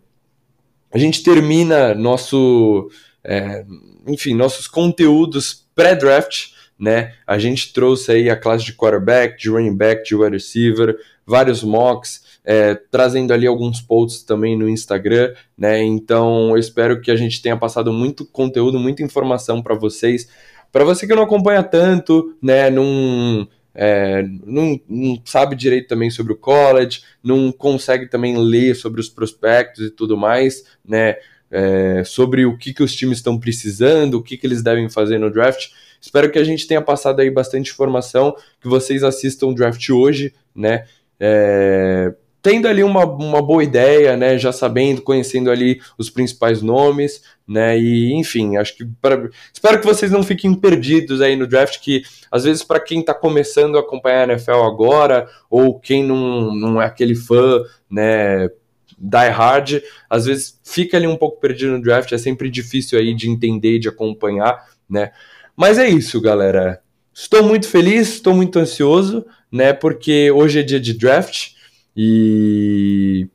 a 0.94 0.98
gente 0.98 1.24
termina 1.24 1.96
nosso, 1.96 2.90
é, 3.24 3.66
enfim, 4.08 4.34
nossos 4.34 4.68
conteúdos 4.68 5.66
pré-draft, 5.74 6.50
né? 6.78 7.14
A 7.26 7.38
gente 7.38 7.72
trouxe 7.72 8.12
aí 8.12 8.30
a 8.30 8.36
classe 8.36 8.66
de 8.66 8.74
quarterback, 8.74 9.40
de 9.40 9.50
running 9.50 9.76
back, 9.76 10.04
de 10.04 10.16
wide 10.16 10.36
receiver, 10.36 10.98
vários 11.26 11.64
mocks, 11.64 12.24
é, 12.44 12.74
trazendo 12.74 13.32
ali 13.34 13.46
alguns 13.46 13.80
posts 13.80 14.24
também 14.24 14.58
no 14.58 14.68
Instagram, 14.68 15.34
né? 15.58 15.82
Então, 15.84 16.50
eu 16.50 16.58
espero 16.58 17.00
que 17.00 17.12
a 17.12 17.16
gente 17.16 17.42
tenha 17.42 17.56
passado 17.56 17.94
muito 17.94 18.26
conteúdo, 18.26 18.80
muita 18.80 19.04
informação 19.04 19.62
para 19.62 19.76
vocês. 19.76 20.28
Para 20.72 20.84
você 20.84 21.06
que 21.06 21.14
não 21.14 21.24
acompanha 21.24 21.64
tanto, 21.64 22.36
né? 22.42 22.70
Num 22.70 23.48
é, 23.74 24.24
não, 24.46 24.80
não, 24.88 25.22
sabe 25.26 25.56
direito 25.56 25.88
também 25.88 26.10
sobre 26.10 26.34
o 26.34 26.38
college, 26.38 27.02
não 27.24 27.52
consegue 27.52 28.08
também 28.08 28.38
ler 28.38 28.76
sobre 28.76 29.00
os 29.00 29.10
prospectos 29.10 29.88
e 29.88 29.92
tudo 29.92 30.18
mais, 30.18 30.64
né? 30.86 31.16
É, 31.50 32.04
sobre 32.06 32.46
o 32.46 32.58
que, 32.58 32.74
que 32.74 32.82
os 32.82 32.96
times 32.96 33.18
estão 33.18 33.38
precisando, 33.38 34.16
o 34.16 34.24
que, 34.24 34.38
que 34.38 34.48
eles 34.48 34.64
devem 34.64 34.90
fazer 34.90 35.18
no 35.18 35.30
draft. 35.30 35.70
Espero 36.00 36.32
que 36.32 36.40
a 36.40 36.44
gente 36.44 36.66
tenha 36.66 36.82
passado 36.82 37.20
aí 37.20 37.30
bastante 37.30 37.72
informação, 37.72 38.34
que 38.62 38.70
vocês 38.70 39.04
assistam 39.04 39.48
o 39.48 39.54
draft 39.54 39.90
hoje, 39.90 40.34
né? 40.56 40.86
É, 41.20 42.14
tendo 42.42 42.68
ali 42.68 42.84
uma, 42.84 43.06
uma 43.06 43.42
boa 43.42 43.64
ideia, 43.64 44.18
né, 44.18 44.38
já 44.38 44.52
sabendo, 44.52 45.02
conhecendo 45.02 45.52
ali 45.52 45.80
os 45.98 46.10
principais 46.10 46.62
nomes, 46.62 47.22
né, 47.48 47.78
e 47.78 48.14
enfim, 48.14 48.58
acho 48.58 48.76
que 48.76 48.86
pra, 49.00 49.30
espero 49.54 49.80
que 49.80 49.86
vocês 49.86 50.12
não 50.12 50.24
fiquem 50.24 50.54
perdidos 50.56 51.22
aí 51.22 51.36
no 51.36 51.46
draft, 51.46 51.80
que 51.80 52.04
às 52.32 52.44
vezes 52.44 52.64
para 52.64 52.80
quem 52.80 53.02
está 53.02 53.14
começando 53.14 53.78
a 53.78 53.82
acompanhar 53.82 54.30
a 54.30 54.34
NFL 54.34 54.64
agora, 54.64 55.30
ou 55.50 55.80
quem 55.80 56.04
não, 56.04 56.56
não 56.56 56.82
é 56.82 56.86
aquele 56.86 57.14
fã, 57.14 57.62
né, 57.90 58.50
die 58.98 59.30
hard, 59.30 59.82
às 60.10 60.26
vezes 60.26 60.60
fica 60.64 60.98
ali 60.98 61.08
um 61.08 61.18
pouco 61.18 61.40
perdido 61.40 61.74
no 61.74 61.82
draft, 61.82 62.12
é 62.12 62.18
sempre 62.18 62.50
difícil 62.50 62.98
aí 62.98 63.14
de 63.14 63.30
entender, 63.30 63.78
de 63.78 63.88
acompanhar, 63.88 64.66
né, 64.90 65.12
mas 65.56 65.78
é 65.78 65.88
isso, 65.88 66.20
galera, 66.20 66.82
estou 67.14 67.44
muito 67.44 67.68
feliz, 67.68 68.14
estou 68.14 68.34
muito 68.34 68.58
ansioso, 68.58 69.26
né, 69.52 69.74
porque 69.74 70.32
hoje 70.32 70.60
é 70.60 70.64
dia 70.64 70.80
de 70.80 70.98
draft, 70.98 71.61
e 71.96 73.28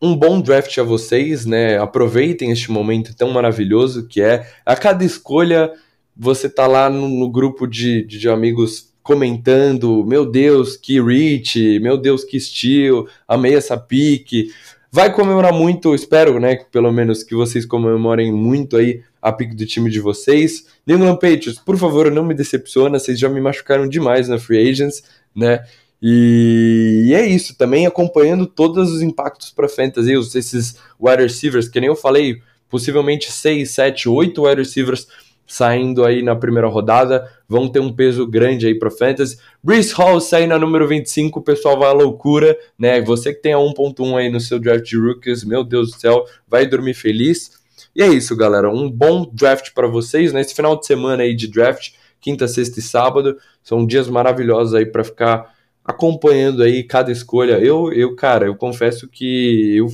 um 0.00 0.14
bom 0.14 0.40
draft 0.40 0.76
a 0.78 0.82
vocês, 0.82 1.46
né? 1.46 1.78
Aproveitem 1.78 2.50
este 2.50 2.70
momento 2.70 3.16
tão 3.16 3.30
maravilhoso 3.30 4.06
que 4.06 4.20
é. 4.20 4.46
A 4.66 4.76
cada 4.76 5.04
escolha, 5.04 5.72
você 6.16 6.48
tá 6.48 6.66
lá 6.66 6.90
no, 6.90 7.08
no 7.08 7.30
grupo 7.30 7.66
de, 7.66 8.04
de, 8.04 8.28
amigos 8.28 8.92
comentando: 9.02 10.04
Meu 10.04 10.26
Deus, 10.26 10.76
que 10.76 11.00
reach, 11.00 11.78
meu 11.80 11.96
Deus, 11.96 12.22
que 12.22 12.36
estilo, 12.36 13.08
amei 13.26 13.54
essa 13.54 13.76
pique. 13.76 14.48
Vai 14.92 15.12
comemorar 15.12 15.52
muito, 15.52 15.94
espero, 15.94 16.38
né? 16.38 16.56
Pelo 16.70 16.92
menos 16.92 17.24
que 17.24 17.34
vocês 17.34 17.66
comemorem 17.66 18.32
muito 18.32 18.76
aí 18.76 19.02
a 19.20 19.32
pique 19.32 19.56
do 19.56 19.66
time 19.66 19.90
de 19.90 20.00
vocês. 20.00 20.66
England 20.86 21.14
Patriots, 21.14 21.58
por 21.58 21.76
favor, 21.78 22.10
não 22.10 22.24
me 22.24 22.34
decepciona, 22.34 22.98
vocês 22.98 23.18
já 23.18 23.28
me 23.28 23.40
machucaram 23.40 23.88
demais 23.88 24.28
na 24.28 24.38
Free 24.38 24.70
Agents, 24.70 25.02
né? 25.34 25.64
E, 26.06 27.04
e 27.06 27.14
é 27.14 27.26
isso, 27.26 27.56
também 27.56 27.86
acompanhando 27.86 28.46
todos 28.46 28.92
os 28.92 29.00
impactos 29.00 29.48
para 29.48 29.66
fantasy, 29.70 30.12
esses 30.12 30.76
wide 31.00 31.22
receivers, 31.22 31.66
que 31.66 31.80
nem 31.80 31.88
eu 31.88 31.96
falei, 31.96 32.42
possivelmente 32.68 33.32
6, 33.32 33.70
7, 33.70 34.10
8 34.10 34.42
wide 34.42 34.60
receivers 34.60 35.08
saindo 35.46 36.04
aí 36.04 36.22
na 36.22 36.36
primeira 36.36 36.68
rodada, 36.68 37.26
vão 37.48 37.70
ter 37.70 37.80
um 37.80 37.90
peso 37.90 38.26
grande 38.26 38.66
aí 38.66 38.78
para 38.78 38.90
fantasy. 38.90 39.38
Brees 39.62 39.92
Hall 39.92 40.20
sai 40.20 40.46
na 40.46 40.58
número 40.58 40.86
25, 40.86 41.38
o 41.38 41.42
pessoal 41.42 41.78
vai 41.78 41.88
à 41.88 41.92
loucura, 41.92 42.54
né? 42.78 43.00
Você 43.00 43.32
que 43.32 43.40
tem 43.40 43.54
a 43.54 43.58
1.1 43.58 44.18
aí 44.18 44.28
no 44.28 44.40
seu 44.40 44.58
draft 44.58 44.84
de 44.84 44.98
rookies, 44.98 45.42
meu 45.42 45.64
Deus 45.64 45.92
do 45.92 45.98
céu, 45.98 46.26
vai 46.46 46.66
dormir 46.66 46.92
feliz. 46.92 47.52
E 47.96 48.02
é 48.02 48.08
isso, 48.08 48.36
galera, 48.36 48.68
um 48.68 48.90
bom 48.90 49.30
draft 49.32 49.72
para 49.74 49.86
vocês, 49.86 50.34
né? 50.34 50.42
Esse 50.42 50.54
final 50.54 50.78
de 50.78 50.84
semana 50.84 51.22
aí 51.22 51.34
de 51.34 51.48
draft, 51.48 51.92
quinta, 52.20 52.46
sexta 52.46 52.78
e 52.78 52.82
sábado, 52.82 53.38
são 53.62 53.86
dias 53.86 54.06
maravilhosos 54.06 54.74
aí 54.74 54.84
para 54.84 55.02
ficar 55.02 55.53
acompanhando 55.84 56.62
aí 56.62 56.82
cada 56.82 57.12
escolha. 57.12 57.58
Eu, 57.58 57.92
eu, 57.92 58.16
cara, 58.16 58.46
eu 58.46 58.56
confesso 58.56 59.06
que 59.06 59.76
eu 59.76 59.88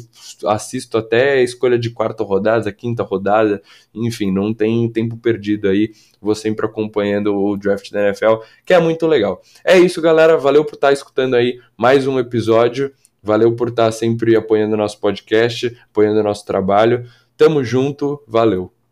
assisto 0.46 0.96
até 0.96 1.32
a 1.32 1.42
escolha 1.42 1.78
de 1.78 1.90
quarta 1.90 2.22
rodada, 2.22 2.72
quinta 2.72 3.02
rodada, 3.02 3.60
enfim, 3.92 4.30
não 4.30 4.54
tem 4.54 4.88
tempo 4.88 5.16
perdido 5.16 5.68
aí, 5.68 5.90
vou 6.20 6.34
sempre 6.34 6.64
acompanhando 6.64 7.34
o 7.34 7.56
draft 7.56 7.90
da 7.90 8.08
NFL, 8.08 8.36
que 8.64 8.72
é 8.72 8.78
muito 8.78 9.06
legal. 9.06 9.42
É 9.64 9.78
isso, 9.78 10.00
galera, 10.00 10.38
valeu 10.38 10.64
por 10.64 10.74
estar 10.74 10.92
escutando 10.92 11.34
aí 11.34 11.58
mais 11.76 12.06
um 12.06 12.18
episódio, 12.18 12.92
valeu 13.22 13.54
por 13.56 13.68
estar 13.68 13.90
sempre 13.90 14.36
apoiando 14.36 14.76
nosso 14.76 15.00
podcast, 15.00 15.76
apoiando 15.90 16.22
nosso 16.22 16.46
trabalho. 16.46 17.04
Tamo 17.36 17.64
junto, 17.64 18.22
valeu. 18.28 18.72